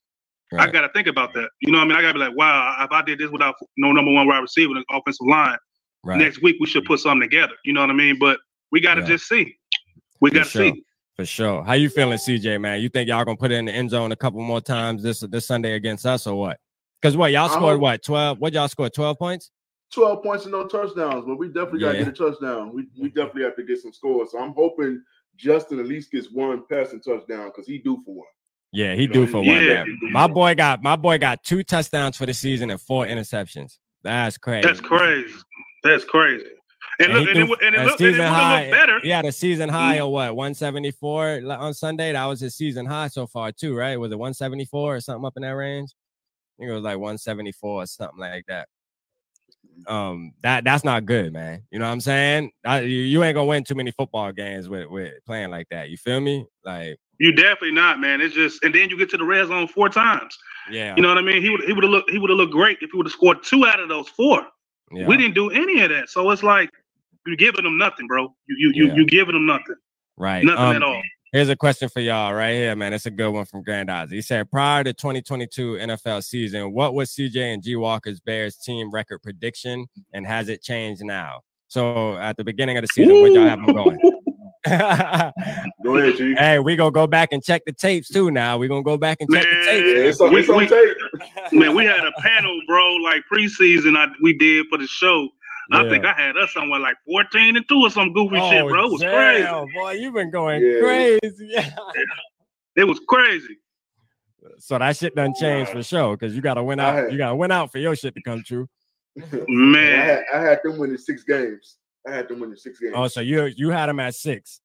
right. 0.51 0.67
I 0.67 0.71
got 0.71 0.81
to 0.81 0.89
think 0.89 1.07
about 1.07 1.33
that. 1.33 1.49
You 1.61 1.71
know, 1.71 1.79
what 1.79 1.85
I 1.85 1.87
mean, 1.87 1.97
I 1.97 2.01
got 2.01 2.07
to 2.09 2.13
be 2.13 2.19
like, 2.19 2.35
wow, 2.35 2.75
if 2.79 2.91
I 2.91 3.01
did 3.01 3.19
this 3.19 3.29
without 3.31 3.55
no 3.77 3.91
number 3.91 4.11
one 4.11 4.27
wide 4.27 4.39
receiver 4.39 4.73
and 4.75 4.85
offensive 4.91 5.27
line, 5.27 5.57
right. 6.03 6.17
next 6.17 6.41
week 6.41 6.57
we 6.59 6.67
should 6.67 6.85
put 6.85 6.99
something 6.99 7.21
together. 7.21 7.53
You 7.63 7.73
know 7.73 7.81
what 7.81 7.89
I 7.89 7.93
mean? 7.93 8.17
But 8.19 8.39
we 8.71 8.81
got 8.81 8.95
to 8.95 9.01
yeah. 9.01 9.07
just 9.07 9.27
see. 9.27 9.55
We 10.21 10.31
got 10.31 10.45
to 10.45 10.49
sure. 10.49 10.71
see. 10.73 10.83
For 11.15 11.25
sure. 11.25 11.63
How 11.63 11.73
you 11.73 11.89
feeling, 11.89 12.17
CJ? 12.17 12.59
Man, 12.59 12.81
you 12.81 12.89
think 12.89 13.07
y'all 13.07 13.23
gonna 13.23 13.37
put 13.37 13.51
it 13.51 13.55
in 13.55 13.65
the 13.65 13.71
end 13.71 13.89
zone 13.89 14.11
a 14.11 14.17
couple 14.17 14.41
more 14.41 14.59
times 14.59 15.01
this 15.01 15.21
this 15.21 15.45
Sunday 15.45 15.73
against 15.73 16.05
us, 16.05 16.27
or 16.27 16.37
what? 16.37 16.59
Because 17.01 17.15
what 17.15 17.31
y'all 17.31 17.47
scored? 17.47 17.75
Uh-huh. 17.75 17.79
What 17.79 18.03
twelve? 18.03 18.39
What 18.39 18.51
y'all 18.51 18.67
scored? 18.67 18.93
Twelve 18.93 19.17
points. 19.17 19.51
12 19.93 20.23
points 20.23 20.43
and 20.43 20.51
no 20.51 20.67
touchdowns, 20.67 21.25
but 21.25 21.37
we 21.37 21.47
definitely 21.47 21.79
got 21.79 21.93
to 21.93 21.99
get 21.99 22.07
a 22.07 22.11
touchdown. 22.11 22.73
We, 22.73 22.87
we 22.99 23.07
definitely 23.09 23.43
have 23.43 23.55
to 23.55 23.63
get 23.63 23.79
some 23.79 23.93
scores. 23.93 24.31
So 24.31 24.39
I'm 24.39 24.53
hoping 24.53 25.01
Justin 25.37 25.79
at 25.79 25.87
least 25.87 26.11
gets 26.11 26.31
one 26.31 26.63
passing 26.69 27.01
touchdown 27.01 27.47
because 27.47 27.67
he 27.67 27.77
do 27.77 28.01
for 28.05 28.15
one. 28.15 28.27
Yeah, 28.71 28.93
he 28.93 29.03
you 29.03 29.07
do 29.07 29.25
know, 29.25 29.31
for 29.31 29.43
yeah. 29.43 29.81
one. 29.81 30.11
My 30.11 30.27
boy 30.27 30.55
got 30.55 30.83
my 30.83 30.95
boy 30.95 31.17
got 31.17 31.43
two 31.43 31.63
touchdowns 31.63 32.17
for 32.17 32.25
the 32.25 32.33
season 32.33 32.71
and 32.71 32.81
four 32.81 33.05
interceptions. 33.05 33.77
That's 34.03 34.37
crazy. 34.37 34.67
That's 34.67 34.81
crazy. 34.81 35.33
That's 35.83 36.03
crazy. 36.03 36.45
And, 36.99 37.13
look, 37.13 37.27
and, 37.27 37.29
it, 37.29 37.41
and, 37.61 37.75
it, 37.75 37.85
look, 37.85 37.99
and 37.99 38.15
it 38.15 38.21
high, 38.21 38.69
better. 38.71 38.99
He 39.01 39.09
had 39.09 39.25
a 39.25 39.31
season 39.31 39.67
high 39.67 39.95
mm-hmm. 39.95 40.05
of 40.05 40.11
what 40.11 40.35
174 40.35 41.41
on 41.49 41.73
Sunday. 41.73 42.13
That 42.13 42.25
was 42.25 42.39
his 42.39 42.55
season 42.55 42.85
high 42.85 43.09
so 43.09 43.27
far 43.27 43.51
too, 43.51 43.75
right? 43.75 43.99
Was 43.99 44.11
it 44.11 44.19
174 44.19 44.95
or 44.95 44.99
something 45.01 45.25
up 45.25 45.33
in 45.35 45.43
that 45.43 45.49
range? 45.49 45.93
I 46.57 46.61
think 46.61 46.71
it 46.71 46.73
was 46.73 46.83
like 46.83 46.97
174 46.97 47.83
or 47.83 47.85
something 47.85 48.19
like 48.19 48.45
that. 48.47 48.69
Um, 49.87 50.33
that 50.41 50.63
that's 50.63 50.83
not 50.83 51.05
good, 51.05 51.33
man. 51.33 51.63
You 51.71 51.79
know 51.79 51.85
what 51.85 51.91
I'm 51.91 52.01
saying? 52.01 52.51
I, 52.65 52.81
you, 52.81 52.99
you 52.99 53.23
ain't 53.23 53.35
gonna 53.35 53.45
win 53.45 53.63
too 53.63 53.75
many 53.75 53.91
football 53.91 54.31
games 54.31 54.69
with 54.69 54.89
with 54.89 55.13
playing 55.25 55.51
like 55.51 55.67
that. 55.69 55.89
You 55.89 55.97
feel 55.97 56.19
me? 56.19 56.45
Like 56.63 56.97
you 57.19 57.33
definitely 57.33 57.71
not, 57.71 57.99
man. 57.99 58.21
It's 58.21 58.35
just, 58.35 58.63
and 58.63 58.73
then 58.73 58.89
you 58.89 58.97
get 58.97 59.09
to 59.11 59.17
the 59.17 59.25
red 59.25 59.47
zone 59.47 59.67
four 59.67 59.89
times. 59.89 60.37
Yeah, 60.69 60.95
you 60.95 61.01
know 61.01 61.09
what 61.09 61.17
I 61.17 61.21
mean. 61.21 61.41
He 61.41 61.49
would 61.49 61.63
he 61.63 61.73
would 61.73 61.83
have 61.83 61.91
looked 61.91 62.09
he 62.09 62.17
would 62.17 62.29
have 62.29 62.37
looked 62.37 62.53
great 62.53 62.77
if 62.81 62.91
he 62.91 62.97
would 62.97 63.05
have 63.05 63.13
scored 63.13 63.43
two 63.43 63.65
out 63.65 63.79
of 63.79 63.89
those 63.89 64.09
four. 64.09 64.45
Yeah. 64.91 65.07
We 65.07 65.17
didn't 65.17 65.35
do 65.35 65.49
any 65.49 65.81
of 65.81 65.89
that. 65.89 66.09
So 66.09 66.29
it's 66.31 66.43
like 66.43 66.69
you're 67.25 67.35
giving 67.35 67.63
them 67.63 67.77
nothing, 67.77 68.07
bro. 68.07 68.33
You 68.47 68.55
you 68.57 68.71
you 68.73 68.87
yeah. 68.87 68.95
you 68.95 69.05
giving 69.05 69.33
them 69.33 69.45
nothing. 69.45 69.75
Right. 70.17 70.43
Nothing 70.43 70.63
um, 70.63 70.75
at 70.75 70.83
all. 70.83 71.01
Here's 71.35 71.49
a 71.49 71.55
question 71.57 71.89
for 71.89 71.99
y'all 71.99 72.33
right 72.33 72.53
here, 72.53 72.73
man. 72.77 72.93
It's 72.93 73.07
a 73.07 73.11
good 73.11 73.29
one 73.29 73.43
from 73.43 73.61
Grand 73.61 73.89
Oz. 73.89 74.09
He 74.09 74.21
said, 74.21 74.49
prior 74.49 74.85
to 74.85 74.93
2022 74.93 75.73
NFL 75.81 76.23
season, 76.23 76.71
what 76.71 76.93
was 76.93 77.11
CJ 77.11 77.53
and 77.53 77.61
G 77.61 77.75
Walker's 77.75 78.21
Bears 78.21 78.55
team 78.55 78.89
record 78.89 79.21
prediction, 79.21 79.87
and 80.13 80.25
has 80.25 80.47
it 80.47 80.61
changed 80.61 81.03
now? 81.03 81.41
So 81.67 82.15
at 82.15 82.37
the 82.37 82.45
beginning 82.45 82.77
of 82.77 82.83
the 82.83 82.87
season, 82.87 83.19
what 83.19 83.33
y'all 83.33 83.49
have 83.49 83.65
them 83.65 83.75
going? 83.75 83.99
go 85.83 85.97
ahead, 85.97 86.15
G. 86.15 86.35
Hey, 86.35 86.59
we 86.59 86.77
gonna 86.77 86.91
go 86.91 87.05
back 87.05 87.33
and 87.33 87.43
check 87.43 87.63
the 87.65 87.73
tapes 87.73 88.07
too. 88.07 88.31
Now 88.31 88.57
we 88.57 88.69
gonna 88.69 88.81
go 88.81 88.95
back 88.95 89.17
and 89.19 89.29
check 89.29 89.43
man, 89.43 89.59
the 89.59 89.65
tapes. 89.65 90.09
It's 90.11 90.21
on, 90.21 90.37
it's 90.37 90.49
on 90.49 90.67
tape. 90.69 91.51
Man, 91.51 91.75
we 91.75 91.83
had 91.83 91.99
a 91.99 92.13
panel, 92.21 92.57
bro, 92.65 92.93
like 93.03 93.23
preseason. 93.29 93.97
I 93.97 94.07
we 94.21 94.31
did 94.31 94.67
for 94.69 94.77
the 94.77 94.87
show. 94.87 95.27
Yeah. 95.71 95.81
I 95.81 95.89
think 95.89 96.05
I 96.05 96.13
had 96.13 96.37
us 96.37 96.53
somewhere 96.53 96.79
like 96.79 96.97
14 97.05 97.57
and 97.57 97.67
2 97.67 97.75
or 97.75 97.89
some 97.89 98.13
goofy 98.13 98.37
oh, 98.37 98.51
shit, 98.51 98.67
bro. 98.67 98.85
It 98.85 98.91
was 98.91 99.01
damn, 99.01 99.65
crazy. 99.65 99.73
Boy, 99.73 99.91
you've 99.93 100.13
been 100.13 100.31
going 100.31 100.63
yeah. 100.63 100.79
crazy. 100.79 101.19
Yeah. 101.49 101.69
It 102.75 102.83
was 102.83 102.99
crazy. 103.07 103.57
So 104.59 104.77
that 104.77 104.95
shit 104.97 105.15
done 105.15 105.33
changed 105.39 105.71
for 105.71 105.83
sure 105.83 106.17
because 106.17 106.35
you 106.35 106.41
gotta 106.41 106.63
win 106.63 106.79
out. 106.79 106.95
Had, 106.95 107.11
you 107.11 107.17
gotta 107.17 107.35
win 107.35 107.51
out 107.51 107.71
for 107.71 107.79
your 107.79 107.95
shit 107.95 108.13
to 108.15 108.21
come 108.21 108.43
true. 108.43 108.67
Man, 109.47 109.99
I 109.99 110.03
had, 110.03 110.23
I 110.33 110.41
had 110.41 110.59
them 110.63 110.77
winning 110.77 110.97
six 110.97 111.23
games. 111.23 111.77
I 112.07 112.11
had 112.11 112.27
them 112.27 112.39
winning 112.39 112.57
six 112.57 112.79
games. 112.79 112.93
Oh, 112.95 113.07
so 113.07 113.21
you 113.21 113.45
you 113.45 113.69
had 113.69 113.87
them 113.87 113.99
at 113.99 114.13
6 114.15 114.61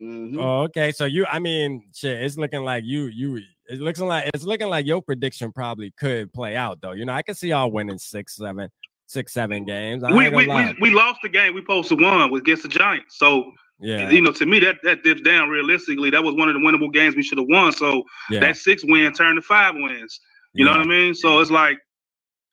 mm-hmm. 0.00 0.38
Oh, 0.38 0.62
okay. 0.62 0.92
So 0.92 1.06
you, 1.06 1.26
I 1.26 1.38
mean, 1.38 1.88
shit, 1.94 2.22
it's 2.22 2.36
looking 2.36 2.62
like 2.62 2.84
you 2.84 3.06
you. 3.06 3.40
It 3.66 3.80
looks 3.80 3.98
like 3.98 4.30
it's 4.34 4.44
looking 4.44 4.68
like 4.68 4.86
your 4.86 5.00
prediction 5.00 5.50
probably 5.50 5.90
could 5.98 6.32
play 6.32 6.54
out 6.54 6.80
though. 6.80 6.92
You 6.92 7.06
know, 7.06 7.14
I 7.14 7.22
can 7.22 7.34
see 7.34 7.48
y'all 7.48 7.70
winning 7.70 7.98
six, 7.98 8.36
seven, 8.36 8.68
six, 9.06 9.32
seven 9.32 9.64
games. 9.64 10.02
We 10.02 10.28
we, 10.30 10.46
we, 10.46 10.76
we 10.80 10.90
lost 10.90 11.20
the 11.22 11.28
game 11.28 11.54
we 11.54 11.62
posted 11.62 12.00
one 12.00 12.30
was 12.30 12.40
against 12.40 12.62
the 12.62 12.68
Giants. 12.68 13.18
So 13.18 13.52
yeah, 13.80 14.10
you 14.10 14.20
know, 14.20 14.32
to 14.32 14.46
me 14.46 14.60
that 14.60 14.76
that 14.82 15.02
dips 15.02 15.20
down 15.20 15.48
realistically. 15.48 16.10
That 16.10 16.22
was 16.22 16.34
one 16.34 16.48
of 16.48 16.54
the 16.54 16.60
winnable 16.60 16.92
games 16.92 17.16
we 17.16 17.22
should 17.22 17.38
have 17.38 17.48
won. 17.48 17.72
So 17.72 18.02
yeah. 18.30 18.40
that 18.40 18.56
six 18.56 18.84
win 18.84 19.12
turned 19.12 19.36
to 19.36 19.42
five 19.42 19.74
wins. 19.74 20.20
You 20.52 20.64
yeah. 20.64 20.72
know 20.72 20.78
what 20.78 20.86
I 20.86 20.88
mean? 20.88 21.14
So 21.14 21.40
it's 21.40 21.50
like 21.50 21.78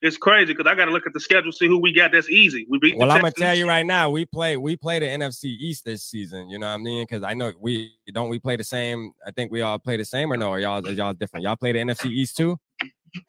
it's 0.01 0.17
crazy 0.17 0.53
because 0.53 0.69
I 0.69 0.73
got 0.73 0.85
to 0.85 0.91
look 0.91 1.05
at 1.05 1.13
the 1.13 1.19
schedule, 1.19 1.51
see 1.51 1.67
who 1.67 1.79
we 1.79 1.93
got. 1.93 2.11
That's 2.11 2.29
easy. 2.29 2.65
We 2.69 2.79
beat. 2.79 2.97
Well, 2.97 3.11
I'm 3.11 3.21
gonna 3.21 3.31
tell 3.31 3.55
you 3.55 3.67
right 3.67 3.85
now, 3.85 4.09
we 4.09 4.25
play 4.25 4.57
we 4.57 4.75
play 4.75 4.97
the 4.97 5.05
NFC 5.05 5.45
East 5.45 5.85
this 5.85 6.03
season. 6.03 6.49
You 6.49 6.57
know 6.57 6.67
what 6.67 6.73
I 6.73 6.77
mean? 6.77 7.03
Because 7.03 7.23
I 7.23 7.35
know 7.35 7.53
we 7.59 7.93
don't 8.11 8.29
we 8.29 8.39
play 8.39 8.55
the 8.55 8.63
same. 8.63 9.11
I 9.25 9.31
think 9.31 9.51
we 9.51 9.61
all 9.61 9.77
play 9.77 9.97
the 9.97 10.05
same 10.05 10.33
or 10.33 10.37
no? 10.37 10.49
Or 10.49 10.59
y'all 10.59 10.85
are 10.85 10.91
y'all 10.91 11.13
different? 11.13 11.43
Y'all 11.43 11.55
play 11.55 11.71
the 11.71 11.79
NFC 11.79 12.07
East 12.07 12.35
too? 12.35 12.57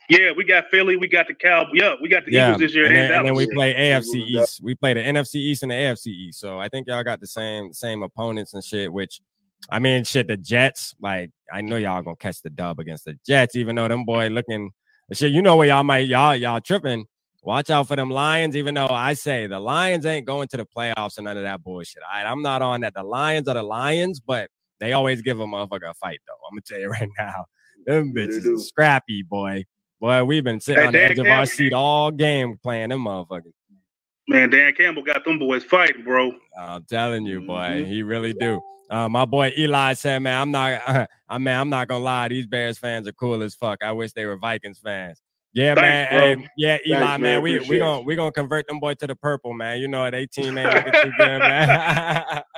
Yeah, 0.09 0.31
we 0.37 0.45
got 0.45 0.69
Philly, 0.71 0.97
we 0.97 1.09
got 1.09 1.27
the 1.27 1.35
Cowboys. 1.35 1.73
Yeah, 1.75 1.95
we 2.01 2.09
got 2.09 2.25
the 2.25 2.33
yeah. 2.33 2.49
Eagles 2.49 2.61
this 2.61 2.75
year. 2.75 2.87
And, 2.87 2.97
then, 2.97 3.13
and 3.13 3.27
then 3.27 3.35
we 3.35 3.47
play 3.49 3.75
AFC 3.75 4.15
East. 4.15 4.61
We 4.63 4.75
play 4.75 4.95
the 4.95 5.01
NFC 5.01 5.37
East 5.37 5.63
and 5.63 5.73
the 5.73 5.77
AFC 5.77 6.07
East. 6.09 6.41
So 6.41 6.59
I 6.59 6.69
think 6.69 6.87
y'all 6.87 7.03
got 7.03 7.21
the 7.21 7.27
same 7.27 7.73
same 7.73 8.03
opponents 8.03 8.55
and 8.55 8.63
shit. 8.63 8.93
Which, 8.93 9.21
I 9.71 9.79
mean, 9.79 10.05
shit, 10.05 10.29
the 10.29 10.37
Jets. 10.37 10.95
Like 11.01 11.31
I 11.53 11.63
know 11.63 11.77
y'all 11.77 12.03
gonna 12.03 12.17
catch 12.17 12.43
the 12.43 12.51
dub 12.51 12.79
against 12.79 13.05
the 13.07 13.19
Jets, 13.27 13.57
even 13.57 13.77
though 13.77 13.89
them 13.89 14.05
boy 14.05 14.29
looking. 14.29 14.71
Shit, 15.13 15.33
you 15.33 15.43
know 15.43 15.57
where 15.57 15.69
y'all 15.69 15.83
might 15.83 16.07
y'all 16.07 16.37
y'all 16.37 16.61
tripping. 16.61 17.07
Watch 17.45 17.71
out 17.71 17.89
for 17.89 17.97
them 17.97 18.09
Lions, 18.09 18.57
even 18.57 18.75
though 18.75 18.87
I 18.87 19.15
say 19.15 19.49
the 19.49 19.59
Lions 19.59 20.07
ain't 20.07 20.27
going 20.27 20.47
to 20.49 20.57
the 20.59 20.65
playoffs 20.65 21.17
and 21.19 21.25
none 21.25 21.37
of 21.37 21.43
that 21.43 21.65
bullshit. 21.65 22.03
I, 22.11 22.23
I'm 22.23 22.41
not 22.41 22.63
on 22.63 22.83
that. 22.83 22.95
The 22.95 23.03
Lions 23.03 23.49
are 23.49 23.55
the 23.55 23.65
Lions, 23.65 24.21
but 24.21 24.49
they 24.79 24.93
always 24.93 25.23
give 25.23 25.41
a 25.41 25.45
motherfucker 25.45 25.91
a 25.91 25.95
fight, 25.95 26.21
though. 26.27 26.35
I'm 26.49 26.55
gonna 26.55 26.63
tell 26.65 26.79
you 26.79 26.89
right 26.91 27.09
now. 27.19 27.47
Them 27.87 28.13
bitches 28.15 28.61
scrappy, 28.61 29.23
boy. 29.23 29.65
Boy, 30.01 30.25
we've 30.25 30.45
been 30.45 30.61
sitting 30.61 30.81
hey, 30.81 30.87
on 30.89 30.93
the 30.93 31.03
edge 31.03 31.19
of 31.19 31.27
our 31.27 31.47
seat 31.47 31.73
all 31.73 32.11
game 32.11 32.59
playing 32.63 32.89
them 32.89 33.05
motherfuckers. 33.05 33.53
Man, 34.29 34.51
Dan 34.51 34.73
Campbell 34.75 35.03
got 35.03 35.25
them 35.25 35.39
boys 35.39 35.65
fighting, 35.65 36.05
bro. 36.05 36.33
I'm 36.59 36.85
telling 36.85 37.27
you, 37.27 37.41
boy, 37.41 37.55
mm-hmm. 37.55 37.91
he 37.91 38.03
really 38.03 38.33
do. 38.33 38.61
Uh, 38.91 39.09
my 39.09 39.25
boy 39.25 39.53
Eli 39.57 39.95
said, 39.95 40.19
"Man, 40.21 40.41
I'm 40.41 40.51
not. 40.51 40.83
Uh, 40.87 41.07
I 41.29 41.39
mean, 41.39 41.55
I'm 41.55 41.71
not 41.71 41.89
gonna 41.89 42.05
lie. 42.05 42.29
These 42.29 42.47
Bears 42.47 42.79
fans 42.79 43.09
are 43.09 43.13
cool 43.13 43.43
as 43.43 43.55
fuck. 43.55 43.83
I 43.83 43.93
wish 43.93 44.13
they 44.13 44.27
were 44.27 44.37
Vikings 44.37 44.79
fans. 44.79 45.21
Yeah, 45.55 45.75
Thanks, 45.75 46.13
man. 46.13 46.39
Hey, 46.39 46.49
yeah, 46.57 46.79
Eli, 46.87 46.99
Thanks, 46.99 47.11
man. 47.11 47.21
man. 47.21 47.43
We 47.43 47.59
we 47.61 47.79
gonna 47.79 48.03
we 48.03 48.17
gonna 48.17 48.33
convert 48.33 48.67
them 48.69 48.81
boy 48.81 48.95
to 48.95 49.07
the 49.07 49.17
purple, 49.17 49.53
man. 49.55 49.81
You 49.81 49.89
know, 49.89 50.05
at 50.05 50.15
18, 50.15 50.55
man, 50.55 50.75
looking 50.75 50.93
too 50.93 51.13
good, 51.19 51.39
man. 51.39 52.43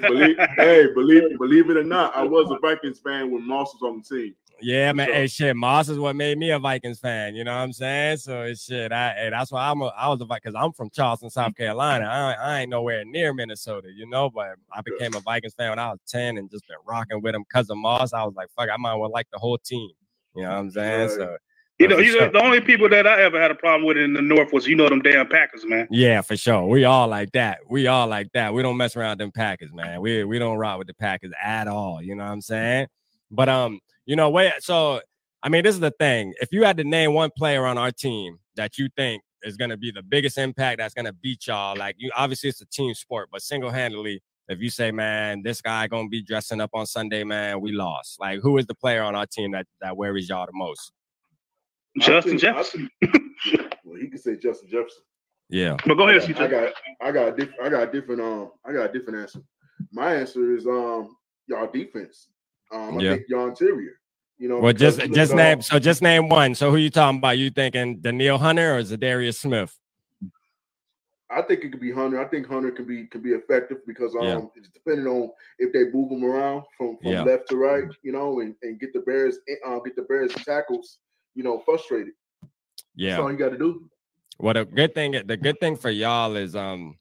believe, 0.00 0.36
hey, 0.56 0.86
believe 0.94 1.38
believe 1.38 1.70
it 1.70 1.76
or 1.76 1.84
not, 1.84 2.16
I 2.16 2.22
was 2.22 2.50
a 2.50 2.58
Vikings 2.58 3.00
fan 3.00 3.30
when 3.30 3.46
Moss 3.46 3.74
was 3.74 3.82
on 3.82 4.02
the 4.02 4.16
team. 4.16 4.34
Yeah, 4.60 4.92
man. 4.92 5.06
So. 5.06 5.12
Hey, 5.12 5.26
shit, 5.28 5.56
Moss 5.56 5.88
is 5.88 5.98
what 5.98 6.16
made 6.16 6.36
me 6.36 6.50
a 6.50 6.58
Vikings 6.58 6.98
fan. 6.98 7.34
You 7.34 7.44
know 7.44 7.52
what 7.52 7.62
I'm 7.62 7.72
saying? 7.72 8.18
So 8.18 8.42
it's 8.42 8.64
shit. 8.64 8.90
I 8.92 9.14
hey, 9.14 9.30
that's 9.30 9.52
why 9.52 9.68
I'm 9.68 9.80
a 9.82 9.86
I 9.86 10.08
was 10.08 10.20
a 10.20 10.24
Vikings 10.24 10.52
because 10.52 10.64
I'm 10.64 10.72
from 10.72 10.90
Charleston, 10.90 11.30
South 11.30 11.48
mm-hmm. 11.48 11.62
Carolina. 11.62 12.06
I, 12.06 12.32
I 12.32 12.60
ain't 12.60 12.70
nowhere 12.70 13.04
near 13.04 13.32
Minnesota, 13.32 13.88
you 13.94 14.08
know. 14.08 14.30
But 14.30 14.56
I 14.72 14.80
became 14.82 15.14
a 15.14 15.20
Vikings 15.20 15.54
fan 15.54 15.70
when 15.70 15.78
I 15.78 15.90
was 15.90 16.00
10 16.08 16.38
and 16.38 16.50
just 16.50 16.66
been 16.66 16.78
rocking 16.86 17.20
with 17.22 17.34
him 17.34 17.44
because 17.48 17.70
of 17.70 17.76
Moss. 17.76 18.12
I 18.12 18.24
was 18.24 18.34
like, 18.34 18.48
fuck, 18.56 18.68
I 18.72 18.76
might 18.76 18.94
well 18.94 19.10
like 19.10 19.28
the 19.32 19.38
whole 19.38 19.58
team. 19.58 19.90
You 20.34 20.42
know 20.42 20.50
what 20.50 20.58
I'm 20.58 20.70
saying? 20.70 21.00
Right. 21.00 21.10
So 21.10 21.36
you 21.78 21.88
know, 21.88 21.98
you 21.98 22.18
know, 22.18 22.30
the 22.30 22.42
only 22.42 22.60
people 22.60 22.88
that 22.88 23.06
I 23.06 23.22
ever 23.22 23.40
had 23.40 23.50
a 23.50 23.54
problem 23.54 23.84
with 23.86 23.96
in 23.96 24.12
the 24.12 24.22
North 24.22 24.52
was 24.52 24.66
you 24.66 24.74
know 24.74 24.88
them 24.88 25.00
damn 25.00 25.28
Packers, 25.28 25.64
man. 25.64 25.86
Yeah, 25.90 26.22
for 26.22 26.36
sure. 26.36 26.66
We 26.66 26.84
all 26.84 27.06
like 27.06 27.32
that. 27.32 27.60
We 27.68 27.86
all 27.86 28.06
like 28.08 28.32
that. 28.32 28.52
We 28.52 28.62
don't 28.62 28.76
mess 28.76 28.96
around 28.96 29.20
them 29.20 29.30
Packers, 29.30 29.72
man. 29.72 30.00
We 30.00 30.24
we 30.24 30.38
don't 30.38 30.56
rock 30.56 30.78
with 30.78 30.88
the 30.88 30.94
Packers 30.94 31.32
at 31.42 31.68
all. 31.68 32.02
You 32.02 32.16
know 32.16 32.24
what 32.24 32.32
I'm 32.32 32.40
saying? 32.40 32.88
But 33.30 33.48
um, 33.48 33.80
you 34.06 34.16
know, 34.16 34.28
wait. 34.30 34.52
So 34.60 35.00
I 35.42 35.48
mean, 35.48 35.62
this 35.62 35.74
is 35.74 35.80
the 35.80 35.92
thing. 35.92 36.34
If 36.40 36.48
you 36.52 36.64
had 36.64 36.76
to 36.78 36.84
name 36.84 37.14
one 37.14 37.30
player 37.36 37.64
on 37.66 37.78
our 37.78 37.92
team 37.92 38.38
that 38.56 38.76
you 38.76 38.88
think 38.96 39.22
is 39.44 39.56
going 39.56 39.70
to 39.70 39.76
be 39.76 39.92
the 39.92 40.02
biggest 40.02 40.36
impact 40.36 40.78
that's 40.78 40.94
going 40.94 41.04
to 41.04 41.12
beat 41.12 41.46
y'all, 41.46 41.76
like 41.76 41.94
you 41.98 42.10
obviously 42.16 42.48
it's 42.48 42.60
a 42.60 42.66
team 42.66 42.92
sport, 42.94 43.28
but 43.30 43.40
single 43.40 43.70
handedly, 43.70 44.20
if 44.48 44.60
you 44.60 44.70
say, 44.70 44.90
man, 44.90 45.42
this 45.42 45.60
guy 45.60 45.86
gonna 45.86 46.08
be 46.08 46.22
dressing 46.22 46.60
up 46.60 46.70
on 46.72 46.86
Sunday, 46.86 47.22
man, 47.22 47.60
we 47.60 47.70
lost. 47.72 48.18
Like, 48.18 48.40
who 48.40 48.56
is 48.56 48.66
the 48.66 48.74
player 48.74 49.02
on 49.02 49.14
our 49.14 49.26
team 49.26 49.52
that 49.52 49.66
that 49.80 49.96
worries 49.96 50.28
y'all 50.28 50.46
the 50.46 50.52
most? 50.54 50.92
Justin 52.00 52.38
think, 52.38 52.40
Jefferson. 52.40 52.90
well, 53.84 53.98
he 54.00 54.08
could 54.08 54.20
say 54.20 54.36
Justin 54.36 54.68
Jefferson. 54.68 55.02
Yeah. 55.48 55.76
But 55.86 55.94
go 55.94 56.08
ahead, 56.08 56.30
I 56.30 56.32
got, 56.32 56.42
I 56.42 56.48
got, 56.48 56.72
I 57.00 57.12
got 57.12 57.28
a 57.28 57.36
different, 57.36 57.60
I 57.62 57.68
got 57.68 57.88
a 57.88 57.92
different, 57.92 58.20
um, 58.20 58.50
I 58.64 58.72
got 58.72 58.90
a 58.90 58.92
different 58.92 59.20
answer. 59.20 59.40
My 59.92 60.14
answer 60.14 60.54
is, 60.54 60.66
um, 60.66 61.16
y'all 61.46 61.70
defense. 61.72 62.28
Um, 62.72 62.98
I 62.98 63.02
yeah. 63.02 63.10
think 63.14 63.26
y'all 63.28 63.48
interior. 63.48 63.92
You 64.38 64.48
know. 64.48 64.58
Well, 64.60 64.72
just 64.72 65.00
just 65.12 65.34
name. 65.34 65.62
So 65.62 65.78
just 65.78 66.00
name 66.00 66.28
one. 66.28 66.54
So 66.54 66.70
who 66.70 66.76
you 66.76 66.90
talking 66.90 67.18
about? 67.18 67.38
You 67.38 67.50
thinking 67.50 67.98
Danielle 67.98 68.38
Hunter 68.38 68.76
or 68.76 68.82
Za'Darius 68.82 69.36
Smith? 69.36 69.76
I 71.30 71.42
think 71.42 71.64
it 71.64 71.72
could 71.72 71.80
be 71.80 71.92
Hunter. 71.92 72.24
I 72.24 72.28
think 72.28 72.46
Hunter 72.46 72.70
can 72.70 72.86
be 72.86 73.06
can 73.06 73.20
be 73.20 73.30
effective 73.30 73.78
because 73.86 74.14
um 74.14 74.24
yeah. 74.24 74.40
it's 74.54 74.68
depending 74.68 75.06
on 75.06 75.30
if 75.58 75.72
they 75.72 75.90
move 75.92 76.12
him 76.12 76.24
around 76.24 76.62
from, 76.76 76.96
from 76.98 77.12
yeah. 77.12 77.22
left 77.22 77.48
to 77.50 77.56
right, 77.56 77.84
you 78.02 78.12
know, 78.12 78.40
and, 78.40 78.54
and 78.62 78.78
get 78.78 78.92
the 78.92 79.00
Bears 79.00 79.38
uh, 79.66 79.78
get 79.80 79.96
the 79.96 80.02
Bears 80.02 80.32
tackles 80.44 80.98
you 81.38 81.44
know, 81.44 81.60
frustrated. 81.60 82.14
Yeah. 82.96 83.10
That's 83.10 83.22
all 83.22 83.30
you 83.30 83.38
got 83.38 83.50
to 83.50 83.58
do. 83.58 83.88
What 84.38 84.56
a 84.56 84.64
good 84.64 84.92
thing, 84.92 85.12
the 85.24 85.36
good 85.36 85.58
thing 85.60 85.76
for 85.76 85.88
y'all 85.88 86.34
is 86.34 86.56
um 86.56 86.96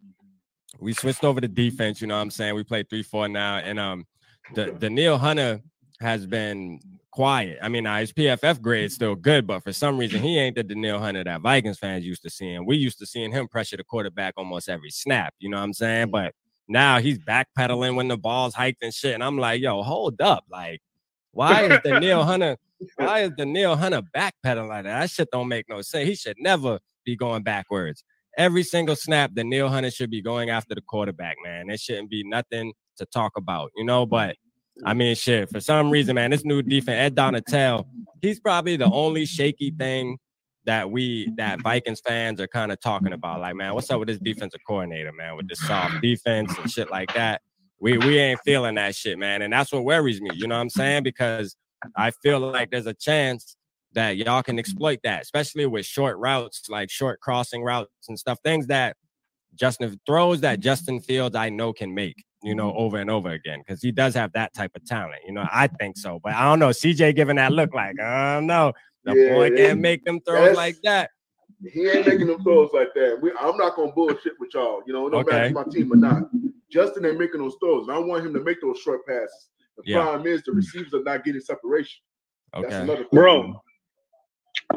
we 0.79 0.93
switched 0.93 1.23
over 1.23 1.41
to 1.41 1.47
defense, 1.47 2.01
you 2.01 2.07
know 2.07 2.15
what 2.15 2.21
I'm 2.21 2.29
saying? 2.29 2.53
We 2.53 2.63
play 2.63 2.83
3-4 2.83 3.31
now. 3.31 3.57
And 3.57 3.79
um 3.79 4.05
the 4.53 4.71
Danielle 4.71 5.17
Hunter 5.17 5.59
has 5.99 6.27
been 6.27 6.79
quiet. 7.09 7.57
I 7.63 7.67
mean, 7.67 7.85
his 7.85 8.13
PFF 8.13 8.61
grade 8.61 8.85
is 8.85 8.93
still 8.93 9.15
good, 9.15 9.47
but 9.47 9.63
for 9.63 9.73
some 9.73 9.97
reason 9.97 10.21
he 10.21 10.37
ain't 10.37 10.55
the 10.55 10.63
Danielle 10.63 10.99
Hunter 10.99 11.23
that 11.23 11.41
Vikings 11.41 11.79
fans 11.79 12.05
used 12.05 12.21
to 12.21 12.29
seeing. 12.29 12.63
We 12.63 12.77
used 12.77 12.99
to 12.99 13.07
seeing 13.07 13.31
him 13.31 13.47
pressure 13.47 13.77
the 13.77 13.83
quarterback 13.83 14.35
almost 14.37 14.69
every 14.69 14.91
snap, 14.91 15.33
you 15.39 15.49
know 15.49 15.57
what 15.57 15.63
I'm 15.63 15.73
saying? 15.73 16.11
But 16.11 16.35
now 16.67 16.99
he's 16.99 17.17
backpedaling 17.17 17.95
when 17.95 18.07
the 18.07 18.17
ball's 18.17 18.53
hiked 18.53 18.83
and 18.83 18.93
shit. 18.93 19.15
And 19.15 19.23
I'm 19.23 19.39
like, 19.39 19.61
yo, 19.61 19.81
hold 19.81 20.21
up. 20.21 20.45
Like, 20.47 20.81
why 21.31 21.63
is 21.63 21.79
Danielle 21.83 22.23
Hunter 22.31 22.57
why 22.95 23.21
is 23.21 23.31
Danielle 23.37 23.75
Hunter 23.75 24.01
backpedaling 24.15 24.69
like 24.69 24.83
that? 24.83 24.99
That 25.01 25.09
shit 25.09 25.29
don't 25.31 25.47
make 25.47 25.65
no 25.69 25.81
sense. 25.81 26.07
He 26.07 26.15
should 26.15 26.37
never 26.39 26.79
be 27.05 27.15
going 27.15 27.43
backwards. 27.43 28.03
Every 28.37 28.63
single 28.63 28.95
snap, 28.95 29.33
Danielle 29.33 29.69
Hunter 29.69 29.89
should 29.89 30.11
be 30.11 30.21
going 30.21 30.49
after 30.49 30.75
the 30.75 30.81
quarterback, 30.81 31.37
man. 31.43 31.67
There 31.67 31.77
shouldn't 31.77 32.09
be 32.09 32.23
nothing 32.23 32.73
to 32.97 33.05
talk 33.07 33.31
about, 33.35 33.71
you 33.75 33.83
know. 33.83 34.05
But 34.05 34.35
I 34.85 34.93
mean, 34.93 35.15
shit, 35.15 35.49
for 35.49 35.59
some 35.59 35.89
reason, 35.89 36.15
man, 36.15 36.31
this 36.31 36.45
new 36.45 36.61
defense, 36.61 36.97
Ed 36.97 37.15
Donatell, 37.15 37.85
he's 38.21 38.39
probably 38.39 38.77
the 38.77 38.91
only 38.91 39.25
shaky 39.25 39.71
thing 39.71 40.17
that 40.65 40.91
we 40.91 41.31
that 41.37 41.61
Vikings 41.61 42.01
fans 42.05 42.39
are 42.39 42.47
kind 42.47 42.71
of 42.71 42.79
talking 42.79 43.13
about. 43.13 43.39
Like, 43.39 43.55
man, 43.55 43.73
what's 43.73 43.89
up 43.89 43.99
with 43.99 44.09
this 44.09 44.19
defensive 44.19 44.59
coordinator, 44.67 45.13
man, 45.13 45.35
with 45.35 45.47
this 45.47 45.59
soft 45.61 46.01
defense 46.01 46.55
and 46.59 46.69
shit 46.69 46.91
like 46.91 47.13
that? 47.15 47.41
We 47.79 47.97
we 47.97 48.19
ain't 48.19 48.39
feeling 48.45 48.75
that 48.75 48.95
shit, 48.95 49.17
man. 49.17 49.41
And 49.41 49.51
that's 49.51 49.71
what 49.71 49.83
worries 49.83 50.21
me. 50.21 50.29
You 50.33 50.47
know 50.47 50.55
what 50.55 50.61
I'm 50.61 50.69
saying? 50.69 51.03
Because 51.03 51.55
I 51.95 52.11
feel 52.11 52.39
like 52.39 52.71
there's 52.71 52.87
a 52.87 52.93
chance 52.93 53.55
that 53.93 54.17
y'all 54.17 54.43
can 54.43 54.59
exploit 54.59 54.99
that, 55.03 55.21
especially 55.21 55.65
with 55.65 55.85
short 55.85 56.17
routes, 56.17 56.69
like 56.69 56.89
short 56.89 57.19
crossing 57.19 57.63
routes 57.63 57.91
and 58.07 58.17
stuff, 58.17 58.39
things 58.43 58.67
that 58.67 58.95
Justin 59.55 59.99
throws 60.05 60.41
that 60.41 60.59
Justin 60.59 60.99
Fields 60.99 61.35
I 61.35 61.49
know 61.49 61.73
can 61.73 61.93
make, 61.93 62.23
you 62.43 62.53
know, 62.53 62.69
mm-hmm. 62.69 62.79
over 62.79 62.97
and 62.97 63.09
over 63.09 63.29
again, 63.29 63.63
because 63.65 63.81
he 63.81 63.91
does 63.91 64.13
have 64.13 64.31
that 64.33 64.53
type 64.53 64.71
of 64.75 64.85
talent. 64.85 65.21
You 65.25 65.33
know, 65.33 65.45
I 65.51 65.67
think 65.67 65.97
so, 65.97 66.19
but 66.23 66.33
I 66.33 66.43
don't 66.43 66.59
know. 66.59 66.69
CJ 66.69 67.15
giving 67.15 67.37
that 67.37 67.51
look 67.51 67.73
like, 67.73 67.95
uh, 67.99 68.05
I 68.05 68.33
don't 68.35 68.47
know. 68.47 68.73
The 69.03 69.15
yeah, 69.15 69.33
boy 69.33 69.55
can't 69.55 69.79
make 69.79 70.03
them 70.03 70.19
throws 70.21 70.55
like 70.55 70.75
that. 70.83 71.11
He 71.63 71.87
ain't 71.87 72.05
making 72.05 72.27
them 72.27 72.43
throws 72.43 72.69
like 72.73 72.93
that. 72.93 73.19
We, 73.21 73.31
I'm 73.39 73.57
not 73.57 73.75
gonna 73.75 73.91
bullshit 73.91 74.33
with 74.39 74.53
y'all. 74.53 74.81
You 74.85 74.93
know, 74.93 75.07
no 75.07 75.19
Okay. 75.19 75.31
matter 75.31 75.45
if 75.45 75.53
my 75.53 75.63
team 75.63 75.91
or 75.91 75.95
not. 75.95 76.23
Justin 76.69 77.05
ain't 77.05 77.17
making 77.17 77.39
those 77.39 77.55
throws. 77.61 77.87
And 77.87 77.95
I 77.95 77.99
want 77.99 78.25
him 78.25 78.33
to 78.33 78.41
make 78.41 78.61
those 78.61 78.77
short 78.79 79.07
passes. 79.07 79.49
The 79.77 79.83
Yeah. 79.85 80.01
problem 80.01 80.27
is 80.27 80.43
the 80.43 80.51
receivers 80.51 80.93
are 80.93 81.03
not 81.03 81.23
getting 81.23 81.41
separation. 81.41 81.99
That's 82.53 82.65
Okay. 82.65 82.75
another 82.75 82.97
thing. 83.03 83.09
Bro, 83.11 83.61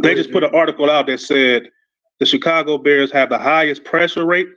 they 0.01 0.15
just 0.15 0.31
put 0.31 0.45
an 0.45 0.55
article 0.55 0.91
out 0.91 1.07
that 1.07 1.21
said 1.21 1.71
the 2.19 2.27
Chicago 2.27 2.79
Bears 2.79 3.11
have 3.13 3.29
the 3.31 3.39
highest 3.39 3.85
pressure 3.85 4.27
rate 4.27 4.49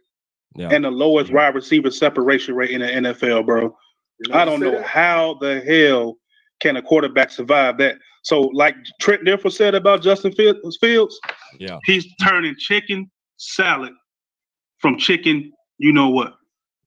Yeah. 0.55 0.69
and 0.71 0.83
the 0.83 0.91
lowest 0.91 1.31
wide 1.31 1.55
receiver 1.55 1.89
separation 1.91 2.55
rate 2.55 2.71
in 2.71 2.81
the 2.81 2.87
NFL, 2.87 3.43
bro. 3.43 3.75
You 4.19 4.31
know 4.31 4.35
I 4.37 4.45
don't 4.45 4.59
know 4.59 4.71
saying? 4.73 4.83
how 4.83 5.35
the 5.35 5.61
hell 5.61 6.17
can 6.59 6.77
a 6.77 6.81
quarterback 6.81 7.29
survive 7.31 7.77
that. 7.77 7.97
So, 8.23 8.41
like 8.53 8.75
Trent 9.01 9.23
Dilfer 9.23 9.51
said 9.51 9.75
about 9.75 10.01
Justin 10.01 10.31
Fields, 10.33 10.77
Fields, 10.79 11.19
Yeah. 11.59 11.77
he's 11.85 12.05
turning 12.17 12.55
chicken 12.57 13.09
salad 13.37 13.93
from 14.79 14.97
chicken, 14.97 15.51
you 15.77 15.91
know 15.93 16.09
what, 16.09 16.35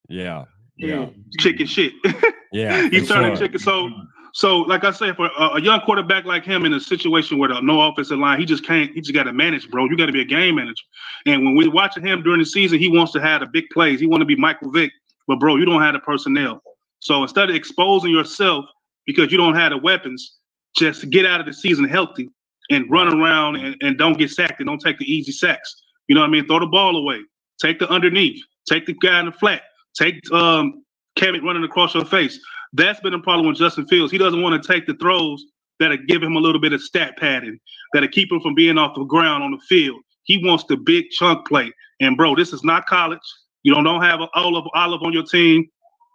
Yeah. 0.08 0.44
Yeah. 0.76 1.06
chicken 1.38 1.66
shit. 1.66 1.92
Yeah. 2.52 2.88
he's 2.88 3.08
for 3.08 3.14
turning 3.14 3.36
sure. 3.36 3.48
chicken. 3.48 3.58
So, 3.58 3.90
so 4.32 4.58
like 4.58 4.84
I 4.84 4.90
said, 4.90 5.16
for 5.16 5.28
a, 5.38 5.56
a 5.56 5.60
young 5.60 5.80
quarterback 5.80 6.24
like 6.24 6.44
him 6.44 6.64
in 6.64 6.72
a 6.72 6.80
situation 6.80 7.38
where 7.38 7.48
the 7.50 7.60
no 7.60 7.82
offensive 7.82 8.18
line, 8.18 8.38
he 8.38 8.46
just 8.46 8.64
can't. 8.64 8.92
He 8.94 9.00
just 9.00 9.12
got 9.12 9.24
to 9.24 9.32
manage, 9.32 9.68
bro. 9.68 9.84
You 9.86 9.96
got 9.96 10.06
to 10.06 10.12
be 10.12 10.22
a 10.22 10.26
game 10.26 10.54
manager. 10.54 10.84
And 11.26 11.44
when 11.44 11.54
we're 11.54 11.70
watching 11.70 12.06
him 12.06 12.22
during 12.22 12.38
the 12.38 12.46
season, 12.46 12.78
he 12.78 12.88
wants 12.88 13.12
to 13.12 13.20
have 13.20 13.40
the 13.40 13.46
big 13.46 13.64
plays. 13.72 14.00
He 14.00 14.06
want 14.06 14.20
to 14.22 14.26
be 14.26 14.36
Michael 14.36 14.70
Vick, 14.70 14.92
but 15.26 15.38
bro, 15.38 15.56
you 15.56 15.66
don't 15.66 15.82
have 15.82 15.94
the 15.94 16.00
personnel. 16.00 16.62
So 17.00 17.22
instead 17.22 17.50
of 17.50 17.56
exposing 17.56 18.10
yourself 18.10 18.64
because 19.06 19.30
you 19.30 19.38
don't 19.38 19.54
have 19.54 19.70
the 19.70 19.78
weapons, 19.78 20.36
just 20.76 21.10
get 21.10 21.26
out 21.26 21.40
of 21.40 21.46
the 21.46 21.52
season 21.52 21.86
healthy 21.86 22.30
and 22.70 22.90
run 22.90 23.08
around 23.08 23.56
and, 23.56 23.76
and 23.80 23.98
don't 23.98 24.18
get 24.18 24.30
sacked 24.30 24.60
and 24.60 24.66
don't 24.66 24.80
take 24.80 24.98
the 24.98 25.10
easy 25.10 25.32
sacks. 25.32 25.82
You 26.08 26.14
know 26.14 26.20
what 26.22 26.28
I 26.28 26.30
mean? 26.30 26.46
Throw 26.46 26.60
the 26.60 26.66
ball 26.66 26.96
away. 26.96 27.20
Take 27.60 27.78
the 27.78 27.88
underneath. 27.88 28.42
Take 28.68 28.86
the 28.86 28.94
guy 28.94 29.20
in 29.20 29.26
the 29.26 29.32
flat. 29.32 29.62
Take 29.98 30.30
um 30.32 30.82
Kmet 31.18 31.42
running 31.42 31.64
across 31.64 31.94
your 31.94 32.04
face. 32.04 32.38
That's 32.72 33.00
been 33.00 33.14
a 33.14 33.18
problem 33.18 33.46
with 33.46 33.56
Justin 33.56 33.86
Fields. 33.86 34.12
He 34.12 34.18
doesn't 34.18 34.42
want 34.42 34.62
to 34.62 34.72
take 34.72 34.86
the 34.86 34.94
throws 34.94 35.44
that'll 35.78 35.98
give 36.08 36.22
him 36.22 36.36
a 36.36 36.38
little 36.38 36.60
bit 36.60 36.72
of 36.72 36.80
stat 36.80 37.16
padding, 37.18 37.58
that'll 37.92 38.08
keep 38.08 38.30
him 38.32 38.40
from 38.40 38.54
being 38.54 38.78
off 38.78 38.94
the 38.94 39.04
ground 39.04 39.42
on 39.42 39.50
the 39.50 39.58
field. 39.68 40.00
He 40.24 40.44
wants 40.44 40.64
the 40.68 40.76
big 40.76 41.10
chunk 41.10 41.46
play. 41.46 41.72
And 42.00 42.16
bro, 42.16 42.34
this 42.34 42.52
is 42.52 42.64
not 42.64 42.86
college. 42.86 43.20
You 43.62 43.74
don't, 43.74 43.84
don't 43.84 44.02
have 44.02 44.20
Olave 44.34 44.68
Olave 44.74 45.04
on 45.04 45.12
your 45.12 45.24
team. 45.24 45.66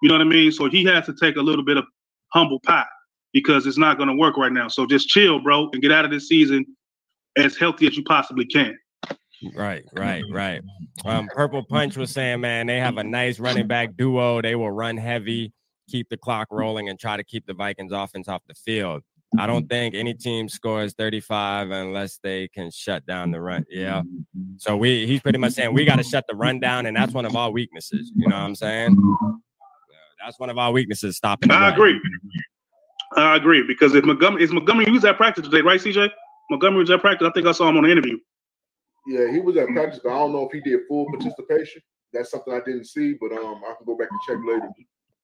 You 0.01 0.09
know 0.09 0.15
what 0.15 0.21
I 0.21 0.29
mean? 0.29 0.51
So 0.51 0.69
he 0.69 0.83
has 0.85 1.05
to 1.05 1.13
take 1.19 1.35
a 1.35 1.41
little 1.41 1.63
bit 1.63 1.77
of 1.77 1.85
humble 2.33 2.59
pie 2.61 2.85
because 3.33 3.65
it's 3.65 3.77
not 3.77 3.97
going 3.97 4.09
to 4.09 4.15
work 4.15 4.37
right 4.37 4.51
now. 4.51 4.67
So 4.67 4.85
just 4.85 5.07
chill, 5.07 5.39
bro, 5.39 5.69
and 5.71 5.81
get 5.81 5.91
out 5.91 6.05
of 6.05 6.11
this 6.11 6.27
season 6.27 6.65
as 7.37 7.57
healthy 7.57 7.87
as 7.87 7.95
you 7.95 8.03
possibly 8.03 8.45
can. 8.45 8.77
Right, 9.55 9.83
right, 9.93 10.23
mm-hmm. 10.23 10.33
right. 10.33 10.61
Um, 11.05 11.27
Purple 11.33 11.63
Punch 11.63 11.97
was 11.97 12.11
saying, 12.11 12.41
man, 12.41 12.67
they 12.67 12.77
have 12.77 12.97
a 12.97 13.01
mm-hmm. 13.01 13.11
nice 13.11 13.39
running 13.39 13.67
back 13.67 13.95
duo. 13.97 14.41
They 14.41 14.55
will 14.55 14.71
run 14.71 14.97
heavy, 14.97 15.53
keep 15.89 16.09
the 16.09 16.17
clock 16.17 16.47
rolling, 16.51 16.89
and 16.89 16.99
try 16.99 17.17
to 17.17 17.23
keep 17.23 17.45
the 17.45 17.53
Vikings 17.53 17.91
offense 17.91 18.27
off 18.27 18.41
the 18.47 18.53
field. 18.53 19.03
I 19.39 19.47
don't 19.47 19.63
mm-hmm. 19.63 19.67
think 19.67 19.95
any 19.95 20.13
team 20.13 20.49
scores 20.49 20.93
35 20.93 21.71
unless 21.71 22.19
they 22.21 22.49
can 22.49 22.69
shut 22.69 23.05
down 23.05 23.31
the 23.31 23.39
run. 23.39 23.65
Yeah. 23.69 24.01
So 24.57 24.75
we 24.75 25.07
he's 25.07 25.21
pretty 25.21 25.37
much 25.37 25.53
saying 25.53 25.73
we 25.73 25.85
got 25.85 25.95
to 25.97 26.03
shut 26.03 26.25
the 26.27 26.35
run 26.35 26.59
down, 26.59 26.85
and 26.85 26.95
that's 26.95 27.13
one 27.13 27.25
of 27.25 27.35
our 27.35 27.49
weaknesses. 27.49 28.11
You 28.13 28.27
know 28.27 28.35
what 28.35 28.43
I'm 28.43 28.55
saying? 28.55 28.97
That's 30.23 30.37
one 30.37 30.49
of 30.49 30.57
our 30.57 30.71
weaknesses, 30.71 31.17
stopping. 31.17 31.49
I 31.49 31.61
run. 31.61 31.73
agree. 31.73 32.01
I 33.15 33.35
agree 33.35 33.63
because 33.65 33.95
if 33.95 34.03
Montgomery 34.03 34.43
is 34.43 34.51
Montgomery 34.51 34.89
was 34.91 35.05
at 35.05 35.17
practice 35.17 35.45
today, 35.45 35.61
right, 35.61 35.79
CJ? 35.79 36.09
Montgomery 36.49 36.81
was 36.81 36.91
at 36.91 36.99
practice. 36.99 37.27
I 37.27 37.31
think 37.31 37.47
I 37.47 37.53
saw 37.53 37.69
him 37.69 37.77
on 37.77 37.83
the 37.83 37.91
interview. 37.91 38.17
Yeah, 39.07 39.31
he 39.31 39.39
was 39.39 39.57
at 39.57 39.67
practice, 39.69 39.99
but 40.03 40.11
I 40.11 40.17
don't 40.19 40.31
know 40.31 40.47
if 40.47 40.51
he 40.51 40.61
did 40.61 40.81
full 40.87 41.07
participation. 41.07 41.81
That's 42.13 42.29
something 42.31 42.53
I 42.53 42.59
didn't 42.65 42.85
see, 42.85 43.13
but 43.19 43.31
um, 43.31 43.61
I 43.67 43.73
can 43.77 43.85
go 43.85 43.97
back 43.97 44.09
and 44.11 44.19
check 44.27 44.37
later. 44.45 44.69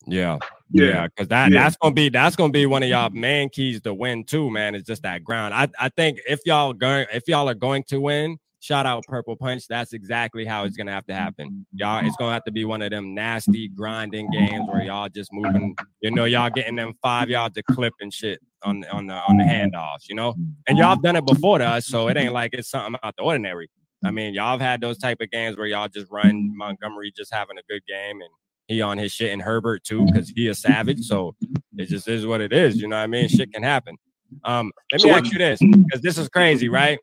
Yeah, 0.05 0.39
Yeah. 0.71 0.85
yeah, 0.85 1.07
because 1.07 1.27
that 1.27 1.51
Yeah. 1.51 1.63
that's 1.63 1.75
gonna 1.77 1.93
be 1.93 2.09
that's 2.09 2.35
gonna 2.35 2.53
be 2.53 2.65
one 2.65 2.81
of 2.81 2.89
y'all 2.89 3.09
main 3.09 3.49
keys 3.49 3.81
to 3.81 3.93
win 3.93 4.23
too, 4.23 4.49
man. 4.49 4.73
It's 4.73 4.87
just 4.87 5.03
that 5.03 5.23
ground. 5.23 5.53
I 5.53 5.67
I 5.77 5.89
think 5.89 6.19
if 6.27 6.39
y'all 6.45 6.73
going 6.73 7.07
if 7.13 7.27
y'all 7.27 7.49
are 7.49 7.53
going 7.55 7.83
to 7.89 7.99
win, 7.99 8.39
shout 8.59 8.85
out 8.85 9.03
Purple 9.07 9.35
Punch. 9.35 9.67
That's 9.67 9.93
exactly 9.93 10.45
how 10.45 10.63
it's 10.65 10.77
gonna 10.77 10.91
have 10.91 11.05
to 11.07 11.13
happen. 11.13 11.65
Y'all, 11.73 12.05
it's 12.05 12.15
gonna 12.17 12.33
have 12.33 12.43
to 12.45 12.51
be 12.51 12.65
one 12.65 12.81
of 12.81 12.91
them 12.91 13.13
nasty 13.13 13.67
grinding 13.69 14.29
games 14.31 14.67
where 14.69 14.83
y'all 14.83 15.09
just 15.09 15.31
moving. 15.33 15.75
You 16.01 16.11
know, 16.11 16.25
y'all 16.25 16.49
getting 16.49 16.75
them 16.75 16.93
five 17.01 17.29
yards 17.29 17.55
to 17.55 17.63
clip 17.63 17.93
and 17.99 18.13
shit 18.13 18.39
on 18.63 18.83
on 18.91 19.07
the 19.07 19.15
on 19.15 19.37
the 19.37 19.43
handoffs. 19.43 20.09
You 20.09 20.15
know, 20.15 20.35
and 20.67 20.77
y'all 20.77 20.89
have 20.89 21.03
done 21.03 21.15
it 21.15 21.25
before 21.25 21.57
to 21.57 21.65
us, 21.65 21.87
so 21.87 22.07
it 22.07 22.17
ain't 22.17 22.33
like 22.33 22.53
it's 22.53 22.69
something 22.69 22.99
out 23.03 23.15
the 23.17 23.23
ordinary. 23.23 23.69
I 24.03 24.11
mean, 24.11 24.33
y'all 24.33 24.51
have 24.51 24.61
had 24.61 24.81
those 24.81 24.97
type 24.97 25.17
of 25.21 25.31
games 25.31 25.57
where 25.57 25.65
y'all 25.65 25.87
just 25.87 26.11
run 26.11 26.55
Montgomery 26.55 27.11
just 27.15 27.33
having 27.33 27.57
a 27.57 27.63
good 27.67 27.81
game 27.87 28.21
and 28.21 28.29
he 28.67 28.81
on 28.81 28.97
his 28.97 29.11
shit 29.11 29.31
and 29.31 29.41
Herbert 29.41 29.83
too, 29.83 30.05
because 30.05 30.29
he 30.29 30.47
a 30.49 30.53
savage. 30.53 31.01
So 31.05 31.35
it 31.77 31.87
just 31.87 32.07
is 32.07 32.25
what 32.25 32.41
it 32.41 32.53
is. 32.53 32.77
You 32.77 32.87
know 32.87 32.97
what 32.97 33.03
I 33.03 33.07
mean? 33.07 33.27
Shit 33.27 33.51
can 33.53 33.63
happen. 33.63 33.97
Um, 34.43 34.71
let 34.91 35.03
me 35.03 35.09
ask 35.09 35.31
you 35.31 35.39
this, 35.39 35.59
because 35.59 36.01
this 36.01 36.17
is 36.17 36.27
crazy, 36.27 36.67
right? 36.67 36.99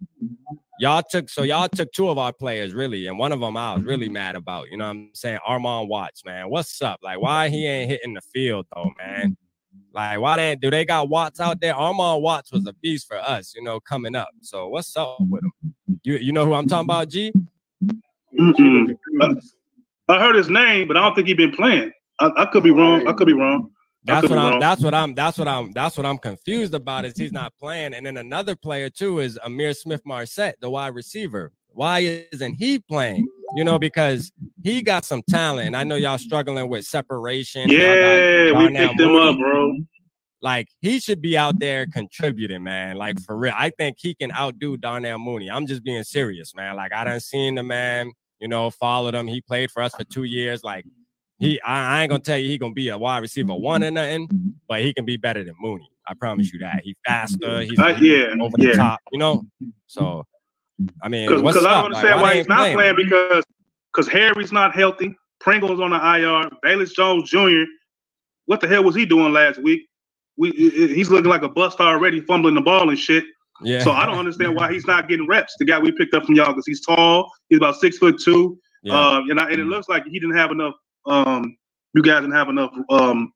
Y'all 0.80 1.02
took 1.08 1.28
so 1.28 1.42
y'all 1.42 1.68
took 1.74 1.92
two 1.92 2.08
of 2.08 2.18
our 2.18 2.32
players, 2.32 2.74
really, 2.74 3.06
and 3.06 3.18
one 3.18 3.32
of 3.32 3.40
them 3.40 3.56
I 3.56 3.74
was 3.74 3.84
really 3.84 4.06
mm-hmm. 4.06 4.14
mad 4.14 4.36
about. 4.36 4.70
You 4.70 4.76
know 4.76 4.86
what 4.86 4.90
I'm 4.92 5.10
saying? 5.14 5.38
Armon 5.48 5.88
Watts, 5.88 6.24
man. 6.24 6.50
What's 6.50 6.80
up? 6.82 7.00
Like, 7.02 7.20
why 7.20 7.48
he 7.48 7.66
ain't 7.66 7.90
hitting 7.90 8.14
the 8.14 8.20
field 8.20 8.66
though, 8.74 8.90
man? 8.98 9.30
Mm-hmm. 9.30 9.32
Like, 9.92 10.20
why 10.20 10.36
they 10.36 10.56
do 10.56 10.70
they 10.70 10.84
got 10.84 11.08
Watts 11.08 11.40
out 11.40 11.60
there? 11.60 11.74
Armon 11.74 12.20
Watts 12.20 12.52
was 12.52 12.66
a 12.66 12.72
beast 12.74 13.06
for 13.06 13.16
us, 13.16 13.54
you 13.54 13.62
know, 13.62 13.80
coming 13.80 14.14
up. 14.14 14.30
So 14.40 14.68
what's 14.68 14.96
up 14.96 15.18
with 15.20 15.42
him? 15.42 15.74
You 16.02 16.16
you 16.16 16.32
know 16.32 16.44
who 16.44 16.54
I'm 16.54 16.66
talking 16.66 16.86
about, 16.86 17.08
G? 17.08 17.32
Mm-mm. 18.38 18.96
I 20.08 20.18
heard 20.18 20.34
his 20.34 20.50
name, 20.50 20.88
but 20.88 20.96
I 20.96 21.00
don't 21.00 21.14
think 21.14 21.28
he 21.28 21.34
been 21.34 21.52
playing. 21.52 21.92
I, 22.20 22.30
I 22.36 22.46
could 22.46 22.62
be 22.62 22.70
wrong. 22.70 23.06
I 23.06 23.12
could 23.12 23.26
be 23.26 23.32
wrong. 23.32 23.70
That's 24.04 24.28
what 24.28 24.38
I'm. 24.38 24.50
wrong. 24.52 24.60
That's 24.60 24.82
what 24.82 24.94
I'm. 24.94 25.14
That's 25.14 25.38
what 25.38 25.48
I'm. 25.48 25.72
That's 25.72 25.96
what 25.96 26.06
I'm 26.06 26.18
confused 26.18 26.74
about. 26.74 27.04
Is 27.04 27.16
he's 27.16 27.32
not 27.32 27.52
playing, 27.58 27.94
and 27.94 28.04
then 28.04 28.18
another 28.18 28.54
player 28.54 28.90
too 28.90 29.20
is 29.20 29.38
Ihmir 29.46 29.74
Smith 29.74 30.02
Marsette, 30.04 30.56
the 30.60 30.68
wide 30.68 30.94
receiver. 30.94 31.52
Why 31.68 32.24
isn't 32.32 32.54
he 32.54 32.78
playing? 32.78 33.26
You 33.56 33.64
know, 33.64 33.78
because 33.78 34.32
he 34.62 34.82
got 34.82 35.04
some 35.04 35.22
talent. 35.28 35.74
I 35.74 35.84
know 35.84 35.96
y'all 35.96 36.18
struggling 36.18 36.68
with 36.68 36.84
separation. 36.84 37.70
Y'all 37.70 37.80
got 37.80 37.94
Yeah, 37.94 38.58
we 38.58 38.68
picked 38.68 39.00
him 39.00 39.16
up, 39.16 39.38
bro. 39.38 39.76
Like 40.44 40.68
he 40.82 41.00
should 41.00 41.22
be 41.22 41.38
out 41.38 41.58
there 41.58 41.86
contributing, 41.86 42.62
man. 42.62 42.96
Like 42.96 43.18
for 43.20 43.34
real, 43.36 43.54
I 43.56 43.70
think 43.70 43.96
he 43.98 44.14
can 44.14 44.30
outdo 44.30 44.76
Darnell 44.76 45.18
Mooney. 45.18 45.50
I'm 45.50 45.66
just 45.66 45.82
being 45.82 46.04
serious, 46.04 46.54
man. 46.54 46.76
Like 46.76 46.92
I 46.92 47.04
done 47.04 47.20
seen 47.20 47.54
the 47.54 47.62
man, 47.62 48.12
you 48.40 48.48
know, 48.48 48.70
followed 48.70 49.14
him. 49.14 49.26
He 49.26 49.40
played 49.40 49.70
for 49.70 49.82
us 49.82 49.94
for 49.94 50.04
two 50.04 50.24
years. 50.24 50.62
Like 50.62 50.84
he, 51.38 51.60
I, 51.62 51.98
I 51.98 52.02
ain't 52.02 52.10
gonna 52.10 52.22
tell 52.22 52.38
you 52.38 52.48
he 52.48 52.58
gonna 52.58 52.72
be 52.74 52.88
a 52.88 52.98
wide 52.98 53.18
receiver 53.18 53.54
one 53.54 53.82
or 53.82 53.90
nothing, 53.90 54.28
mm-hmm. 54.28 54.48
but 54.68 54.80
he 54.82 54.94
can 54.94 55.04
be 55.04 55.16
better 55.16 55.42
than 55.44 55.54
Mooney. 55.60 55.88
I 56.06 56.14
promise 56.14 56.52
you 56.52 56.58
that. 56.60 56.82
He 56.84 56.92
mm-hmm. 56.92 57.12
faster. 57.12 57.38
Mm-hmm. 57.38 57.70
He's 57.70 57.78
Uh, 57.78 57.98
yeah, 58.00 58.44
over 58.44 58.56
the 58.56 58.72
top, 58.74 59.00
you 59.12 59.18
know. 59.18 59.44
So, 59.86 60.24
I 61.02 61.08
mean, 61.08 61.28
Because 61.28 61.44
I 61.64 61.82
don't 61.82 61.92
Like, 61.92 62.04
understand 62.04 62.20
why 62.20 62.34
he's 62.36 62.48
not 62.48 62.72
playing 62.72 62.96
because 62.96 63.44
because 63.92 64.08
Harry's 64.08 64.52
not 64.52 64.74
healthy. 64.74 65.14
Pringle's 65.40 65.80
on 65.80 65.90
the 65.90 65.96
IR. 65.96 66.50
Velus 66.64 66.92
Jones 66.94 67.30
Jr. 67.30 67.64
What 68.46 68.60
the 68.60 68.68
hell 68.68 68.82
was 68.82 68.94
he 68.94 69.06
doing 69.06 69.32
last 69.32 69.62
week? 69.62 69.82
We 70.36 70.48
i- 70.50 70.84
i- 70.84 70.94
he's 70.94 71.10
looking 71.10 71.30
like 71.30 71.42
a 71.42 71.48
bust 71.48 71.80
already, 71.80 72.20
fumbling 72.22 72.54
the 72.54 72.60
ball 72.60 72.88
and 72.88 72.98
shit. 72.98 73.24
Yeah. 73.62 73.82
So 73.84 73.92
I 73.92 74.04
don't 74.04 74.18
understand 74.18 74.56
why 74.56 74.72
he's 74.72 74.86
not 74.86 75.08
getting 75.08 75.28
reps. 75.28 75.54
The 75.58 75.64
guy 75.64 75.78
we 75.78 75.92
picked 75.92 76.12
up 76.12 76.26
from 76.26 76.34
y'all 76.34 76.48
because 76.48 76.66
he's 76.66 76.84
tall. 76.84 77.30
He's 77.48 77.58
about 77.58 77.76
six 77.76 77.98
foot 77.98 78.20
two. 78.20 78.58
yeah. 78.82 78.98
Um, 78.98 79.30
and, 79.30 79.38
I, 79.38 79.44
and 79.50 79.60
it 79.60 79.66
looks 79.66 79.88
like 79.88 80.04
he 80.06 80.18
didn't 80.18 80.36
have 80.36 80.50
enough. 80.50 80.74
Um, 81.06 81.56
you 81.94 82.02
guys 82.02 82.20
didn't 82.22 82.34
have 82.34 82.48
enough 82.48 82.72
um, 82.90 83.32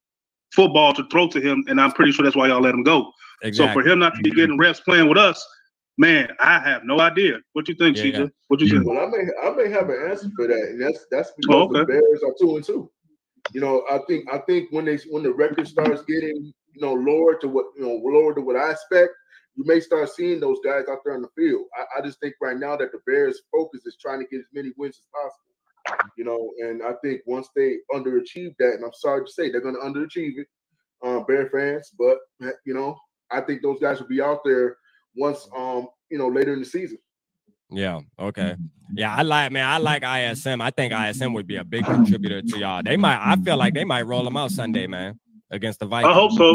football 0.54 0.92
to 0.94 1.06
throw 1.10 1.28
to 1.28 1.40
him, 1.40 1.64
and 1.68 1.80
I'm 1.80 1.92
pretty 1.92 2.12
sure 2.12 2.24
that's 2.24 2.36
why 2.36 2.48
y'all 2.48 2.60
let 2.60 2.74
him 2.74 2.82
go. 2.82 3.12
exactly. 3.42 3.82
So 3.82 3.86
for 3.86 3.88
him 3.92 3.98
not 3.98 4.14
to 4.16 4.22
be 4.22 4.30
getting 4.30 4.58
reps 4.58 4.80
playing 4.80 5.08
with 5.08 5.18
us, 5.18 5.44
man, 5.96 6.30
I 6.40 6.58
have 6.60 6.84
no 6.84 7.00
idea. 7.00 7.38
What 7.52 7.68
you 7.68 7.74
think, 7.74 7.96
Yeah, 7.96 8.04
CJ? 8.04 8.18
yeah. 8.18 8.26
What 8.48 8.60
you 8.60 8.68
think? 8.68 8.86
Well, 8.86 8.98
I 8.98 9.06
may 9.06 9.24
I 9.42 9.50
may 9.54 9.70
have 9.70 9.90
an 9.90 10.10
answer 10.10 10.28
for 10.36 10.46
that, 10.46 10.68
and 10.70 10.80
that's 10.80 11.06
that's 11.10 11.32
because 11.36 11.68
Oh, 11.70 11.72
the. 11.72 11.84
Bears 11.84 12.22
are 12.24 12.34
two 12.40 12.56
and 12.56 12.64
two. 12.64 12.90
You 13.52 13.60
know, 13.60 13.84
I 13.90 13.98
think 14.06 14.26
I 14.32 14.38
think 14.38 14.68
when 14.72 14.84
they 14.84 14.98
when 15.10 15.22
the 15.22 15.32
record 15.32 15.68
starts 15.68 16.02
getting 16.02 16.52
you 16.74 16.80
know 16.80 16.94
lower 16.94 17.34
to 17.40 17.48
what 17.48 17.66
you 17.76 17.82
know 17.82 18.00
lower 18.04 18.34
to 18.34 18.40
what 18.40 18.56
I 18.56 18.72
expect, 18.72 19.12
you 19.54 19.64
may 19.66 19.80
start 19.80 20.08
seeing 20.10 20.40
those 20.40 20.58
guys 20.64 20.84
out 20.90 20.98
there 21.04 21.14
on 21.14 21.22
the 21.22 21.28
field. 21.36 21.66
I, 21.76 21.98
I 21.98 22.02
just 22.04 22.20
think 22.20 22.34
right 22.40 22.56
now 22.56 22.76
that 22.76 22.92
the 22.92 22.98
Bears' 23.06 23.40
focus 23.52 23.86
is 23.86 23.96
trying 24.00 24.20
to 24.20 24.26
get 24.30 24.40
as 24.40 24.46
many 24.52 24.70
wins 24.76 24.98
as 24.98 25.06
possible. 25.12 25.47
You 26.16 26.24
know, 26.24 26.50
and 26.58 26.82
I 26.82 26.92
think 27.02 27.22
once 27.26 27.48
they 27.54 27.76
underachieve 27.92 28.54
that, 28.58 28.74
and 28.74 28.84
I'm 28.84 28.92
sorry 28.92 29.24
to 29.24 29.32
say 29.32 29.50
they're 29.50 29.60
going 29.60 29.74
to 29.74 29.80
underachieve 29.80 30.38
it, 30.38 30.46
uh, 31.04 31.20
Bear 31.20 31.48
fans, 31.50 31.92
but 31.98 32.18
you 32.64 32.74
know, 32.74 32.98
I 33.30 33.40
think 33.40 33.62
those 33.62 33.78
guys 33.80 34.00
will 34.00 34.08
be 34.08 34.20
out 34.20 34.40
there 34.44 34.76
once 35.16 35.48
um 35.56 35.88
you 36.10 36.18
know 36.18 36.28
later 36.28 36.52
in 36.52 36.60
the 36.60 36.64
season. 36.64 36.98
Yeah. 37.70 38.00
Okay. 38.18 38.56
Yeah, 38.94 39.14
I 39.14 39.22
like 39.22 39.52
man. 39.52 39.66
I 39.66 39.78
like 39.78 40.02
ISM. 40.02 40.60
I 40.60 40.70
think 40.70 40.92
ISM 40.92 41.34
would 41.34 41.46
be 41.46 41.56
a 41.56 41.64
big 41.64 41.84
contributor 41.84 42.40
to 42.40 42.58
y'all. 42.58 42.82
They 42.82 42.96
might. 42.96 43.20
I 43.22 43.36
feel 43.36 43.58
like 43.58 43.74
they 43.74 43.84
might 43.84 44.06
roll 44.06 44.24
them 44.24 44.36
out 44.36 44.50
Sunday, 44.50 44.86
man, 44.86 45.20
against 45.50 45.80
the 45.80 45.86
Vikings. 45.86 46.10
I 46.10 46.14
hope 46.14 46.32
so, 46.32 46.54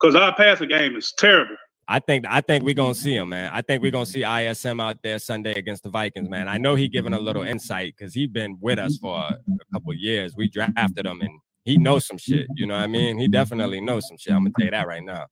because 0.00 0.14
our 0.14 0.34
passing 0.34 0.68
game 0.68 0.96
is 0.96 1.12
terrible. 1.18 1.56
I 1.88 2.00
think 2.00 2.24
I 2.28 2.40
think 2.40 2.64
we're 2.64 2.74
gonna 2.74 2.94
see 2.94 3.14
him, 3.14 3.28
man. 3.28 3.50
I 3.52 3.62
think 3.62 3.82
we're 3.82 3.92
gonna 3.92 4.04
mm-hmm. 4.04 4.46
see 4.46 4.70
ISM 4.70 4.80
out 4.80 5.02
there 5.02 5.18
Sunday 5.18 5.54
against 5.54 5.84
the 5.84 5.88
Vikings, 5.88 6.28
man. 6.28 6.48
I 6.48 6.54
mm-hmm. 6.54 6.62
know 6.62 6.74
he 6.74 6.88
giving 6.88 7.12
a 7.12 7.20
little 7.20 7.42
insight 7.42 7.94
because 7.96 8.12
he's 8.12 8.28
been 8.28 8.58
with 8.60 8.78
us 8.78 8.98
for 8.98 9.16
a, 9.16 9.34
a 9.34 9.72
couple 9.72 9.92
mm-hmm. 9.92 10.00
years. 10.00 10.34
We 10.36 10.48
drafted 10.48 11.06
him 11.06 11.20
and 11.20 11.38
he 11.64 11.78
knows 11.78 12.06
some 12.06 12.18
shit. 12.18 12.46
You 12.54 12.66
know 12.66 12.74
what 12.74 12.84
I 12.84 12.86
mean? 12.88 13.18
He 13.18 13.28
definitely 13.28 13.80
knows 13.80 14.08
some 14.08 14.16
shit. 14.16 14.32
I'm 14.32 14.40
gonna 14.40 14.52
tell 14.58 14.66
you 14.66 14.70
that 14.72 14.86
right 14.86 15.02
now. 15.02 15.26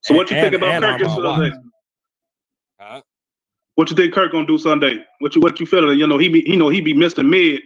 So 0.00 0.14
what 0.14 0.30
you 0.30 0.36
and, 0.36 0.50
think 0.50 0.62
about 0.62 0.82
Kirk 0.82 1.08
Sunday? 1.08 1.56
Huh? 2.80 3.02
What 3.74 3.90
you 3.90 3.96
think 3.96 4.14
Kirk 4.14 4.32
gonna 4.32 4.46
do 4.46 4.56
Sunday? 4.56 5.04
What 5.18 5.34
you 5.34 5.42
what 5.42 5.60
you 5.60 5.66
feeling? 5.66 5.98
You 5.98 6.06
know 6.06 6.16
he 6.16 6.28
be 6.28 6.44
you 6.46 6.56
know 6.56 6.70
he 6.70 6.80
be 6.80 6.94
Mr. 6.94 7.26
Mid 7.26 7.60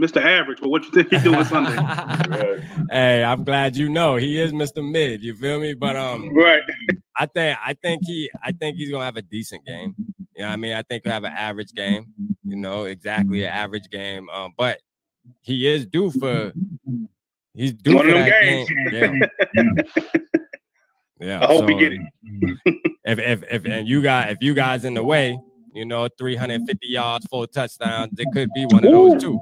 Mr. 0.00 0.20
Average, 0.20 0.60
but 0.60 0.70
what 0.70 0.84
you 0.84 0.90
think 0.90 1.08
he 1.08 1.18
doing 1.18 1.44
Sunday? 1.44 1.76
hey, 2.90 3.22
I'm 3.22 3.44
glad 3.44 3.76
you 3.76 3.88
know 3.88 4.16
he 4.16 4.40
is 4.40 4.52
Mr. 4.52 4.88
Mid. 4.88 5.22
You 5.22 5.36
feel 5.36 5.60
me? 5.60 5.74
But 5.74 5.94
um, 5.94 6.34
right. 6.34 6.62
I 7.16 7.26
think 7.26 7.58
I 7.64 7.74
think 7.74 8.02
he 8.04 8.30
I 8.42 8.52
think 8.52 8.76
he's 8.76 8.90
gonna 8.90 9.04
have 9.04 9.16
a 9.16 9.22
decent 9.22 9.64
game. 9.64 9.94
You 10.36 10.42
know 10.42 10.48
I 10.48 10.56
mean? 10.56 10.74
I 10.74 10.82
think 10.82 11.04
he'll 11.04 11.12
have 11.12 11.24
an 11.24 11.32
average 11.32 11.72
game. 11.72 12.06
You 12.44 12.56
know, 12.56 12.84
exactly 12.84 13.44
an 13.44 13.52
average 13.52 13.88
game. 13.90 14.28
Um, 14.30 14.52
but 14.56 14.80
he 15.42 15.66
is 15.66 15.86
due 15.86 16.10
for 16.10 16.52
he's 17.54 17.72
due 17.72 17.96
One 17.96 18.06
for 18.06 18.12
that 18.12 18.40
games. 18.42 18.68
game. 18.90 19.22
Yeah. 21.20 21.38
yeah. 21.38 21.42
I 21.42 21.46
hope 21.46 21.60
so, 21.60 21.66
he 21.68 21.78
get 21.78 21.92
it. 21.92 22.00
if 23.04 23.18
if 23.18 23.44
if 23.50 23.64
and 23.64 23.88
you 23.88 24.02
got 24.02 24.30
if 24.30 24.38
you 24.40 24.52
guys 24.52 24.84
in 24.84 24.94
the 24.94 25.04
way, 25.04 25.38
you 25.72 25.84
know, 25.84 26.08
350 26.18 26.86
yards, 26.88 27.26
full 27.26 27.46
touchdowns, 27.46 28.18
it 28.18 28.26
could 28.32 28.50
be 28.54 28.66
one 28.66 28.84
of 28.84 28.90
those 28.90 29.22
too. 29.22 29.40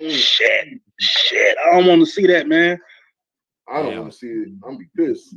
Shit, 0.00 0.68
shit. 0.98 1.56
I 1.66 1.72
don't 1.72 1.86
want 1.86 2.00
to 2.00 2.06
see 2.06 2.26
that, 2.28 2.48
man. 2.48 2.78
I 3.68 3.82
don't 3.82 3.92
yeah. 3.92 3.98
want 4.00 4.12
to 4.12 4.18
see 4.18 4.26
it. 4.28 4.48
I'm 4.66 4.78
be 4.78 4.86
pissed. 4.96 5.34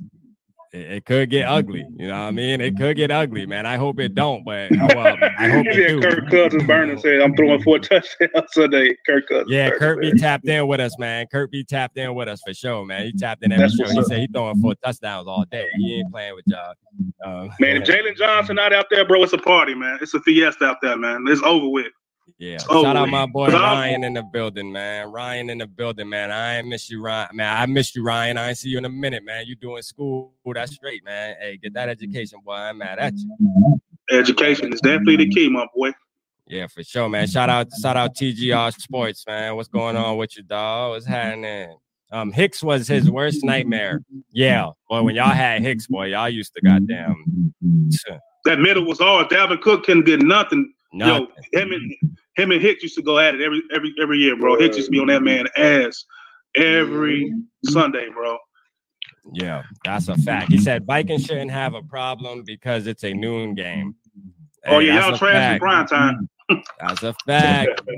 It, 0.73 1.05
could 1.05 1.29
get 1.29 1.47
ugly, 1.47 1.85
you 1.97 2.07
know 2.07 2.13
what 2.13 2.27
I 2.27 2.31
mean? 2.31 2.59
It 2.59 2.77
could 2.77 2.97
get 2.97 3.09
ugly, 3.09 3.45
man. 3.45 3.65
I 3.65 3.77
hope 3.77 3.99
it 3.99 4.13
don't, 4.15 4.43
but 4.43 4.69
well, 4.95 5.17
I 5.39 5.49
hope 5.49 5.65
it 5.67 5.73
do. 5.73 6.01
Kirk 6.01 6.29
Cousins 6.29 6.63
Burner 6.63 6.97
said, 6.97 7.21
"I'm 7.21 7.35
throwing 7.35 7.61
four 7.63 7.79
touchdowns 7.79 8.51
Sunday." 8.51 8.95
Kirk 9.05 9.27
Cousins. 9.27 9.49
Yeah, 9.49 9.69
Kirk 9.71 10.01
be 10.01 10.11
tapped 10.13 10.47
in 10.47 10.67
with 10.67 10.79
us, 10.79 10.97
man. 10.99 11.27
Kirk 11.31 11.51
be 11.51 11.63
tapped 11.63 11.97
in 11.97 12.13
with 12.15 12.27
us 12.27 12.41
for 12.45 12.53
sure, 12.53 12.85
man. 12.85 13.05
He 13.05 13.13
tapped 13.13 13.43
in 13.43 13.51
every 13.51 13.69
show. 13.69 13.89
He 13.89 14.03
said 14.03 14.19
he 14.19 14.27
throwing 14.27 14.59
four 14.61 14.75
touchdowns 14.83 15.27
all 15.27 15.45
day. 15.49 15.67
He 15.77 15.99
ain't 15.99 16.11
playing 16.11 16.35
with 16.35 16.45
y'all. 16.47 16.73
Uh, 17.25 17.47
man, 17.59 17.77
if 17.77 17.83
Jaylon 17.83 18.17
Johnson 18.17 18.55
not 18.55 18.73
out 18.73 18.87
there, 18.89 19.07
bro, 19.07 19.23
it's 19.23 19.33
a 19.33 19.37
party, 19.37 19.73
man. 19.73 19.99
It's 20.01 20.13
a 20.13 20.19
fiesta 20.21 20.65
out 20.65 20.77
there, 20.81 20.97
man. 20.97 21.25
It's 21.27 21.41
over 21.43 21.69
with. 21.69 21.87
Yeah. 22.37 22.57
Oh, 22.69 22.83
Shout 22.83 22.95
out 22.95 23.09
my 23.09 23.25
boy 23.33 23.47
Ryan 23.47 24.03
in 24.03 24.13
the 24.13 24.23
building, 24.23 24.71
man. 24.71 25.11
Ryan 25.11 25.49
in 25.49 25.57
the 25.59 25.67
building, 25.67 26.09
man. 26.09 26.31
I 26.31 26.57
ain't 26.57 26.67
miss 26.67 26.89
you, 26.89 27.01
Ryan. 27.01 27.29
Man, 27.33 27.57
I 27.57 27.65
miss 27.65 27.95
you, 27.95 28.03
Ryan. 28.03 28.37
I 28.37 28.49
ain't 28.49 28.57
see 28.57 28.69
you 28.69 28.77
in 28.77 28.85
a 28.85 28.89
minute, 28.89 29.23
man. 29.23 29.45
You 29.47 29.55
doing 29.55 29.81
school. 29.81 30.33
That's 30.45 30.73
straight, 30.73 31.03
man. 31.03 31.35
Hey, 31.39 31.57
get 31.57 31.73
that 31.73 31.89
education, 31.89 32.39
boy. 32.45 32.53
I'm 32.53 32.77
mad 32.77 32.99
at 32.99 33.13
you. 33.15 33.79
Education 34.11 34.71
is 34.71 34.81
definitely 34.81 35.17
the 35.17 35.29
key, 35.29 35.49
my 35.49 35.65
boy. 35.75 35.91
Yeah, 36.47 36.67
for 36.67 36.83
sure, 36.83 37.09
man. 37.09 37.27
Shout 37.27 37.49
out, 37.49 37.67
shout 37.81 37.97
out 37.97 38.15
TGR 38.15 38.73
Sports, 38.79 39.25
man. 39.27 39.55
What's 39.55 39.67
going 39.67 39.97
on 39.97 40.17
with 40.17 40.37
you, 40.37 40.43
dog? 40.43 40.91
What's 40.91 41.05
happening? 41.05 41.75
Um, 42.09 42.31
Hicks 42.31 42.63
was 42.63 42.87
his 42.87 43.11
worst 43.11 43.43
nightmare. 43.43 44.01
Yeah, 44.31 44.69
boy, 44.89 45.01
when 45.01 45.15
y'all 45.15 45.29
had 45.29 45.61
Hicks, 45.61 45.87
boy, 45.87 46.05
y'all 46.05 46.29
used 46.29 46.53
to 46.55 46.61
goddamn. 46.61 47.53
That 48.45 48.59
middle 48.59 48.85
was 48.85 49.01
all. 49.01 49.25
Dalvin 49.25 49.59
Cook 49.59 49.83
couldn't 49.83 50.05
get 50.05 50.21
nothing. 50.21 50.73
Nothing. 50.97 51.27
Yo, 51.53 51.61
him 51.61 51.71
and 51.71 51.93
him 52.35 52.51
and 52.51 52.61
Hicks 52.61 52.83
used 52.83 52.95
to 52.95 53.01
go 53.01 53.19
at 53.19 53.35
it 53.35 53.41
every 53.41 53.61
every 53.73 53.93
every 54.01 54.17
year, 54.17 54.35
bro. 54.35 54.57
Hicks 54.57 54.77
used 54.77 54.87
to 54.87 54.91
be 54.91 54.99
on 54.99 55.07
that 55.07 55.23
man 55.23 55.47
ass 55.57 56.05
every 56.55 57.33
Sunday, 57.65 58.09
bro. 58.09 58.37
Yeah, 59.33 59.63
that's 59.83 60.07
a 60.07 60.15
fact. 60.17 60.51
He 60.51 60.57
said 60.57 60.85
Vikings 60.85 61.25
shouldn't 61.25 61.51
have 61.51 61.73
a 61.73 61.81
problem 61.83 62.43
because 62.45 62.87
it's 62.87 63.03
a 63.03 63.13
noon 63.13 63.55
game. 63.55 63.95
Oh, 64.65 64.71
hey, 64.71 64.75
oh 64.75 64.79
yeah, 64.79 65.07
y'all 65.07 65.17
trash 65.17 65.59
prime 65.59 65.87
time. 65.87 66.29
that's 66.79 67.03
a 67.03 67.13
fact. 67.25 67.81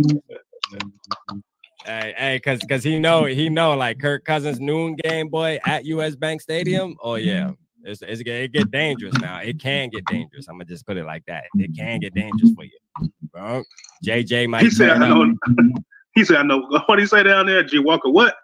hey, 1.85 2.13
hey, 2.17 2.39
cause 2.43 2.59
cause 2.67 2.83
he 2.83 2.99
know 2.99 3.25
he 3.25 3.49
know 3.49 3.75
like 3.75 3.99
Kirk 3.99 4.25
Cousins 4.25 4.59
noon 4.59 4.95
game 4.95 5.27
boy 5.29 5.59
at 5.65 5.85
US 5.85 6.15
Bank 6.15 6.41
Stadium. 6.41 6.95
Oh 7.01 7.15
yeah. 7.15 7.51
It's, 7.83 8.01
it's, 8.01 8.21
it 8.21 8.51
get 8.51 8.71
dangerous 8.71 9.13
now. 9.19 9.39
It 9.39 9.59
can 9.59 9.89
get 9.89 10.05
dangerous. 10.05 10.47
I'm 10.47 10.55
gonna 10.55 10.65
just 10.65 10.85
put 10.85 10.97
it 10.97 11.05
like 11.05 11.23
that. 11.27 11.45
It 11.55 11.75
can 11.75 11.99
get 11.99 12.13
dangerous 12.13 12.51
for 12.53 12.63
you. 12.63 13.09
Bro. 13.31 13.63
JJ 14.05 14.49
might. 14.49 14.63
He 14.63 14.69
said, 14.69 14.89
I 14.89 14.97
know. 14.97 15.33
he 16.15 16.25
said, 16.25 16.37
I 16.37 16.43
know. 16.43 16.67
What 16.85 16.95
do 16.95 17.01
you 17.01 17.07
say 17.07 17.23
down 17.23 17.45
there, 17.45 17.63
G 17.63 17.79
Walker? 17.79 18.09
What? 18.09 18.35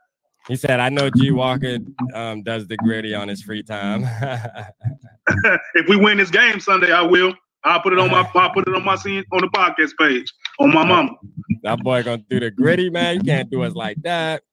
He 0.47 0.55
said, 0.55 0.79
I 0.79 0.89
know 0.89 1.09
G 1.09 1.31
Walker 1.31 1.77
um, 2.13 2.43
does 2.43 2.67
the 2.67 2.77
griddy 2.77 3.15
on 3.15 3.27
his 3.27 3.41
free 3.41 3.63
time. 3.63 4.03
if 5.73 5.87
we 5.89 5.95
win 5.95 6.17
this 6.17 6.29
game 6.29 6.59
Sunday, 6.59 6.91
I 6.91 7.01
will. 7.01 7.33
I'll 7.63 7.81
put 7.81 7.93
it 7.93 7.99
on 7.99 8.11
my 8.11 8.29
I'll 8.35 8.51
put 8.51 8.67
it 8.67 8.75
on 8.75 8.85
my 8.85 8.95
scene 8.95 9.23
on 9.31 9.41
the 9.41 9.47
podcast 9.47 9.93
page 9.99 10.31
on 10.59 10.71
my 10.71 10.85
mama. 10.85 11.09
That 11.63 11.83
boy 11.83 12.03
gonna 12.03 12.23
do 12.29 12.39
the 12.39 12.51
griddy, 12.51 12.91
man. 12.91 13.15
You 13.15 13.21
can't 13.23 13.49
do 13.49 13.63
us 13.63 13.73
like 13.73 13.97
that. 14.03 14.43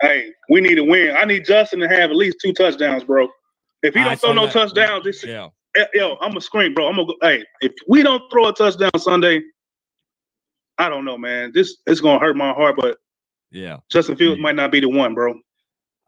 Hey, 0.00 0.32
we 0.48 0.62
need 0.62 0.76
to 0.76 0.84
win. 0.84 1.14
I 1.14 1.26
need 1.26 1.44
Justin 1.44 1.80
to 1.80 1.88
have 1.88 2.10
at 2.10 2.16
least 2.16 2.38
two 2.42 2.54
touchdowns, 2.54 3.04
bro. 3.04 3.28
If 3.82 3.94
he 3.94 4.02
don't 4.02 4.20
throw 4.20 4.32
no 4.32 4.48
touchdowns, 4.48 5.04
this 5.04 5.24
yeah. 5.24 5.48
yo, 5.94 6.16
I'm 6.20 6.30
gonna 6.30 6.40
scream, 6.40 6.74
bro. 6.74 6.88
I'm 6.88 6.96
gonna 6.96 7.06
go. 7.06 7.14
Hey, 7.22 7.44
if 7.60 7.72
we 7.86 8.02
don't 8.02 8.22
throw 8.30 8.48
a 8.48 8.52
touchdown 8.52 8.90
Sunday, 8.98 9.42
I 10.78 10.88
don't 10.88 11.04
know, 11.04 11.16
man. 11.16 11.52
This 11.54 11.76
it's 11.86 12.00
gonna 12.00 12.18
hurt 12.18 12.36
my 12.36 12.52
heart, 12.52 12.76
but 12.76 12.98
yeah, 13.50 13.78
Justin 13.90 14.16
Fields 14.16 14.40
might 14.40 14.56
not 14.56 14.72
be 14.72 14.80
the 14.80 14.88
one, 14.88 15.14
bro. 15.14 15.34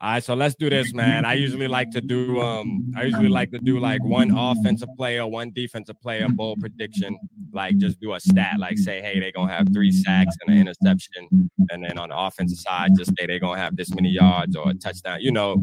All 0.02 0.12
right, 0.12 0.24
so 0.24 0.32
let's 0.32 0.54
do 0.54 0.70
this, 0.70 0.94
man. 0.94 1.26
I 1.26 1.34
usually 1.34 1.68
like 1.68 1.90
to 1.90 2.00
do 2.00 2.40
um 2.40 2.90
I 2.96 3.02
usually 3.02 3.28
like 3.28 3.50
to 3.50 3.58
do 3.58 3.78
like 3.78 4.02
one 4.02 4.30
offensive 4.34 4.88
player, 4.96 5.26
one 5.26 5.50
defensive 5.50 6.00
player 6.00 6.26
bold 6.26 6.60
prediction. 6.60 7.18
Like 7.52 7.76
just 7.76 8.00
do 8.00 8.14
a 8.14 8.20
stat, 8.20 8.58
like 8.58 8.78
say, 8.78 9.02
hey, 9.02 9.20
they're 9.20 9.30
gonna 9.30 9.52
have 9.52 9.68
three 9.74 9.92
sacks 9.92 10.34
and 10.40 10.54
an 10.54 10.60
interception, 10.62 11.50
and 11.68 11.84
then 11.84 11.98
on 11.98 12.08
the 12.08 12.16
offensive 12.16 12.58
side, 12.58 12.92
just 12.96 13.10
say 13.18 13.26
they're 13.26 13.38
gonna 13.38 13.60
have 13.60 13.76
this 13.76 13.94
many 13.94 14.08
yards 14.08 14.56
or 14.56 14.70
a 14.70 14.74
touchdown, 14.74 15.20
you 15.20 15.32
know, 15.32 15.62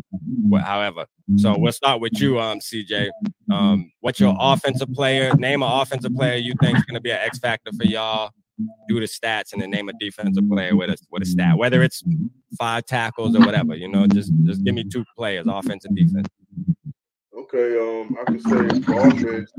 however. 0.61 1.07
So 1.37 1.57
we'll 1.57 1.71
start 1.71 1.99
with 1.99 2.21
you, 2.21 2.39
um, 2.39 2.59
CJ. 2.59 3.09
Um, 3.51 3.91
what's 4.01 4.19
your 4.19 4.35
offensive 4.39 4.93
player? 4.93 5.33
Name 5.35 5.63
an 5.63 5.71
offensive 5.71 6.13
player 6.13 6.35
you 6.35 6.53
think 6.61 6.77
is 6.77 6.83
gonna 6.83 7.01
be 7.01 7.09
an 7.09 7.19
X 7.21 7.39
factor 7.39 7.71
for 7.75 7.85
y'all 7.85 8.29
do 8.87 8.99
the 8.99 9.05
stats 9.05 9.53
and 9.53 9.61
then 9.61 9.71
name 9.71 9.89
a 9.89 9.93
defensive 9.93 10.47
player 10.49 10.75
with 10.75 10.89
a 10.89 10.97
with 11.11 11.23
a 11.23 11.25
stat, 11.25 11.57
whether 11.57 11.83
it's 11.83 12.03
five 12.57 12.85
tackles 12.85 13.35
or 13.35 13.39
whatever. 13.39 13.75
You 13.75 13.87
know, 13.87 14.07
just 14.07 14.31
just 14.43 14.63
give 14.63 14.75
me 14.75 14.83
two 14.83 15.05
players, 15.15 15.45
offense 15.47 15.85
and 15.85 15.95
defense. 15.95 16.27
Okay, 17.37 17.77
um, 17.79 18.17
I 18.19 18.23
can 18.25 18.39
say 18.39 18.81
for 18.81 19.07
offense, 19.07 19.51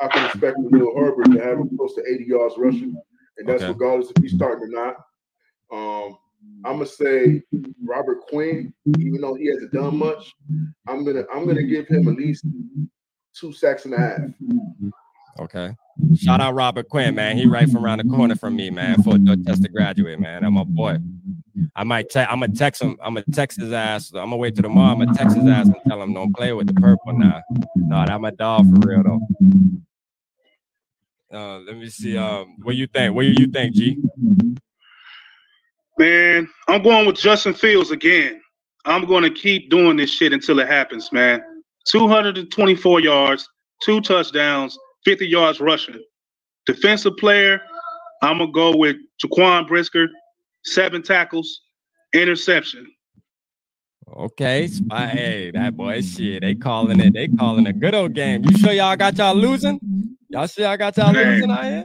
I 0.00 0.08
can 0.08 0.26
expect 0.26 0.56
Khalil 0.56 0.98
Herbert 0.98 1.32
to 1.32 1.40
have 1.42 1.58
close 1.76 1.94
to 1.94 2.04
80 2.08 2.24
yards 2.24 2.54
rushing, 2.58 2.96
and 3.38 3.48
that's 3.48 3.62
okay. 3.62 3.72
regardless 3.72 4.10
if 4.16 4.22
he's 4.22 4.34
starting 4.34 4.64
or 4.64 4.68
not. 4.68 4.96
Um, 5.72 6.18
I'm 6.64 6.74
gonna 6.74 6.86
say 6.86 7.42
Robert 7.84 8.22
Quinn, 8.28 8.72
even 8.98 9.20
though 9.20 9.34
he 9.34 9.46
hasn't 9.46 9.72
done 9.72 9.96
much, 9.96 10.34
I'm 10.88 11.04
gonna 11.04 11.24
I'm 11.32 11.46
gonna 11.46 11.62
give 11.62 11.86
him 11.86 12.08
at 12.08 12.16
least 12.16 12.44
two 13.34 13.52
sacks 13.52 13.84
and 13.84 13.94
a 13.94 13.98
half. 13.98 14.20
Okay. 15.38 15.74
Shout 16.16 16.40
out 16.40 16.54
Robert 16.54 16.88
Quinn, 16.88 17.14
man. 17.14 17.36
He 17.36 17.46
right 17.46 17.68
from 17.68 17.84
around 17.84 17.98
the 17.98 18.04
corner 18.16 18.34
from 18.34 18.56
me, 18.56 18.70
man. 18.70 19.02
For 19.02 19.18
just 19.18 19.62
to 19.62 19.68
graduate, 19.68 20.18
man. 20.18 20.44
I'm 20.44 20.56
a 20.56 20.64
boy. 20.64 20.98
I 21.76 21.84
might 21.84 22.08
te- 22.08 22.20
I'm 22.20 22.40
gonna 22.40 22.54
text 22.54 22.80
him. 22.80 22.96
I'm 23.02 23.14
gonna 23.14 23.26
text 23.32 23.60
his 23.60 23.72
ass. 23.72 24.10
I'm 24.12 24.30
gonna 24.30 24.36
wait 24.36 24.54
till 24.54 24.62
tomorrow. 24.62 24.92
I'm 24.92 24.98
gonna 24.98 25.14
text 25.14 25.36
his 25.36 25.46
ass 25.46 25.66
and 25.66 25.76
tell 25.86 26.02
him 26.02 26.14
don't 26.14 26.34
play 26.34 26.52
with 26.52 26.66
the 26.68 26.74
purple 26.74 27.12
now. 27.12 27.42
No, 27.76 28.04
that 28.06 28.20
my 28.20 28.30
dog 28.30 28.66
for 28.70 28.88
real 28.88 29.02
though. 29.02 29.20
Uh, 31.32 31.58
let 31.60 31.76
me 31.76 31.88
see. 31.88 32.16
Um, 32.16 32.56
what 32.62 32.76
you 32.76 32.86
think? 32.86 33.14
What 33.14 33.22
do 33.22 33.34
you 33.38 33.46
think, 33.46 33.74
G? 33.74 33.98
Man, 35.98 36.48
I'm 36.66 36.82
going 36.82 37.06
with 37.06 37.16
Justin 37.16 37.54
Fields 37.54 37.90
again. 37.90 38.40
I'm 38.84 39.04
going 39.04 39.22
to 39.22 39.30
keep 39.30 39.70
doing 39.70 39.96
this 39.96 40.10
shit 40.10 40.32
until 40.32 40.58
it 40.58 40.66
happens, 40.66 41.12
man. 41.12 41.42
224 41.86 43.00
yards, 43.00 43.48
two 43.82 44.00
touchdowns, 44.00 44.76
50 45.04 45.26
yards 45.26 45.60
rushing. 45.60 46.02
Defensive 46.66 47.16
player, 47.16 47.60
I'm 48.22 48.38
gonna 48.38 48.52
go 48.52 48.76
with 48.76 48.96
Jaquan 49.24 49.66
Brisker, 49.66 50.08
seven 50.64 51.02
tackles, 51.02 51.62
interception. 52.12 52.86
Okay, 54.16 54.66
spy. 54.66 55.06
hey, 55.06 55.50
that 55.52 55.76
boy 55.76 56.00
shit. 56.02 56.42
They 56.42 56.54
calling 56.54 56.98
it. 57.00 57.14
They 57.14 57.28
calling 57.28 57.66
a 57.66 57.72
good 57.72 57.94
old 57.94 58.12
game. 58.12 58.44
You 58.44 58.58
sure 58.58 58.72
y'all 58.72 58.96
got 58.96 59.16
y'all 59.16 59.34
losing? 59.34 59.78
Y'all 60.28 60.46
sure 60.46 60.64
y'all 60.64 60.76
got 60.76 60.96
y'all 60.96 61.12
man, 61.12 61.34
losing 61.34 61.50
out 61.50 61.64
here? 61.64 61.84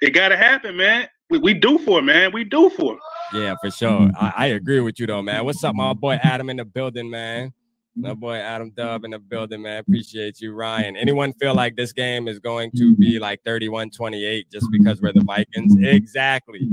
It 0.00 0.10
gotta 0.10 0.36
happen, 0.36 0.76
man. 0.76 1.08
We, 1.28 1.38
we 1.38 1.54
do 1.54 1.78
for 1.78 1.98
it, 1.98 2.02
man. 2.02 2.32
We 2.32 2.44
do 2.44 2.70
for 2.70 2.94
it. 2.94 3.00
Yeah, 3.32 3.54
for 3.62 3.70
sure. 3.70 4.10
I, 4.18 4.32
I 4.36 4.46
agree 4.46 4.80
with 4.80 4.98
you 5.00 5.06
though, 5.06 5.22
man. 5.22 5.44
What's 5.44 5.62
up, 5.64 5.74
my 5.74 5.92
boy 5.92 6.14
Adam 6.22 6.50
in 6.50 6.56
the 6.56 6.64
building, 6.64 7.10
man? 7.10 7.52
My 7.96 8.10
mm-hmm. 8.10 8.20
boy 8.20 8.36
Adam 8.36 8.70
Dub 8.70 9.00
mm-hmm. 9.00 9.06
in 9.06 9.10
the 9.12 9.18
building, 9.18 9.62
man. 9.62 9.78
Appreciate 9.78 10.40
you, 10.40 10.52
Ryan. 10.52 10.96
Anyone 10.96 11.32
feel 11.34 11.54
like 11.54 11.76
this 11.76 11.92
game 11.92 12.28
is 12.28 12.38
going 12.38 12.70
to 12.76 12.94
be 12.96 13.14
mm-hmm. 13.14 13.22
like 13.22 13.42
31-28 13.44 14.50
just 14.50 14.66
because 14.70 15.00
we're 15.00 15.12
the 15.12 15.24
Vikings? 15.24 15.74
Exactly. 15.80 16.68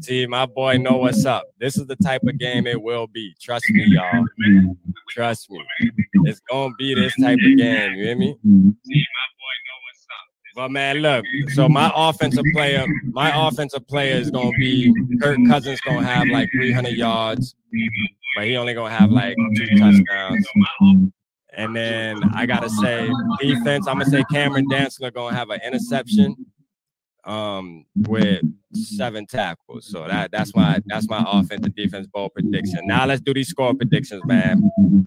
See, 0.00 0.26
my 0.26 0.46
boy 0.46 0.78
know 0.78 0.96
what's 0.96 1.26
up. 1.26 1.44
This 1.60 1.76
is 1.76 1.86
the 1.86 1.96
type 1.96 2.22
of 2.24 2.38
game 2.38 2.66
it 2.66 2.80
will 2.80 3.06
be. 3.06 3.34
Trust 3.40 3.66
me, 3.70 3.84
y'all. 3.86 4.24
Trust 5.10 5.50
me. 5.50 5.62
It's 6.24 6.40
gonna 6.50 6.74
be 6.78 6.94
this 6.94 7.14
type 7.20 7.38
of 7.38 7.58
game. 7.58 7.94
You 7.94 8.04
hear 8.04 8.16
me? 8.16 8.36
But 10.54 10.70
man, 10.70 10.98
look. 10.98 11.24
So 11.54 11.68
my 11.68 11.90
offensive 11.94 12.44
player, 12.52 12.86
my 13.06 13.48
offensive 13.48 13.86
player 13.88 14.14
is 14.14 14.30
gonna 14.30 14.52
be 14.58 14.94
Kirk 15.20 15.38
Cousins. 15.48 15.80
Gonna 15.80 16.06
have 16.06 16.28
like 16.28 16.48
300 16.52 16.90
yards, 16.94 17.56
but 18.36 18.46
he 18.46 18.56
only 18.56 18.74
gonna 18.74 18.94
have 18.94 19.10
like 19.10 19.36
two 19.56 19.66
touchdowns. 19.78 20.46
And 21.56 21.74
then 21.74 22.20
I 22.34 22.46
gotta 22.46 22.70
say 22.70 23.10
defense. 23.40 23.88
I'm 23.88 23.98
gonna 23.98 24.10
say 24.10 24.24
Cameron 24.30 24.68
Dantzler 24.68 25.12
gonna 25.12 25.34
have 25.34 25.50
an 25.50 25.60
interception, 25.66 26.36
um, 27.24 27.84
with 27.96 28.42
seven 28.74 29.26
tackles. 29.26 29.86
So 29.90 30.06
that 30.06 30.30
that's 30.30 30.54
my 30.54 30.78
that's 30.86 31.08
my 31.08 31.24
offensive 31.26 31.74
defense 31.74 32.06
bowl 32.06 32.28
prediction. 32.28 32.86
Now 32.86 33.06
let's 33.06 33.20
do 33.20 33.34
these 33.34 33.48
score 33.48 33.74
predictions, 33.74 34.22
man. 34.24 35.06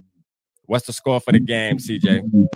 What's 0.65 0.85
the 0.87 0.93
score 0.93 1.21
for 1.21 1.31
the 1.31 1.39
game, 1.39 1.77
CJ? 1.77 2.47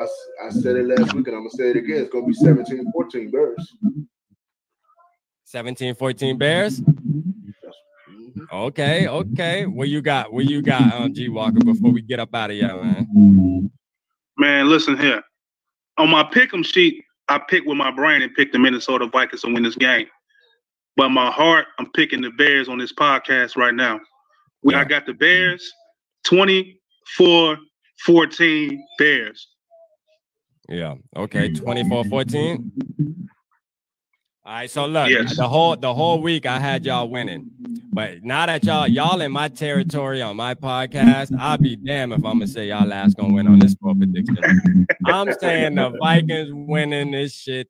I, 0.00 0.46
I 0.46 0.50
said 0.50 0.76
it 0.76 0.86
last 0.86 1.14
week 1.14 1.26
and 1.28 1.36
I'm 1.36 1.42
gonna 1.42 1.50
say 1.50 1.70
it 1.70 1.76
again. 1.76 2.02
It's 2.02 2.10
gonna 2.10 2.26
be 2.26 2.34
17 2.34 2.92
14 2.92 3.30
Bears. 3.30 3.74
17 5.44 5.94
14 5.94 6.38
Bears. 6.38 6.80
Mm-hmm. 6.80 8.42
Okay, 8.52 9.08
okay. 9.08 9.66
What 9.66 9.88
you 9.88 10.02
got? 10.02 10.32
What 10.32 10.44
you 10.44 10.62
got, 10.62 10.92
um, 10.92 11.14
G 11.14 11.28
Walker, 11.28 11.60
before 11.64 11.90
we 11.90 12.02
get 12.02 12.20
up 12.20 12.34
out 12.34 12.50
of 12.50 12.56
here, 12.56 12.68
man? 12.68 13.70
Man, 14.36 14.68
listen 14.68 14.98
here. 14.98 15.22
On 15.98 16.10
my 16.10 16.22
pick'em 16.24 16.64
sheet, 16.64 17.02
I 17.28 17.38
picked 17.38 17.66
with 17.66 17.76
my 17.76 17.90
brain 17.90 18.22
and 18.22 18.34
picked 18.34 18.52
the 18.52 18.58
Minnesota 18.58 19.06
Vikings 19.06 19.42
to 19.42 19.52
win 19.52 19.62
this 19.62 19.76
game. 19.76 20.06
But 20.96 21.10
my 21.10 21.30
heart, 21.30 21.66
I'm 21.78 21.90
picking 21.92 22.20
the 22.20 22.30
Bears 22.30 22.68
on 22.68 22.78
this 22.78 22.92
podcast 22.92 23.56
right 23.56 23.74
now. 23.74 24.00
We, 24.62 24.74
I 24.74 24.84
got 24.84 25.06
the 25.06 25.14
Bears 25.14 25.72
24 26.24 27.58
14 28.04 28.86
Bears. 28.98 29.48
Yeah. 30.68 30.94
Okay. 31.16 31.50
Mm-hmm. 31.50 31.92
24-14. 31.92 33.26
All 34.44 34.52
right. 34.52 34.70
So 34.70 34.86
look, 34.86 35.08
Yes. 35.10 35.36
the 35.36 35.48
whole 35.48 35.76
the 35.76 35.92
whole 35.92 36.20
week 36.22 36.46
I 36.46 36.58
had 36.60 36.84
y'all 36.84 37.08
winning. 37.08 37.50
But 37.92 38.22
now 38.22 38.46
that 38.46 38.62
y'all 38.64 38.86
y'all 38.86 39.20
in 39.20 39.32
my 39.32 39.48
territory 39.48 40.22
on 40.22 40.36
my 40.36 40.54
podcast, 40.54 41.36
I'll 41.38 41.58
be 41.58 41.74
damn 41.76 42.12
if 42.12 42.18
I'm 42.18 42.34
gonna 42.34 42.46
say 42.46 42.68
y'all 42.68 42.86
last 42.86 43.16
gonna 43.16 43.34
win 43.34 43.48
on 43.48 43.58
this 43.58 43.72
score 43.72 43.94
prediction. 43.94 44.86
I'm 45.06 45.32
saying 45.40 45.74
the 45.74 45.90
Vikings 46.00 46.50
winning 46.52 47.10
this 47.10 47.32
shit 47.34 47.68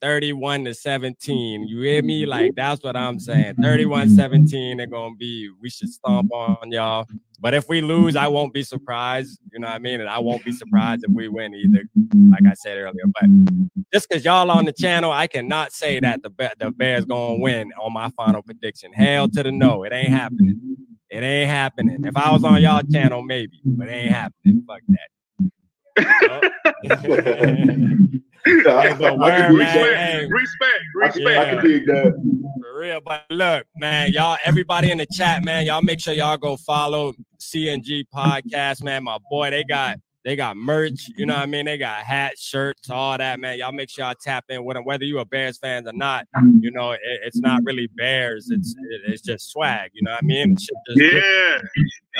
31 0.00 0.64
to 0.64 0.74
17. 0.74 1.66
You 1.66 1.80
hear 1.80 2.02
me? 2.02 2.22
Mm-hmm. 2.22 2.30
Like 2.30 2.54
that's 2.54 2.82
what 2.82 2.96
I'm 2.96 3.18
saying. 3.18 3.56
31-17, 3.56 4.76
they're 4.76 4.86
gonna 4.86 5.14
be 5.16 5.50
we 5.60 5.70
should 5.70 5.90
stomp 5.90 6.32
on 6.32 6.70
y'all. 6.70 7.06
But 7.38 7.54
if 7.54 7.68
we 7.68 7.80
lose, 7.80 8.16
I 8.16 8.28
won't 8.28 8.52
be 8.52 8.62
surprised. 8.62 9.40
You 9.52 9.60
know 9.60 9.68
what 9.68 9.74
I 9.74 9.78
mean? 9.78 10.00
And 10.00 10.10
I 10.10 10.18
won't 10.18 10.44
be 10.44 10.52
surprised 10.52 11.04
if 11.04 11.10
we 11.10 11.28
win 11.28 11.54
either, 11.54 11.84
like 12.30 12.44
I 12.46 12.54
said 12.54 12.76
earlier. 12.76 13.04
But 13.06 13.30
just 13.92 14.08
because 14.08 14.24
y'all 14.24 14.50
on 14.50 14.66
the 14.66 14.72
channel, 14.72 15.10
I 15.10 15.26
cannot 15.26 15.72
say 15.72 16.00
that 16.00 16.22
the 16.22 16.30
Be- 16.30 16.48
the 16.58 16.70
Bears 16.70 17.06
gonna 17.06 17.36
win 17.36 17.72
on 17.80 17.92
my 17.92 18.10
final 18.10 18.42
prediction. 18.42 18.92
Hell 18.92 19.28
to 19.30 19.42
the 19.42 19.52
no, 19.52 19.84
it 19.84 19.92
ain't 19.92 20.10
happening. 20.10 20.76
It 21.08 21.22
ain't 21.22 21.50
happening. 21.50 22.04
If 22.04 22.16
I 22.16 22.30
was 22.30 22.44
on 22.44 22.60
y'all 22.60 22.82
channel, 22.82 23.22
maybe, 23.22 23.58
but 23.64 23.88
it 23.88 23.92
ain't 23.92 24.12
happening. 24.12 24.64
Fuck 24.66 24.82
that. 24.88 25.08
I, 28.46 28.94
but 28.94 29.04
I 29.04 29.16
word, 29.16 29.36
can 29.36 29.50
dig 29.52 29.58
man, 29.58 29.96
hey. 29.96 30.26
Respect, 30.30 30.82
I 31.02 31.08
can, 31.08 31.26
I 31.26 31.50
can 31.54 31.64
dig 31.64 31.86
that. 31.86 32.60
For 32.60 32.80
real, 32.80 33.00
but 33.04 33.24
look, 33.30 33.66
man, 33.76 34.12
y'all, 34.12 34.38
everybody 34.44 34.90
in 34.90 34.98
the 34.98 35.06
chat, 35.06 35.44
man, 35.44 35.66
y'all 35.66 35.82
make 35.82 36.00
sure 36.00 36.14
y'all 36.14 36.36
go 36.36 36.56
follow 36.56 37.12
CNG 37.38 38.04
podcast, 38.14 38.82
man. 38.82 39.04
My 39.04 39.18
boy, 39.30 39.50
they 39.50 39.64
got 39.64 39.98
they 40.30 40.36
got 40.36 40.56
merch, 40.56 41.10
you 41.16 41.26
know 41.26 41.34
what 41.34 41.42
I 41.42 41.46
mean? 41.46 41.64
They 41.64 41.76
got 41.76 42.04
hats, 42.04 42.40
shirts, 42.40 42.88
all 42.88 43.18
that, 43.18 43.40
man. 43.40 43.58
Y'all 43.58 43.72
make 43.72 43.90
sure 43.90 44.04
y'all 44.04 44.14
tap 44.14 44.44
in 44.48 44.64
with 44.64 44.76
them, 44.76 44.84
whether 44.84 45.02
you 45.02 45.18
a 45.18 45.24
Bears 45.24 45.58
fans 45.58 45.88
or 45.88 45.92
not. 45.92 46.28
You 46.60 46.70
know, 46.70 46.92
it, 46.92 47.00
it's 47.02 47.38
not 47.38 47.62
really 47.64 47.88
Bears, 47.96 48.48
it's 48.48 48.76
it, 48.78 49.00
it's 49.08 49.22
just 49.22 49.50
swag, 49.50 49.90
you 49.92 50.02
know 50.04 50.12
what 50.12 50.22
I 50.22 50.26
mean? 50.26 50.54
Just 50.54 50.70
Yeah, 50.94 51.02
you 51.04 51.10
know 51.10 51.58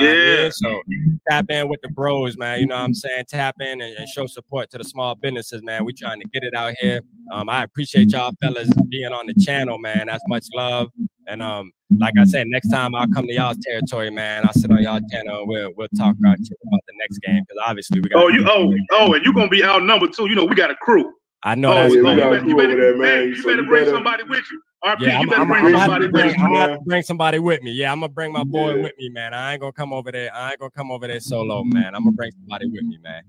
what 0.00 0.08
I 0.08 0.12
mean? 0.14 0.26
yeah. 0.26 0.48
So 0.50 0.82
tap 1.30 1.50
in 1.50 1.68
with 1.68 1.82
the 1.82 1.88
bros, 1.90 2.36
man. 2.36 2.58
You 2.58 2.66
know 2.66 2.74
what 2.74 2.82
I'm 2.82 2.94
saying? 2.94 3.26
Tap 3.28 3.54
in 3.61 3.80
and, 3.80 3.96
and 3.96 4.08
show 4.08 4.26
support 4.26 4.70
to 4.70 4.78
the 4.78 4.84
small 4.84 5.14
businesses, 5.14 5.62
man. 5.62 5.84
We 5.84 5.92
trying 5.92 6.20
to 6.20 6.28
get 6.30 6.42
it 6.42 6.54
out 6.56 6.74
here. 6.80 7.02
Um, 7.30 7.48
I 7.48 7.62
appreciate 7.62 8.11
y'all 8.11 8.32
fellas 8.42 8.70
being 8.88 9.12
on 9.12 9.28
the 9.28 9.34
channel, 9.34 9.78
man. 9.78 10.08
That's 10.08 10.24
much 10.26 10.46
love. 10.52 10.90
And 11.28 11.42
um, 11.42 11.70
like 11.96 12.14
I 12.18 12.24
said, 12.24 12.48
next 12.48 12.70
time 12.70 12.94
I'll 12.94 13.06
come 13.08 13.26
to 13.26 13.32
y'all's 13.32 13.58
territory, 13.58 14.11
man. 14.11 14.44
I'll 14.44 14.52
sit 14.52 14.70
on 14.70 14.82
y'all 14.82 15.00
channel 15.12 15.46
we'll 15.46 15.70
we'll 15.76 15.88
talk 15.96 16.16
about, 16.18 16.38
shit 16.38 16.58
about 16.66 16.80
the 16.88 16.89
next 17.01 17.18
game 17.18 17.42
because 17.42 17.62
obviously 17.66 18.01
we 18.01 18.09
got. 18.09 18.22
Oh, 18.22 18.28
you 18.28 18.44
oh 18.48 18.72
oh, 18.92 19.14
and 19.14 19.24
you're 19.24 19.34
gonna 19.34 19.48
be 19.48 19.64
outnumbered 19.64 20.12
too. 20.12 20.28
You 20.28 20.36
know, 20.36 20.44
we 20.44 20.55
got 20.55 20.70
a 20.70 20.76
crew. 20.76 21.12
I 21.42 21.55
know 21.55 21.72
oh, 21.72 21.74
that's 21.74 21.94
yeah, 21.94 22.01
we 22.03 22.07
right. 22.09 22.16
got- 22.18 22.46
you 22.46 22.57
better, 22.57 22.70
you 22.70 22.76
better, 22.76 22.76
there, 22.76 22.96
man. 22.98 23.34
you 23.34 23.42
better 23.42 23.62
bring 23.62 23.86
somebody 23.86 24.24
with 24.24 24.44
you. 24.53 24.61
RP, 24.84 25.01
Yeah, 25.01 25.09
you 25.09 25.14
I'm, 25.20 25.28
better 25.28 25.40
I'm, 25.42 25.48
bring 25.48 25.64
I'm, 25.64 25.72
gonna 25.72 25.78
have 25.78 25.86
somebody 25.88 26.01
to 26.01 26.07
with 26.07 26.12
bring, 26.12 26.28
you. 26.28 26.34
I'm 26.44 26.51
gonna 26.53 26.59
have 26.59 26.70
man. 26.70 26.78
to 26.78 26.84
bring 26.84 27.03
somebody 27.03 27.38
with 27.38 27.62
me. 27.62 27.72
Yeah, 27.72 27.92
I'm 27.92 28.01
gonna 28.01 28.12
bring 28.12 28.32
my 28.32 28.44
boy 28.44 28.74
Yeah. 28.74 28.82
with 28.82 28.92
me, 28.98 29.09
man. 29.11 29.34
I 29.34 29.53
ain't 29.53 29.61
gonna 29.61 29.72
come 29.72 29.92
over 29.92 30.11
there. 30.11 30.34
I 30.34 30.51
ain't 30.51 30.59
gonna 30.59 30.70
come 30.70 30.90
over 30.90 31.07
there 31.07 31.20
solo, 31.20 31.62
man. 31.64 31.94
I'm 31.94 32.05
gonna 32.05 32.12
bring 32.12 32.32
somebody 32.32 32.66
with 32.66 32.82
me, 32.84 32.98
man. 33.03 33.22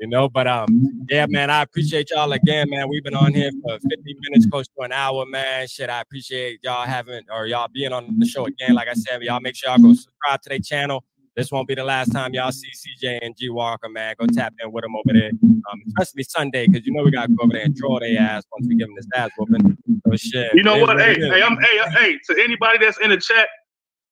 You 0.00 0.08
know, 0.08 0.28
but 0.28 0.46
um, 0.46 1.04
yeah, 1.08 1.26
man. 1.28 1.50
I 1.50 1.62
appreciate 1.62 2.10
y'all 2.10 2.32
again, 2.32 2.68
man. 2.70 2.88
We've 2.88 3.02
been 3.02 3.14
on 3.16 3.32
here 3.34 3.50
for 3.62 3.78
50 3.80 4.16
minutes, 4.28 4.46
close 4.46 4.66
to 4.68 4.82
an 4.82 4.92
hour, 4.92 5.24
man. 5.26 5.66
Shit, 5.68 5.90
I 5.90 6.00
appreciate 6.00 6.60
y'all 6.62 6.84
having 6.86 7.22
or 7.32 7.46
y'all 7.46 7.68
being 7.72 7.92
on 7.92 8.18
the 8.18 8.26
show 8.26 8.46
again. 8.46 8.74
Like 8.74 8.88
I 8.88 8.94
said, 8.94 9.22
y'all 9.22 9.40
make 9.40 9.56
sure 9.56 9.70
y'all 9.70 9.78
go 9.80 9.94
subscribe 9.94 10.42
to 10.42 10.48
their 10.50 10.58
channel. 10.60 11.04
This 11.34 11.50
won't 11.50 11.66
be 11.66 11.74
the 11.74 11.84
last 11.84 12.12
time 12.12 12.34
y'all 12.34 12.52
see 12.52 12.68
CJ 12.70 13.20
and 13.22 13.34
G 13.36 13.48
Walker, 13.48 13.88
man. 13.88 14.14
Go 14.18 14.26
tap 14.26 14.52
in 14.62 14.70
with 14.70 14.82
them 14.82 14.94
over 14.94 15.18
there, 15.18 15.30
um, 15.42 15.82
especially 15.88 16.24
Sunday, 16.24 16.66
because 16.66 16.86
you 16.86 16.92
know 16.92 17.02
we 17.02 17.10
gotta 17.10 17.28
go 17.28 17.44
over 17.44 17.54
there 17.54 17.62
and 17.64 17.74
draw 17.74 17.98
their 18.00 18.20
ass 18.20 18.44
once 18.52 18.66
we 18.68 18.74
give 18.74 18.88
them 18.88 18.96
this 18.96 19.06
ass 19.14 19.30
whooping. 19.38 19.78
So 20.06 20.16
shit. 20.16 20.54
You 20.54 20.62
know 20.62 20.78
what? 20.78 21.00
Hey, 21.00 21.14
hey, 21.14 21.42
I'm 21.42 21.56
hey, 21.56 21.78
hey, 21.90 22.18
to 22.28 22.42
anybody 22.42 22.84
that's 22.84 22.98
in 23.00 23.10
the 23.10 23.16
chat, 23.16 23.48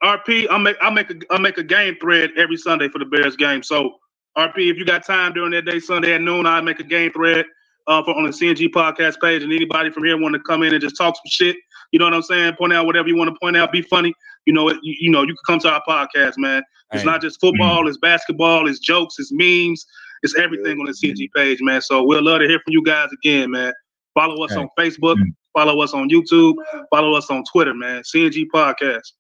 RP, 0.02 0.46
I'll 0.50 0.58
make 0.58 0.76
I'll 0.80 0.90
make 0.90 1.10
a 1.10 1.14
I'll 1.30 1.40
make 1.40 1.58
a 1.58 1.62
game 1.62 1.96
thread 2.00 2.30
every 2.38 2.56
Sunday 2.56 2.88
for 2.88 2.98
the 2.98 3.04
Bears 3.04 3.36
game. 3.36 3.62
So 3.62 3.96
RP, 4.38 4.70
if 4.70 4.78
you 4.78 4.86
got 4.86 5.04
time 5.04 5.34
during 5.34 5.50
that 5.52 5.66
day, 5.66 5.78
Sunday 5.78 6.14
at 6.14 6.22
noon, 6.22 6.46
I'll 6.46 6.62
make 6.62 6.80
a 6.80 6.84
game 6.84 7.12
thread 7.12 7.44
uh, 7.86 8.02
for 8.02 8.16
on 8.16 8.24
the 8.24 8.30
CNG 8.30 8.68
podcast 8.70 9.20
page. 9.20 9.42
And 9.42 9.52
anybody 9.52 9.90
from 9.90 10.04
here 10.04 10.18
want 10.18 10.34
to 10.34 10.40
come 10.40 10.62
in 10.62 10.72
and 10.72 10.80
just 10.80 10.96
talk 10.96 11.16
some 11.16 11.22
shit, 11.26 11.56
you 11.92 11.98
know 11.98 12.06
what 12.06 12.14
I'm 12.14 12.22
saying? 12.22 12.54
Point 12.54 12.72
out 12.72 12.86
whatever 12.86 13.08
you 13.08 13.16
want 13.16 13.28
to 13.28 13.38
point 13.40 13.58
out, 13.58 13.72
be 13.72 13.82
funny. 13.82 14.14
You 14.46 14.52
know, 14.52 14.68
it, 14.68 14.78
you, 14.82 14.94
you 15.00 15.10
know, 15.10 15.22
you 15.22 15.28
can 15.28 15.36
come 15.46 15.58
to 15.60 15.70
our 15.70 15.82
podcast, 15.86 16.34
man. 16.38 16.62
It's 16.92 17.02
Hey. 17.02 17.06
not 17.06 17.20
just 17.20 17.40
football, 17.40 17.80
mm-hmm. 17.80 17.88
it's 17.88 17.98
basketball, 17.98 18.68
it's 18.68 18.78
jokes, 18.78 19.16
it's 19.18 19.30
memes, 19.32 19.84
it's 20.22 20.36
everything 20.36 20.80
on 20.80 20.86
the 20.86 20.92
CNG 20.92 21.28
page, 21.34 21.58
man. 21.60 21.80
So 21.80 22.02
we'll 22.02 22.22
love 22.22 22.40
to 22.40 22.48
hear 22.48 22.58
from 22.58 22.72
you 22.72 22.82
guys 22.82 23.08
again, 23.12 23.50
man. 23.50 23.72
Follow 24.14 24.42
us 24.44 24.52
Hey. 24.52 24.58
on 24.58 24.68
Facebook, 24.78 25.14
mm-hmm. 25.16 25.30
follow 25.54 25.80
us 25.82 25.94
on 25.94 26.10
YouTube, 26.10 26.54
follow 26.90 27.14
us 27.14 27.30
on 27.30 27.44
Twitter, 27.52 27.74
man. 27.74 28.02
CNG 28.02 28.46
Podcast. 28.52 29.12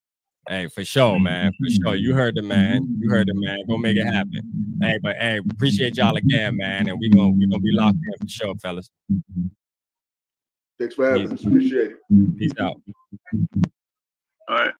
Hey, 0.48 0.66
for 0.68 0.84
sure, 0.84 1.20
man. 1.20 1.52
For 1.60 1.70
sure. 1.70 1.94
You 1.94 2.14
heard 2.14 2.34
the 2.34 2.42
man. 2.42 2.96
You 2.98 3.10
heard 3.10 3.28
the 3.28 3.34
man. 3.34 3.58
Go 3.68 3.76
make 3.76 3.96
it 3.96 4.06
happen. 4.06 4.42
Hey, 4.80 4.98
but 5.02 5.16
hey, 5.16 5.38
appreciate 5.50 5.96
y'all 5.96 6.16
again, 6.16 6.56
man. 6.56 6.88
And 6.88 6.98
we 6.98 7.08
gonna 7.08 7.28
we 7.28 7.46
gonna 7.46 7.60
be 7.60 7.70
locked 7.72 7.98
in 8.02 8.12
for 8.20 8.28
sure, 8.28 8.54
fellas. 8.56 8.90
Thanks 10.78 10.94
for 10.94 11.10
having 11.10 11.30
us. 11.30 11.44
Appreciate 11.44 11.92
it. 11.92 12.38
Peace 12.38 12.52
out. 12.58 12.80
All 14.48 14.56
right. 14.56 14.72